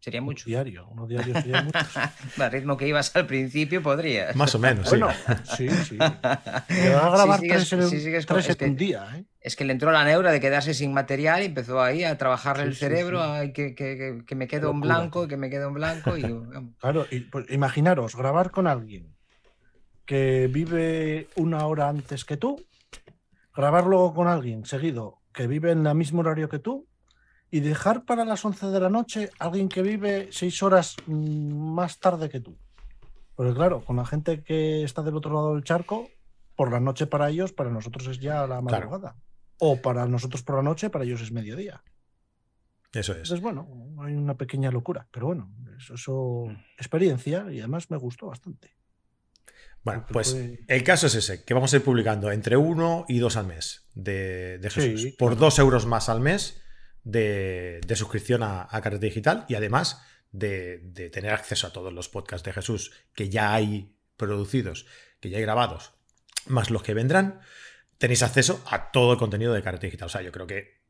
Sería 0.00 0.22
mucho. 0.22 0.46
Diario, 0.46 0.88
uno 0.88 1.06
diario 1.06 1.34
sería 1.34 1.62
mucho. 1.62 1.78
Al 2.38 2.50
ritmo 2.50 2.78
que 2.78 2.88
ibas 2.88 3.14
al 3.14 3.26
principio 3.26 3.82
podrías. 3.82 4.34
Más 4.34 4.54
o 4.54 4.58
menos, 4.58 4.88
bueno, 4.88 5.10
sí. 5.56 5.68
sí, 5.68 5.96
va 6.00 6.08
a 6.14 7.10
grabar 7.10 7.40
tres, 7.40 7.72
en, 7.72 8.70
un 8.70 8.76
día. 8.76 9.06
¿eh? 9.14 9.24
Es 9.42 9.56
que 9.56 9.66
le 9.66 9.72
entró 9.72 9.92
la 9.92 10.02
neura 10.04 10.32
de 10.32 10.40
quedarse 10.40 10.72
sin 10.72 10.94
material 10.94 11.42
y 11.42 11.46
empezó 11.46 11.82
ahí 11.82 12.02
a 12.04 12.16
trabajar 12.16 12.60
el 12.60 12.74
cerebro, 12.74 13.22
que, 13.52 13.74
que, 13.74 14.22
que, 14.26 14.34
me 14.34 14.48
quedo 14.48 14.70
en 14.70 14.80
blanco, 14.80 15.28
que 15.28 15.36
me 15.36 15.50
quedo 15.50 15.68
en 15.68 15.74
blanco. 15.74 16.16
Y, 16.16 16.22
claro, 16.78 17.06
y, 17.10 17.20
pues, 17.20 17.50
imaginaros, 17.50 18.16
grabar 18.16 18.50
con 18.50 18.66
alguien 18.66 19.14
que 20.06 20.48
vive 20.50 21.28
una 21.36 21.66
hora 21.66 21.90
antes 21.90 22.24
que 22.24 22.38
tú, 22.38 22.64
grabar 23.54 23.84
luego 23.84 24.14
con 24.14 24.28
alguien 24.28 24.64
seguido 24.64 25.20
que 25.34 25.46
vive 25.46 25.72
en 25.72 25.86
el 25.86 25.94
mismo 25.94 26.20
horario 26.20 26.48
que 26.48 26.58
tú 26.58 26.88
y 27.50 27.60
dejar 27.60 28.04
para 28.04 28.24
las 28.24 28.44
11 28.44 28.66
de 28.66 28.80
la 28.80 28.88
noche 28.88 29.30
a 29.38 29.46
alguien 29.46 29.68
que 29.68 29.82
vive 29.82 30.28
seis 30.30 30.62
horas 30.62 30.96
más 31.06 31.98
tarde 31.98 32.28
que 32.28 32.40
tú. 32.40 32.56
Porque 33.34 33.54
claro, 33.54 33.84
con 33.84 33.96
la 33.96 34.04
gente 34.04 34.42
que 34.42 34.84
está 34.84 35.02
del 35.02 35.16
otro 35.16 35.32
lado 35.32 35.54
del 35.54 35.64
charco, 35.64 36.08
por 36.54 36.70
la 36.70 36.80
noche 36.80 37.06
para 37.06 37.30
ellos, 37.30 37.52
para 37.52 37.70
nosotros 37.70 38.06
es 38.06 38.20
ya 38.20 38.46
la 38.46 38.60
madrugada. 38.60 39.16
O 39.58 39.80
para 39.80 40.06
nosotros 40.06 40.42
por 40.42 40.56
la 40.56 40.62
noche, 40.62 40.90
para 40.90 41.04
ellos 41.04 41.22
es 41.22 41.32
mediodía. 41.32 41.82
Eso 42.92 43.12
es. 43.12 43.18
Entonces, 43.18 43.40
bueno, 43.40 43.68
hay 44.00 44.14
una 44.14 44.36
pequeña 44.36 44.70
locura, 44.70 45.06
pero 45.10 45.26
bueno, 45.26 45.52
eso, 45.78 45.94
eso 45.94 46.44
experiencia 46.76 47.46
y 47.50 47.60
además 47.60 47.90
me 47.90 47.96
gustó 47.96 48.26
bastante. 48.26 48.76
Bueno, 49.82 50.04
pues 50.12 50.36
el 50.68 50.84
caso 50.84 51.06
es 51.06 51.14
ese, 51.14 51.44
que 51.44 51.54
vamos 51.54 51.72
a 51.72 51.76
ir 51.76 51.82
publicando 51.82 52.30
entre 52.30 52.56
uno 52.56 53.06
y 53.08 53.18
dos 53.18 53.36
al 53.36 53.46
mes 53.46 53.88
de, 53.94 54.60
Jesús. 54.62 55.14
por 55.18 55.36
dos 55.36 55.58
euros 55.58 55.86
más 55.86 56.10
al 56.10 56.20
mes 56.20 56.60
de, 57.04 57.80
suscripción 57.94 58.42
a, 58.42 58.68
a 58.70 58.80
Digital 58.80 59.44
y 59.48 59.54
además 59.54 60.02
de, 60.32 61.10
tener 61.12 61.32
acceso 61.32 61.66
a 61.66 61.72
todos 61.72 61.92
los 61.92 62.08
podcasts 62.08 62.44
de 62.44 62.52
Jesús 62.52 62.92
que 63.14 63.28
ya 63.28 63.54
hay 63.54 63.96
producidos, 64.16 64.86
que 65.20 65.30
ya 65.30 65.38
hay 65.38 65.42
grabados, 65.42 65.94
más 66.46 66.70
los 66.70 66.82
que 66.82 66.94
vendrán, 66.94 67.40
tenéis 67.98 68.22
acceso 68.22 68.62
a 68.70 68.90
todo 68.90 69.12
el 69.12 69.18
contenido 69.18 69.52
de 69.52 69.62
Carrete 69.62 69.86
Digital. 69.86 70.06
O 70.06 70.10
sea, 70.10 70.22
yo 70.22 70.32
creo 70.32 70.46
que 70.46 70.80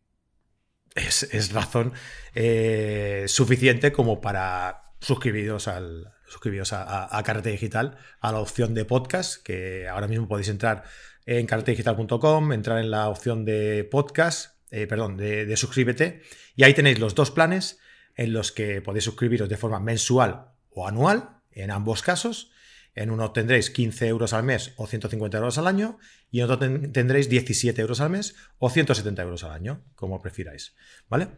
es, 0.94 1.52
razón 1.52 1.92
eh, 2.34 3.24
suficiente 3.28 3.92
como 3.92 4.20
para 4.20 4.94
suscribiros 5.00 5.68
al, 5.68 6.12
suscribiros 6.26 6.72
a, 6.72 7.16
a, 7.16 7.40
Digital, 7.40 7.98
a 8.20 8.32
la 8.32 8.38
opción 8.38 8.74
de 8.74 8.84
podcast, 8.84 9.42
que 9.42 9.88
ahora 9.88 10.08
mismo 10.08 10.28
podéis 10.28 10.48
entrar 10.48 10.84
en 11.26 11.46
carretedigital.com, 11.46 12.52
entrar 12.52 12.78
en 12.78 12.90
la 12.90 13.08
opción 13.08 13.44
de 13.44 13.84
podcast, 13.84 14.59
eh, 14.70 14.86
perdón, 14.86 15.16
de, 15.16 15.56
suscríbete, 15.56 16.22
y 16.56 16.64
ahí 16.64 16.74
tenéis 16.74 16.98
los 16.98 17.14
dos 17.14 17.30
planes 17.30 17.78
en 18.16 18.32
los 18.32 18.52
que 18.52 18.80
podéis 18.82 19.04
suscribiros 19.04 19.48
de 19.48 19.56
forma 19.56 19.80
mensual 19.80 20.52
o 20.70 20.86
anual, 20.86 21.40
en 21.50 21.70
ambos 21.70 22.02
casos. 22.02 22.52
En 22.94 23.10
uno 23.10 23.30
tendréis 23.30 23.70
15 23.70 24.08
euros 24.08 24.32
al 24.32 24.42
mes 24.42 24.72
o 24.76 24.86
150 24.86 25.38
euros 25.38 25.58
al 25.58 25.66
año, 25.66 25.98
y 26.30 26.40
en 26.40 26.50
otro 26.50 26.58
tendréis 26.58 27.28
17 27.28 27.80
euros 27.80 28.00
al 28.00 28.10
mes 28.10 28.34
o 28.58 28.68
170 28.68 29.22
euros 29.22 29.44
al 29.44 29.52
año, 29.52 29.84
como 29.94 30.20
prefiráis. 30.20 30.74
¿Vale? 31.08 31.28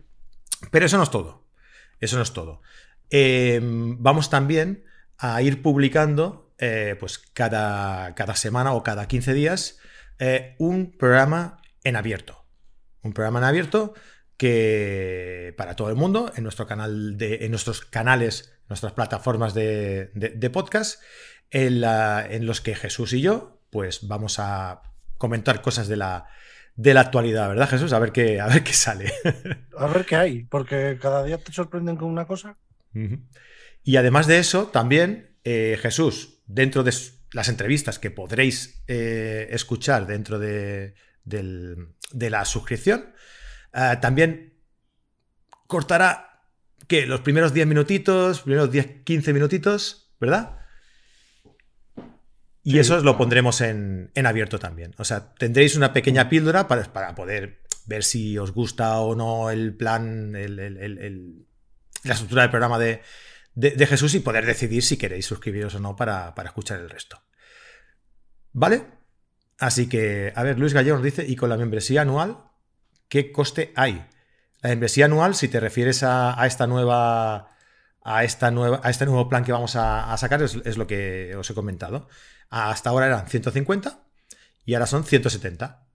Pero 0.70 0.86
eso 0.86 0.96
no 0.96 1.02
es 1.02 1.10
todo. 1.10 1.46
Eso 2.00 2.16
no 2.16 2.22
es 2.22 2.32
todo. 2.32 2.62
Em, 3.10 4.02
vamos 4.02 4.30
también 4.30 4.84
a 5.18 5.42
ir 5.42 5.62
publicando 5.62 6.52
eh, 6.58 6.96
pues 6.98 7.18
cada, 7.18 8.14
cada, 8.14 8.34
semana 8.34 8.72
o 8.72 8.82
cada 8.82 9.06
15 9.06 9.34
días 9.34 9.78
eh, 10.18 10.56
un 10.58 10.96
programa 10.96 11.58
en 11.84 11.96
abierto. 11.96 12.41
Un 13.02 13.12
programa 13.12 13.40
en 13.40 13.44
abierto 13.44 13.94
que 14.36 15.54
para 15.56 15.76
todo 15.76 15.88
el 15.88 15.94
mundo, 15.94 16.32
en 16.34 16.42
nuestro 16.42 16.66
canal 16.66 17.16
de, 17.16 17.44
en 17.44 17.50
nuestros 17.50 17.82
canales, 17.82 18.58
nuestras 18.68 18.92
plataformas 18.92 19.54
de, 19.54 20.50
podcast, 20.52 21.00
en, 21.50 22.46
los 22.46 22.60
que 22.60 22.74
Jesús 22.74 23.12
y 23.12 23.20
yo, 23.20 23.60
pues 23.70 24.08
vamos 24.08 24.38
a 24.38 24.82
comentar 25.16 25.62
cosas 25.62 25.86
de 25.86 25.96
la, 25.96 26.26
de 26.74 26.92
la 26.92 27.02
actualidad, 27.02 27.48
¿verdad, 27.48 27.68
Jesús? 27.68 27.92
A 27.92 27.98
ver 28.00 28.10
qué, 28.10 28.40
a 28.40 28.48
ver 28.48 28.64
qué 28.64 28.72
sale. 28.72 29.12
A 29.78 29.86
ver 29.86 30.04
qué 30.04 30.16
hay, 30.16 30.44
porque 30.44 30.98
cada 31.00 31.24
día 31.24 31.38
te 31.38 31.52
sorprenden 31.52 31.96
con 31.96 32.08
una 32.08 32.26
cosa. 32.26 32.56
Y 33.84 33.96
además 33.96 34.26
de 34.26 34.38
eso, 34.38 34.66
también, 34.66 35.36
eh, 35.44 35.78
Jesús, 35.80 36.42
dentro 36.46 36.82
de 36.82 36.92
las 37.32 37.48
entrevistas 37.48 37.98
que 37.98 38.10
podréis 38.10 38.82
eh, 38.86 39.48
escuchar 39.50 40.06
dentro 40.06 40.38
de, 40.38 40.94
la 41.24 42.44
suscripción, 42.44 43.12
eh, 43.72 43.96
también 44.00 44.54
cortará 45.66 46.44
que 46.86 47.06
los 47.06 47.20
primeros 47.20 47.54
10 47.54 47.66
minutitos, 47.66 48.42
primeros 48.42 48.70
10, 48.70 49.02
15 49.04 49.32
minutitos, 49.32 50.14
¿verdad? 50.20 50.58
Y 52.64 52.78
eso 52.78 53.00
lo 53.00 53.16
pondremos 53.16 53.60
en, 53.60 54.10
abierto 54.24 54.58
también. 54.58 54.94
O 54.98 55.04
sea, 55.04 55.34
tendréis 55.34 55.74
una 55.74 55.92
pequeña 55.92 56.28
píldora 56.28 56.68
para, 56.68 56.92
para 56.92 57.14
poder 57.14 57.62
ver 57.86 58.04
si 58.04 58.38
os 58.38 58.52
gusta 58.52 58.98
o 59.00 59.14
no 59.14 59.50
el 59.50 59.74
plan, 59.74 60.36
el, 60.36 61.46
la 62.04 62.14
estructura 62.14 62.42
del 62.42 62.50
programa 62.50 62.78
de, 62.78 63.02
Jesús 63.86 64.14
y 64.14 64.20
poder 64.20 64.46
decidir 64.46 64.82
si 64.82 64.96
queréis 64.96 65.26
suscribiros 65.26 65.74
o 65.74 65.80
no 65.80 65.96
para, 65.96 66.34
escuchar 66.44 66.80
el 66.80 66.90
resto. 66.90 67.22
¿Vale? 68.52 69.01
Así 69.62 69.88
que, 69.88 70.32
a 70.34 70.42
ver, 70.42 70.58
Luis 70.58 70.74
Gallego 70.74 70.96
nos 70.96 71.04
dice, 71.04 71.24
y 71.24 71.36
con 71.36 71.48
la 71.48 71.56
membresía 71.56 72.02
anual, 72.02 72.38
¿qué 73.08 73.30
coste 73.30 73.72
hay? 73.76 74.04
La 74.60 74.70
membresía 74.70 75.04
anual, 75.04 75.36
si 75.36 75.46
te 75.46 75.60
refieres 75.60 76.02
a, 76.02 76.36
esta 76.44 76.66
nueva. 76.66 77.48
A, 78.02 78.24
esta 78.24 78.50
nueva, 78.50 78.80
a 78.82 78.90
este 78.90 79.06
nuevo 79.06 79.28
plan 79.28 79.44
que 79.44 79.52
vamos 79.52 79.76
a, 79.76 80.16
sacar, 80.16 80.42
es, 80.42 80.58
es, 80.64 80.76
lo 80.76 80.88
que 80.88 81.36
os 81.36 81.48
he 81.48 81.54
comentado. 81.54 82.08
Hasta 82.50 82.90
ahora 82.90 83.06
eran 83.06 83.28
150 83.28 84.02
y 84.64 84.74
ahora 84.74 84.86
son 84.86 85.04
170. 85.04 85.86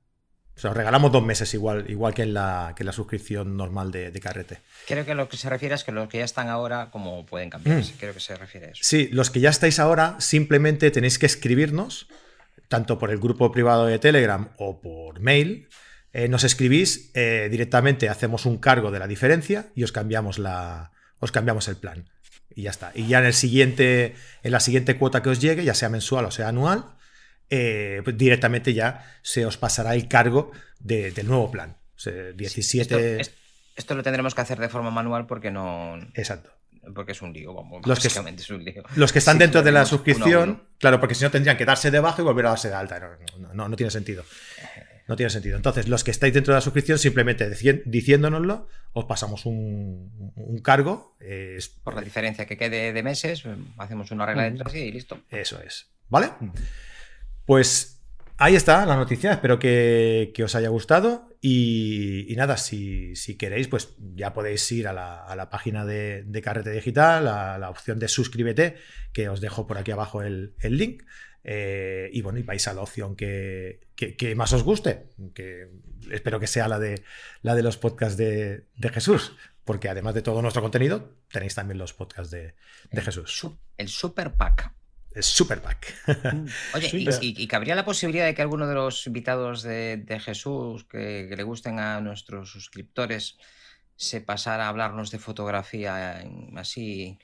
O 0.55 0.59
sea, 0.61 0.73
regalamos 0.73 1.11
dos 1.11 1.25
meses 1.25 1.53
igual, 1.53 1.89
igual 1.89 2.13
que 2.13 2.23
en 2.23 2.33
la, 2.33 2.73
que 2.73 2.85
la 2.85 2.93
suscripción 2.93 3.57
normal 3.57 3.91
de, 3.91 4.17
carrete. 4.21 4.61
Creo 4.87 5.05
que 5.05 5.13
lo 5.13 5.27
que 5.27 5.35
se 5.35 5.49
refiere 5.49 5.75
es 5.75 5.83
que 5.83 5.91
los 5.91 6.07
que 6.07 6.19
ya 6.19 6.23
están 6.23 6.47
ahora, 6.47 6.89
como 6.89 7.25
pueden 7.25 7.49
cambiarse. 7.49 7.95
Mm. 7.95 7.97
Creo 7.97 8.13
que 8.13 8.21
se 8.21 8.33
refiere 8.37 8.67
a 8.67 8.69
eso. 8.69 8.79
Sí, 8.81 9.09
los 9.11 9.29
que 9.29 9.41
ya 9.41 9.49
estáis 9.49 9.77
ahora, 9.77 10.15
simplemente 10.21 10.89
tenéis 10.89 11.19
que 11.19 11.25
escribirnos, 11.25 12.07
tanto 12.67 12.99
por 12.99 13.11
el 13.11 13.17
grupo 13.17 13.51
privado 13.51 13.85
de 13.85 13.99
Telegram 13.99 14.49
o 14.57 14.81
por 14.81 15.19
mail. 15.19 15.67
Eh, 16.13 16.27
nos 16.27 16.43
escribís, 16.43 17.11
eh, 17.13 17.47
directamente 17.51 18.09
hacemos 18.09 18.45
un 18.45 18.57
cargo 18.57 18.91
de 18.91 18.99
la 18.99 19.07
diferencia 19.07 19.67
y 19.75 19.83
os 19.83 19.91
cambiamos, 19.91 20.39
la, 20.39 20.91
os 21.19 21.31
cambiamos 21.31 21.67
el 21.67 21.77
plan. 21.77 22.09
Y 22.55 22.63
ya 22.63 22.71
está. 22.71 22.91
Y 22.95 23.07
ya 23.07 23.19
en 23.19 23.25
el 23.25 23.33
siguiente, 23.33 24.15
en 24.41 24.51
la 24.51 24.59
siguiente 24.59 24.97
cuota 24.97 25.21
que 25.21 25.29
os 25.29 25.39
llegue, 25.39 25.63
ya 25.63 25.73
sea 25.73 25.89
mensual 25.89 26.25
o 26.25 26.31
sea 26.31 26.47
anual, 26.47 26.85
eh, 27.49 28.01
pues 28.03 28.17
directamente 28.17 28.73
ya 28.73 29.05
se 29.21 29.45
os 29.45 29.57
pasará 29.57 29.93
el 29.93 30.07
cargo 30.07 30.51
del 30.79 31.27
nuevo 31.27 31.51
plan. 31.51 31.77
17. 32.35 33.21
esto, 33.75 33.95
lo 33.95 34.03
tendremos 34.03 34.35
que 34.35 34.41
hacer 34.41 34.59
de 34.59 34.69
forma 34.69 34.91
manual 34.91 35.25
porque 35.25 35.51
no. 35.51 35.97
Exacto. 36.13 36.51
Porque 36.93 37.11
es 37.11 37.21
un 37.21 37.33
lío, 37.33 37.53
los 37.85 37.99
que, 37.99 38.07
es 38.07 38.49
un 38.49 38.63
lío. 38.63 38.83
Los 38.95 39.11
que 39.11 39.19
están 39.19 39.37
dentro 39.37 39.61
de 39.61 39.71
la 39.71 39.85
suscripción, 39.85 40.63
claro, 40.79 40.99
porque 40.99 41.15
si 41.15 41.23
no 41.23 41.31
tendrían 41.31 41.57
que 41.57 41.65
darse 41.65 41.91
de 41.91 41.99
baja 41.99 42.21
y 42.21 42.25
volver 42.25 42.45
a 42.45 42.49
darse 42.49 42.69
de 42.69 42.75
alta. 42.75 43.17
No, 43.53 43.67
no, 43.67 43.75
tiene 43.75 43.91
sentido. 43.91 44.23
No 45.07 45.15
tiene 45.15 45.29
sentido. 45.29 45.55
Entonces, 45.55 45.87
los 45.87 46.03
que 46.03 46.11
estáis 46.11 46.33
dentro 46.33 46.53
de 46.53 46.57
la 46.57 46.61
suscripción, 46.61 46.99
simplemente 46.99 47.49
diciéndonoslo, 47.85 48.67
os 48.93 49.05
pasamos 49.05 49.45
un, 49.45 50.61
cargo. 50.63 51.17
Por 51.83 51.95
la 51.95 52.01
diferencia 52.01 52.45
que 52.45 52.57
quede 52.57 52.93
de 52.93 53.03
meses, 53.03 53.43
hacemos 53.77 54.11
una 54.11 54.25
regla 54.25 54.43
de 54.43 54.51
tres 54.51 54.75
y 54.75 54.91
listo. 54.91 55.19
Eso 55.29 55.61
es. 55.61 55.87
¿Vale? 56.09 56.31
Pues 57.45 57.96
ahí 58.37 58.55
está 58.55 58.85
la 58.85 58.95
noticia, 58.95 59.33
espero 59.33 59.59
que, 59.59 60.33
os 60.43 60.55
haya 60.55 60.69
gustado 60.69 61.29
y, 61.41 62.33
nada, 62.37 62.57
si, 62.57 63.13
queréis, 63.37 63.67
pues 63.67 63.95
ya 64.15 64.33
podéis 64.33 64.71
ir 64.71 64.87
a 64.87 64.93
la, 64.93 65.49
página 65.49 65.85
de, 65.85 66.41
Carrete 66.43 66.71
Digital, 66.71 67.27
a 67.27 67.57
la 67.57 67.69
opción 67.69 67.99
de 67.99 68.07
suscríbete, 68.07 68.77
que 69.13 69.29
os 69.29 69.41
dejo 69.41 69.67
por 69.67 69.77
aquí 69.77 69.91
abajo 69.91 70.21
el, 70.21 70.53
link. 70.63 71.03
Eh, 71.49 72.09
y 72.11 72.21
bueno, 72.21 72.39
y 72.39 72.43
vais 72.43 72.67
a 72.67 72.73
la 72.73 72.81
opción 72.81 73.15
que, 73.15 73.79
más 74.35 74.53
os 74.53 74.63
guste, 74.63 75.07
que 75.33 75.69
espero 76.11 76.39
que 76.39 76.47
sea 76.47 76.67
la 76.67 76.79
de, 76.79 77.03
la 77.41 77.55
de 77.55 77.63
los 77.63 77.77
podcasts 77.77 78.17
de, 78.17 78.65
Jesús, 78.93 79.35
porque 79.63 79.89
además 79.89 80.13
de 80.13 80.21
todo 80.21 80.41
nuestro 80.41 80.61
contenido, 80.61 81.17
tenéis 81.31 81.55
también 81.55 81.77
los 81.77 81.93
podcasts 81.93 82.31
de, 82.31 82.53
Jesús. 82.91 83.47
El 83.77 83.87
Super 83.87 84.33
Pack. 84.33 84.73
Super 85.21 85.61
Pack. 85.61 85.93
Mm. 86.33 86.47
Oye, 86.75 87.07
y, 87.21 87.47
cabría 87.47 87.75
la 87.75 87.85
posibilidad 87.85 88.25
de 88.25 88.33
que 88.33 88.41
alguno 88.41 88.67
de 88.67 88.75
los 88.75 89.05
invitados 89.07 89.63
de, 89.63 90.21
Jesús 90.23 90.85
que, 90.85 91.33
le 91.35 91.43
gusten 91.43 91.79
a 91.79 92.01
nuestros 92.01 92.51
suscriptores 92.51 93.37
se 93.95 94.21
pasara 94.21 94.65
a 94.65 94.69
hablarnos 94.69 95.11
de 95.11 95.19
fotografía 95.19 96.23
así? 96.55 97.17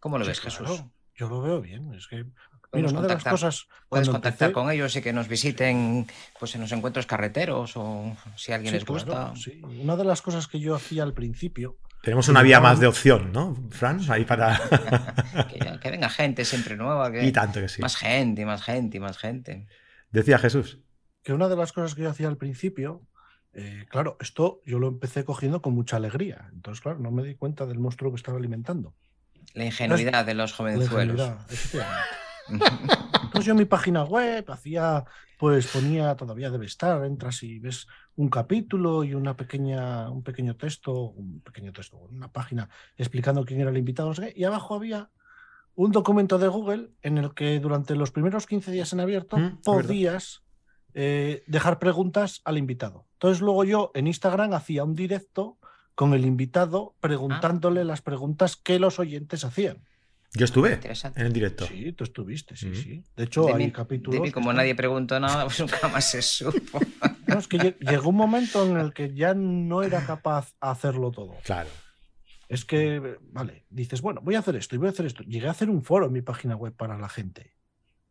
¿Cómo 0.00 0.18
lo 0.18 0.26
ves, 0.26 0.40
Jesús? 0.40 0.84
Yo 1.14 1.28
lo 1.28 1.42
veo 1.42 1.60
bien. 1.60 1.92
Es 1.94 2.08
que 2.08 2.24
cosas. 3.28 3.68
Puedes 3.88 4.08
contactar 4.08 4.52
con 4.52 4.70
ellos 4.70 4.96
y 4.96 5.02
que 5.02 5.12
nos 5.12 5.28
visiten 5.28 6.06
pues, 6.38 6.54
en 6.54 6.62
los 6.62 6.72
encuentros 6.72 7.06
carreteros 7.06 7.76
o 7.76 8.16
si 8.36 8.52
a 8.52 8.56
alguien 8.56 8.72
les 8.72 8.84
gusta. 8.84 9.32
Una 9.62 9.96
de 9.96 10.04
las 10.04 10.22
cosas 10.22 10.48
que 10.48 10.58
yo 10.58 10.74
hacía 10.74 11.02
al 11.02 11.12
principio 11.12 11.76
tenemos 12.02 12.28
una 12.28 12.42
vía 12.42 12.60
más 12.60 12.80
de 12.80 12.88
opción, 12.88 13.32
¿no, 13.32 13.56
Fran? 13.70 14.00
Ahí 14.10 14.24
para. 14.24 14.60
que, 15.80 15.90
venga 15.90 16.08
gente 16.08 16.44
siempre 16.44 16.76
nueva. 16.76 17.12
Que... 17.12 17.24
Y 17.24 17.30
tanto 17.30 17.60
que 17.60 17.68
sí. 17.68 17.80
Más 17.80 17.96
gente, 17.96 18.44
más 18.44 18.62
gente, 18.62 18.98
más 18.98 19.16
gente. 19.18 19.68
Decía 20.10 20.38
Jesús. 20.38 20.80
Que 21.22 21.32
una 21.32 21.48
de 21.48 21.54
las 21.54 21.72
cosas 21.72 21.94
que 21.94 22.02
yo 22.02 22.10
hacía 22.10 22.26
al 22.26 22.36
principio, 22.36 23.06
eh, 23.52 23.86
claro, 23.88 24.16
esto 24.20 24.60
yo 24.66 24.80
lo 24.80 24.88
empecé 24.88 25.24
cogiendo 25.24 25.62
con 25.62 25.74
mucha 25.74 25.96
alegría. 25.96 26.48
Entonces, 26.52 26.82
claro, 26.82 26.98
no 26.98 27.12
me 27.12 27.22
di 27.22 27.36
cuenta 27.36 27.66
del 27.66 27.78
monstruo 27.78 28.10
que 28.10 28.16
estaba 28.16 28.36
alimentando. 28.36 28.94
La 29.54 29.64
ingenuidad 29.64 30.26
de 30.26 30.34
los 30.34 30.52
jovenzuelos. 30.52 31.20
Entonces 32.48 33.44
yo 33.44 33.52
en 33.52 33.58
mi 33.58 33.64
página 33.64 34.02
web 34.02 34.50
hacía, 34.50 35.04
pues 35.38 35.68
ponía, 35.68 36.16
todavía 36.16 36.50
debe 36.50 36.66
estar, 36.66 37.04
entras 37.04 37.44
y 37.44 37.60
ves 37.60 37.86
un 38.16 38.28
capítulo 38.28 39.04
y 39.04 39.14
una 39.14 39.36
pequeña, 39.36 40.10
un 40.10 40.22
pequeño 40.22 40.56
texto, 40.56 40.92
un 40.92 41.40
pequeño 41.40 41.72
texto, 41.72 41.96
una 41.96 42.30
página 42.30 42.68
explicando 42.96 43.44
quién 43.44 43.60
era 43.60 43.70
el 43.70 43.78
invitado, 43.78 44.12
y 44.34 44.44
abajo 44.44 44.74
había 44.74 45.10
un 45.74 45.90
documento 45.90 46.38
de 46.38 46.48
Google 46.48 46.90
en 47.02 47.18
el 47.18 47.32
que 47.34 47.58
durante 47.58 47.94
los 47.94 48.10
primeros 48.10 48.46
15 48.46 48.70
días 48.70 48.92
en 48.92 49.00
abierto 49.00 49.38
mm, 49.38 49.62
podías 49.62 50.42
eh, 50.94 51.42
dejar 51.46 51.78
preguntas 51.78 52.42
al 52.44 52.58
invitado. 52.58 53.06
Entonces 53.14 53.40
luego 53.40 53.64
yo 53.64 53.90
en 53.94 54.06
Instagram 54.06 54.52
hacía 54.52 54.84
un 54.84 54.94
directo 54.94 55.58
con 55.94 56.12
el 56.12 56.26
invitado 56.26 56.94
preguntándole 57.00 57.80
ah. 57.80 57.84
las 57.84 58.02
preguntas 58.02 58.56
que 58.56 58.78
los 58.78 58.98
oyentes 58.98 59.44
hacían. 59.44 59.78
Yo 60.34 60.46
estuve 60.46 60.80
en 60.82 61.26
el 61.26 61.32
directo. 61.32 61.66
Sí, 61.66 61.92
tú 61.92 62.04
estuviste, 62.04 62.56
sí, 62.56 62.74
sí. 62.74 63.04
De 63.14 63.24
hecho, 63.24 63.54
hay 63.54 63.70
capítulos. 63.70 64.22
De 64.22 64.32
como 64.32 64.50
nadie 64.52 64.74
preguntó 64.74 65.20
nada, 65.20 65.44
pues 65.44 65.60
nunca 65.60 65.88
más 65.88 66.10
se 66.10 66.22
supo. 66.22 66.80
No, 67.32 67.38
es 67.38 67.48
que 67.48 67.76
llegó 67.80 68.10
un 68.10 68.16
momento 68.16 68.66
en 68.66 68.76
el 68.76 68.92
que 68.92 69.14
ya 69.14 69.34
no 69.34 69.82
era 69.82 70.04
capaz 70.04 70.52
de 70.52 70.56
hacerlo 70.60 71.10
todo. 71.10 71.34
Claro. 71.44 71.68
Es 72.48 72.64
que, 72.64 73.18
vale, 73.30 73.64
dices, 73.70 74.02
bueno, 74.02 74.20
voy 74.22 74.34
a 74.34 74.40
hacer 74.40 74.56
esto 74.56 74.74
y 74.74 74.78
voy 74.78 74.88
a 74.88 74.90
hacer 74.90 75.06
esto. 75.06 75.22
Llegué 75.22 75.48
a 75.48 75.52
hacer 75.52 75.70
un 75.70 75.82
foro 75.82 76.06
en 76.06 76.12
mi 76.12 76.20
página 76.20 76.54
web 76.54 76.74
para 76.74 76.98
la 76.98 77.08
gente. 77.08 77.56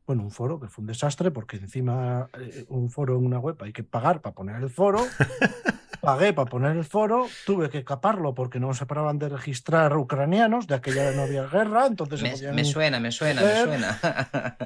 Bueno, 0.08 0.24
un 0.24 0.32
foro 0.32 0.60
que 0.60 0.68
fue 0.68 0.82
un 0.82 0.88
desastre 0.88 1.32
porque 1.32 1.58
encima 1.58 2.28
eh, 2.40 2.66
un 2.70 2.90
foro 2.90 3.18
en 3.18 3.26
una 3.26 3.40
web 3.40 3.56
hay 3.62 3.72
que 3.72 3.84
pagar 3.84 4.22
para 4.22 4.34
poner 4.34 4.56
el 4.62 4.70
foro. 4.70 5.00
pagué 6.12 6.34
para 6.34 6.50
poner 6.50 6.76
el 6.76 6.84
foro, 6.84 7.28
tuve 7.46 7.70
que 7.70 7.86
caparlo 7.86 8.34
porque 8.34 8.60
no 8.60 8.74
se 8.74 8.86
paraban 8.86 9.18
de 9.18 9.30
registrar 9.30 9.96
ucranianos, 9.96 10.68
de 10.68 10.76
aquella 10.76 11.12
no 11.14 11.22
había 11.22 11.48
guerra, 11.48 11.88
entonces... 11.88 12.22
Me, 12.22 12.66
suena, 12.66 13.00
me 13.00 13.12
suena, 13.12 13.42
me 13.42 13.64
suena. 13.64 14.58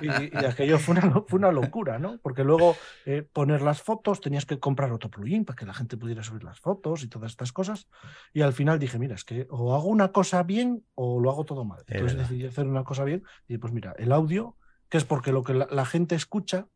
Y, 0.00 0.44
aquello 0.44 0.78
fue 0.80 0.96
una, 0.96 1.22
fue 1.28 1.38
una, 1.38 1.52
locura, 1.52 2.00
¿no? 2.00 2.18
Porque 2.20 2.42
luego 2.42 2.76
eh, 3.06 3.22
poner 3.22 3.62
las 3.62 3.80
fotos, 3.80 4.20
tenías 4.20 4.44
que 4.44 4.58
comprar 4.58 4.90
otro 4.90 5.08
plugin 5.08 5.44
para 5.44 5.56
que 5.56 5.66
la 5.66 5.74
gente 5.74 5.96
pudiera 5.96 6.24
subir 6.24 6.42
las 6.42 6.58
fotos 6.58 7.04
y 7.04 7.08
todas 7.08 7.30
estas 7.30 7.52
cosas. 7.52 7.86
Y 8.32 8.40
al 8.40 8.52
final 8.52 8.80
dije, 8.80 8.98
mira, 8.98 9.14
es 9.14 9.24
que 9.24 9.46
o 9.50 9.76
hago 9.76 9.86
una 9.86 10.10
cosa 10.10 10.42
bien 10.42 10.84
o 10.96 11.20
lo 11.20 11.30
hago 11.30 11.44
todo 11.44 11.64
mal. 11.64 11.84
Entonces 11.86 12.18
decidí 12.18 12.46
hacer 12.46 12.66
una 12.66 12.82
cosa 12.82 13.04
bien 13.04 13.22
y 13.46 13.58
pues 13.58 13.72
mira, 13.72 13.94
el 13.98 14.10
audio, 14.10 14.56
que 14.88 14.98
es 14.98 15.04
porque 15.04 15.30
lo 15.30 15.44
que 15.44 15.54
la 15.54 15.84
gente 15.84 16.16
escucha 16.16 16.66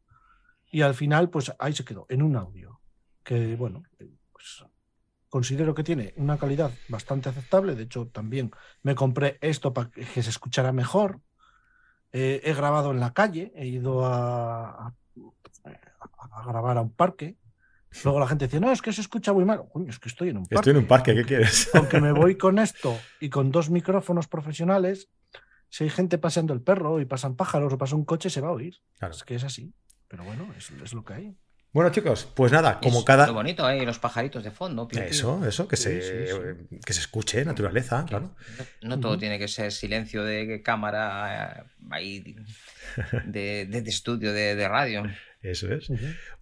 y 0.71 0.83
al 0.83 0.95
final, 0.95 1.31
pues 1.31 1.53
ahí 1.59 1.73
se 1.73 1.85
quedó, 1.85 2.07
en 2.09 2.23
un 2.23 2.37
audio, 2.37 2.81
que 3.27 3.57
bueno, 3.57 3.83
pues 4.33 4.65
considero 5.29 5.75
que 5.75 5.83
tiene 5.83 6.15
una 6.17 6.39
calidad 6.39 6.71
bastante 6.89 7.29
aceptable. 7.29 7.75
De 7.75 7.83
hecho, 7.83 8.07
también 8.07 8.53
me 8.83 8.95
compré 8.95 9.37
esto 9.41 9.75
para 9.75 9.91
que 9.91 10.23
se 10.23 10.31
escuchara 10.31 10.73
mejor. 10.73 11.21
Eh, 12.13 12.41
he 12.45 12.55
grabado 12.55 12.93
en 12.93 13.01
la 13.01 13.13
calle, 13.13 13.53
he 13.57 13.67
ido 13.67 14.07
a, 14.07 14.87
a, 14.87 16.47
grabar 16.47 16.79
a 16.79 16.83
un 16.83 16.93
parque. 16.93 17.37
Luego 18.05 18.21
la 18.21 18.29
gente 18.29 18.47
dice, 18.47 18.61
no, 18.61 18.71
es 18.71 18.81
que 18.81 18.93
se 18.93 19.01
escucha 19.01 19.33
muy 19.33 19.45
mal. 19.45 19.65
Coño, 19.73 19.91
es 19.91 19.99
que 19.99 20.09
estoy 20.09 20.29
en 20.29 20.37
un 20.37 20.45
parque. 20.45 20.55
Estoy 20.55 20.71
en 20.71 20.77
un 20.77 20.87
parque, 20.87 21.15
¿qué 21.15 21.25
quieres? 21.25 21.69
Aunque 21.75 22.01
me 22.01 22.13
voy 22.13 22.37
con 22.37 22.61
esto 22.61 22.97
y 23.21 23.29
con 23.29 23.51
dos 23.51 23.71
micrófonos 23.71 24.29
profesionales, 24.29 25.09
si 25.69 25.83
hay 25.83 25.91
gente 25.91 26.19
paseando 26.19 26.55
el 26.55 26.63
perro 26.63 27.01
y 27.01 27.07
pasan 27.07 27.35
pájaros 27.35 27.73
o 27.73 27.79
pasa 27.79 27.97
un 27.97 28.05
coche, 28.05 28.31
se 28.31 28.41
va 28.41 28.49
a 28.49 28.53
oír. 28.53 28.77
Claro. 28.99 29.15
Es 29.15 29.25
que 29.25 29.35
es 29.35 29.43
así. 29.43 29.75
Pero 30.07 30.23
bueno, 30.23 30.55
es, 30.57 30.71
es 30.71 30.95
lo 30.95 31.05
que 31.05 31.15
hay. 31.15 31.37
Bueno, 31.77 31.91
chicos, 31.91 32.27
pues 32.33 32.53
nada, 32.53 32.81
como 32.81 33.05
cada. 33.05 33.27
Lo 33.27 33.35
bonito, 33.35 33.69
¿eh? 33.69 33.85
los 33.85 33.99
pajaritos 33.99 34.43
de 34.43 34.51
fondo. 34.51 34.89
eso, 34.93 35.47
eso, 35.47 35.69
que, 35.69 35.77
se, 35.77 36.01
que 36.83 36.93
se 36.95 37.01
escuche, 37.01 37.45
naturaleza, 37.45 38.07
claro. 38.09 38.35
No, 38.81 38.99
todo 38.99 39.19
tiene 39.19 39.39
que 39.39 39.47
ser 39.47 39.71
silencio 39.71 40.25
de 40.25 40.63
cámara, 40.63 41.67
eh, 41.67 41.85
ahí, 41.91 42.37
de, 43.27 43.67
de, 43.67 43.91
estudio, 43.91 44.33
de, 44.33 44.67
radio. 44.67 45.03
Eso 45.43 45.71
es. 45.71 45.89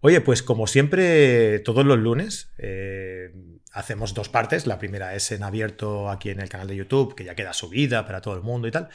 Oye, 0.03 0.21
pues 0.21 0.45
como 0.45 0.69
siempre, 0.69 1.59
todos 1.59 1.85
los 1.85 1.99
lunes 1.99 2.53
eh, 2.59 3.33
hacemos 3.73 4.15
dos 4.15 4.29
partes. 4.29 4.69
La 4.69 4.79
primera 4.79 5.17
es 5.17 5.33
en 5.33 5.43
abierto 5.43 6.11
aquí 6.11 6.31
en 6.31 6.39
el 6.39 6.49
canal 6.49 6.69
de 6.69 6.77
YouTube, 6.77 7.17
que 7.17 7.25
ya 7.25 7.35
queda 7.35 7.55
subida 7.55 8.07
para 8.07 8.21
todo 8.21 8.37
el 8.37 8.43
mundo 8.43 8.69
y 8.69 8.71
tal. 8.71 8.89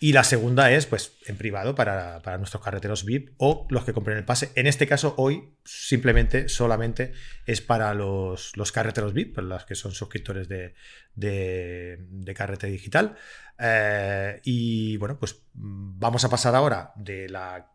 Y 0.00 0.12
la 0.12 0.22
segunda 0.22 0.70
es, 0.70 0.86
pues, 0.86 1.18
en 1.26 1.36
privado 1.36 1.74
para, 1.74 2.20
nuestros 2.38 2.62
carreteros 2.62 3.04
VIP 3.04 3.30
o 3.38 3.66
los 3.68 3.84
que 3.84 3.92
compren 3.92 4.16
el 4.16 4.24
pase. 4.24 4.52
En 4.54 4.68
este 4.68 4.86
caso, 4.86 5.14
hoy, 5.18 5.54
simplemente, 5.64 6.48
solamente 6.48 7.12
es 7.46 7.60
para 7.60 7.92
los, 7.94 8.52
carreteros 8.72 9.12
VIP, 9.12 9.34
para 9.34 9.46
los 9.48 9.64
que 9.64 9.74
son 9.74 9.92
suscriptores 9.92 10.48
de, 10.48 10.74
de, 11.14 12.34
Carrete 12.34 12.68
Digital. 12.68 13.16
Eh, 13.58 14.40
y 14.44 14.96
bueno, 14.98 15.18
pues 15.18 15.42
vamos 15.54 16.24
a 16.24 16.28
pasar 16.28 16.54
ahora 16.54 16.92
de 16.94 17.28
la 17.28 17.72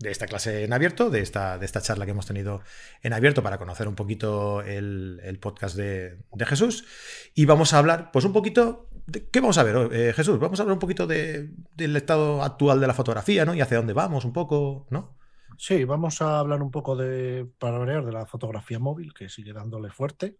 de 0.00 0.10
esta 0.10 0.26
clase 0.26 0.64
en 0.64 0.72
abierto, 0.72 1.10
de 1.10 1.20
esta, 1.20 1.58
de 1.58 1.66
esta 1.66 1.82
charla 1.82 2.06
que 2.06 2.12
hemos 2.12 2.24
tenido 2.24 2.62
en 3.02 3.12
abierto 3.12 3.42
para 3.42 3.58
conocer 3.58 3.86
un 3.86 3.94
poquito 3.94 4.62
el, 4.62 5.38
podcast 5.40 5.76
de, 5.76 6.16
Jesús. 6.46 6.86
Y 7.34 7.44
vamos 7.44 7.74
a 7.74 7.78
hablar, 7.78 8.10
pues 8.10 8.24
un 8.24 8.32
poquito, 8.32 8.88
de, 9.06 9.28
¿qué 9.28 9.40
vamos 9.40 9.58
a 9.58 9.62
ver, 9.62 9.92
eh, 9.92 10.12
Jesús? 10.14 10.38
Vamos 10.38 10.58
a 10.58 10.62
hablar 10.62 10.72
un 10.72 10.80
poquito 10.80 11.06
del 11.06 11.96
estado 11.96 12.42
actual 12.42 12.80
de 12.80 12.86
la 12.86 12.94
fotografía, 12.94 13.44
¿no? 13.44 13.54
Y 13.54 13.60
hacia 13.60 13.76
dónde 13.76 13.92
vamos 13.92 14.24
un 14.24 14.32
poco, 14.32 14.86
¿no? 14.88 15.18
Sí, 15.58 15.84
vamos 15.84 16.22
a 16.22 16.38
hablar 16.38 16.62
un 16.62 16.70
poco 16.70 16.96
de, 16.96 17.46
para 17.58 17.76
variar, 17.76 18.06
de 18.06 18.12
la 18.12 18.24
fotografía 18.24 18.78
móvil, 18.78 19.12
que 19.12 19.28
sigue 19.28 19.52
dándole 19.52 19.90
fuerte. 19.90 20.38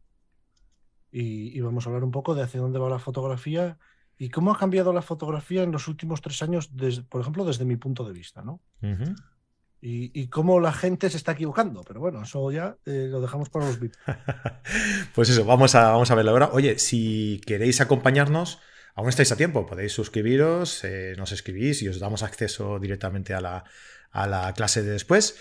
Y, 1.13 1.61
vamos 1.61 1.85
a 1.85 1.91
hablar 1.91 2.05
un 2.05 2.13
poco 2.13 2.35
de 2.35 2.43
hacia 2.43 2.61
dónde 2.61 2.79
va 2.79 2.89
la 2.89 2.99
fotografía 2.99 3.79
y 4.17 4.31
cómo 4.31 4.53
ha 4.53 4.59
cambiado 4.59 4.95
la 4.95 5.03
fotografía 5.03 5.63
en 5.65 5.73
los 5.73 5.87
últimos 5.87 6.23
tres 6.23 6.41
años, 6.43 6.71
por 7.11 7.21
ejemplo, 7.21 7.45
desde 7.45 7.67
mi 7.67 7.77
punto 7.77 8.05
de 8.05 8.15
vista, 8.15 8.43
¿no? 8.43 8.63
Y, 9.83 10.29
cómo 10.29 10.61
la 10.61 10.73
gente 10.73 11.09
se 11.09 11.17
está 11.17 11.33
equivocando. 11.33 11.83
Pero 11.87 12.01
bueno, 12.01 12.23
eso 12.23 12.51
ya 12.51 12.77
eh, 12.87 13.09
lo 13.11 13.21
dejamos 13.21 13.49
para 13.49 13.67
los 13.67 13.81
VIP. 13.81 13.95
pues 15.15 15.31
eso, 15.31 15.45
vamos 15.45 15.75
a, 15.75 15.91
vamos 15.91 16.11
a 16.11 16.15
verlo 16.15 16.33
ahora. 16.33 16.51
Oye, 16.53 16.79
si 16.79 17.41
queréis 17.47 17.81
acompañarnos, 17.81 18.59
aún 18.95 19.09
estáis 19.09 19.33
a 19.33 19.37
tiempo, 19.37 19.67
podéis 19.67 19.93
suscribiros, 19.93 20.85
eh, 20.85 21.15
nos 21.17 21.33
escribís 21.33 21.83
y 21.83 21.89
os 21.89 21.99
damos 21.99 22.23
acceso 22.23 22.79
directamente 22.79 23.33
a 23.33 23.41
la, 23.41 23.65
a 24.11 24.27
la 24.27 24.53
clase 24.53 24.83
de 24.83 24.91
después. 24.93 25.37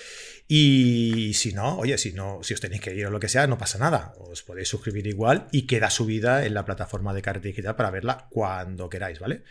Y 0.48 1.34
si 1.36 1.54
no, 1.54 1.78
oye, 1.78 1.98
si 1.98 2.14
no, 2.14 2.40
si 2.42 2.54
os 2.54 2.62
tenéis 2.62 2.82
que 2.82 2.96
ir 2.96 3.06
o 3.06 3.12
lo 3.12 3.20
que 3.20 3.30
sea, 3.30 3.46
no 3.46 3.58
pasa 3.58 3.78
nada. 3.78 4.14
Os 4.18 4.42
podéis 4.42 4.70
suscribir 4.70 5.06
igual 5.06 5.48
y 5.52 5.68
queda 5.68 5.90
subida 5.90 6.46
en 6.46 6.54
la 6.54 6.66
plataforma 6.66 7.14
de 7.14 7.22
Carrete 7.22 7.50
Digital 7.50 7.76
para 7.76 7.92
verla 7.92 8.28
cuando 8.30 8.90
queráis, 8.90 9.20
¿vale? 9.20 9.44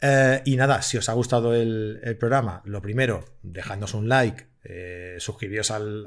Eh, 0.00 0.42
y 0.44 0.56
nada, 0.56 0.82
si 0.82 0.96
os 0.96 1.08
ha 1.08 1.12
gustado 1.12 1.54
el, 1.54 2.00
el, 2.02 2.16
programa, 2.16 2.62
lo 2.64 2.80
primero, 2.80 3.24
dejadnos 3.42 3.94
un 3.94 4.08
like, 4.08 4.46
eh, 4.70 5.16
suscribíos 5.18 5.70
al, 5.70 6.06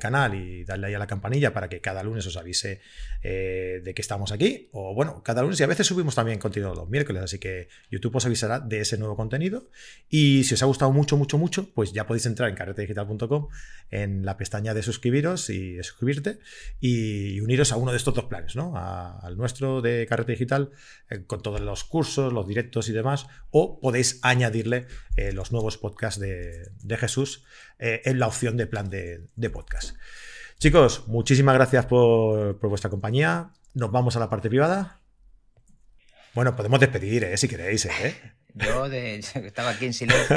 canal 0.00 0.34
y 0.34 0.64
darle 0.64 0.88
ahí 0.88 0.94
a 0.94 0.98
la 0.98 1.06
campanilla 1.06 1.52
para 1.52 1.68
que 1.68 1.80
cada 1.80 2.02
lunes 2.02 2.26
os 2.26 2.36
avise 2.36 2.80
eh, 3.22 3.80
de 3.84 3.94
que 3.94 4.02
estamos 4.02 4.32
aquí. 4.32 4.68
O 4.72 4.94
bueno, 4.96 5.22
cada 5.22 5.42
lunes 5.42 5.60
y 5.60 5.62
a 5.62 5.68
veces 5.68 5.86
subimos 5.86 6.16
también 6.16 6.40
contenido 6.40 6.74
los 6.74 6.88
miércoles, 6.88 7.22
así 7.22 7.38
que 7.38 7.68
YouTube 7.88 8.16
os 8.16 8.26
avisará 8.26 8.58
de 8.58 8.80
ese 8.80 8.98
nuevo 8.98 9.14
contenido. 9.14 9.68
Y 10.08 10.42
si 10.42 10.54
os 10.54 10.62
ha 10.64 10.66
gustado 10.66 10.90
mucho, 10.90 11.16
mucho, 11.16 11.38
mucho, 11.38 11.72
pues 11.72 11.92
ya 11.92 12.08
podéis 12.08 12.26
entrar 12.26 12.48
en 12.48 12.56
carretedigital.com 12.56 13.46
en 13.92 14.24
la 14.24 14.36
pestaña 14.36 14.74
de 14.74 14.82
suscribiros 14.82 15.48
y 15.48 15.80
suscribirte 15.84 16.40
y 16.80 17.38
uniros 17.38 17.70
a 17.70 17.76
uno 17.76 17.92
de 17.92 17.96
estos 17.96 18.14
dos 18.14 18.24
planes, 18.24 18.56
¿no? 18.56 18.76
al 18.76 19.36
nuestro 19.36 19.82
de 19.82 20.06
Carrete 20.08 20.32
Digital 20.32 20.70
eh, 21.10 21.22
con 21.28 21.42
todos 21.42 21.60
los 21.60 21.84
cursos, 21.84 22.32
los 22.32 22.48
directos 22.48 22.88
y 22.88 22.92
demás. 22.92 23.28
O 23.52 23.78
podéis 23.78 24.18
añadirle 24.22 24.86
los 25.32 25.52
nuevos 25.52 25.76
podcasts 25.76 26.18
de 26.18 26.96
Jesús 26.96 27.44
eh, 27.80 28.02
en 28.04 28.18
la 28.18 28.26
opción 28.26 28.58
de 28.58 28.66
plan 28.66 28.90
de, 28.90 29.50
podcast. 29.50 29.96
Chicos, 30.58 31.08
muchísimas 31.08 31.54
gracias 31.54 31.86
por, 31.86 32.60
vuestra 32.60 32.90
compañía. 32.90 33.52
Nos 33.72 33.90
vamos 33.90 34.16
a 34.16 34.20
la 34.20 34.28
parte 34.28 34.50
privada. 34.50 35.00
Bueno, 36.34 36.54
podemos 36.54 36.78
despedir, 36.78 37.24
¿eh? 37.24 37.36
si 37.38 37.48
queréis. 37.48 37.86
¿eh? 37.86 38.14
Yo 38.54 38.84
estaba 38.86 39.70
aquí 39.70 39.86
en 39.86 39.94
silencio. 39.94 40.36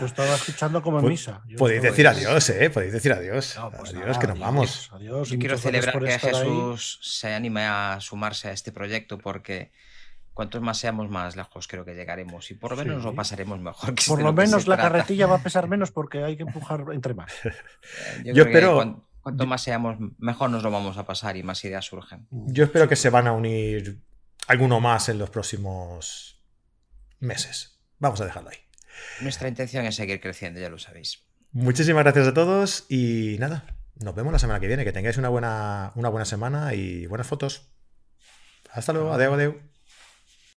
Lo 0.00 0.06
estaba 0.06 0.34
escuchando 0.34 0.82
como 0.82 0.98
en 0.98 1.06
misa. 1.06 1.42
podéis 1.56 1.82
decir 1.82 2.08
adiós, 2.08 2.50
¿eh? 2.50 2.70
Podéis 2.70 2.92
decir 2.92 3.12
adiós. 3.12 3.56
Pues 3.76 3.94
adiós, 3.94 4.18
que 4.18 4.26
nos 4.26 4.38
vamos. 4.40 4.90
Adiós. 4.92 5.30
Yo 5.30 5.38
quiero 5.38 5.58
celebrar 5.58 5.96
que 6.00 6.18
Jesús 6.18 6.98
se 7.02 7.32
anime 7.32 7.66
a 7.66 7.98
sumarse 8.00 8.48
a 8.48 8.52
este 8.52 8.72
proyecto 8.72 9.18
porque 9.18 9.70
cuantos 10.38 10.62
más 10.62 10.78
seamos 10.78 11.10
más 11.10 11.34
lejos 11.34 11.66
creo 11.66 11.84
que 11.84 11.96
llegaremos 11.96 12.48
y 12.52 12.54
por 12.54 12.70
lo 12.70 12.76
menos 12.76 12.98
nos 12.98 13.06
lo 13.06 13.12
pasaremos 13.12 13.58
mejor. 13.58 13.92
por 14.06 14.22
lo 14.22 14.32
menos 14.32 14.68
la 14.68 14.76
carretilla 14.76 15.26
va 15.26 15.34
a 15.34 15.42
pesar 15.42 15.66
menos 15.68 15.90
porque 15.90 16.22
hay 16.22 16.36
que 16.36 16.44
empujar 16.44 16.84
entre 16.92 17.12
más. 17.12 17.32
Yo, 18.22 18.44
espero... 18.44 19.04
cuanto 19.20 19.46
más 19.46 19.62
seamos, 19.62 19.96
mejor 20.16 20.50
nos 20.50 20.62
lo 20.62 20.70
vamos 20.70 20.96
a 20.96 21.04
pasar 21.04 21.36
y 21.36 21.42
más 21.42 21.64
ideas 21.64 21.86
surgen. 21.86 22.28
Yo 22.30 22.62
espero 22.62 22.88
que 22.88 22.94
se 22.94 23.10
van 23.10 23.26
a 23.26 23.32
unir 23.32 24.00
alguno 24.46 24.78
más 24.78 25.08
en 25.08 25.18
los 25.18 25.28
próximos 25.28 26.40
meses. 27.18 27.80
Vamos 27.98 28.20
a 28.20 28.24
dejarlo 28.24 28.50
ahí. 28.50 28.58
Nuestra 29.20 29.48
intención 29.48 29.86
es 29.86 29.96
seguir 29.96 30.20
creciendo, 30.20 30.60
ya 30.60 30.70
lo 30.70 30.78
sabéis. 30.78 31.26
Muchísimas 31.50 32.04
gracias 32.04 32.28
a 32.28 32.34
todos 32.34 32.86
y 32.88 33.38
nada, 33.40 33.64
nos 33.96 34.14
vemos 34.14 34.32
la 34.32 34.38
semana 34.38 34.60
que 34.60 34.68
viene. 34.68 34.84
Que 34.84 34.92
tengáis 34.92 35.16
una 35.16 35.30
buena, 35.30 35.90
una 35.96 36.10
buena 36.10 36.24
semana 36.24 36.74
y 36.74 37.06
buenas 37.06 37.26
fotos. 37.26 37.72
Hasta 38.70 38.92
luego, 38.92 39.12
adeu, 39.12 39.34
adeu. 39.34 39.67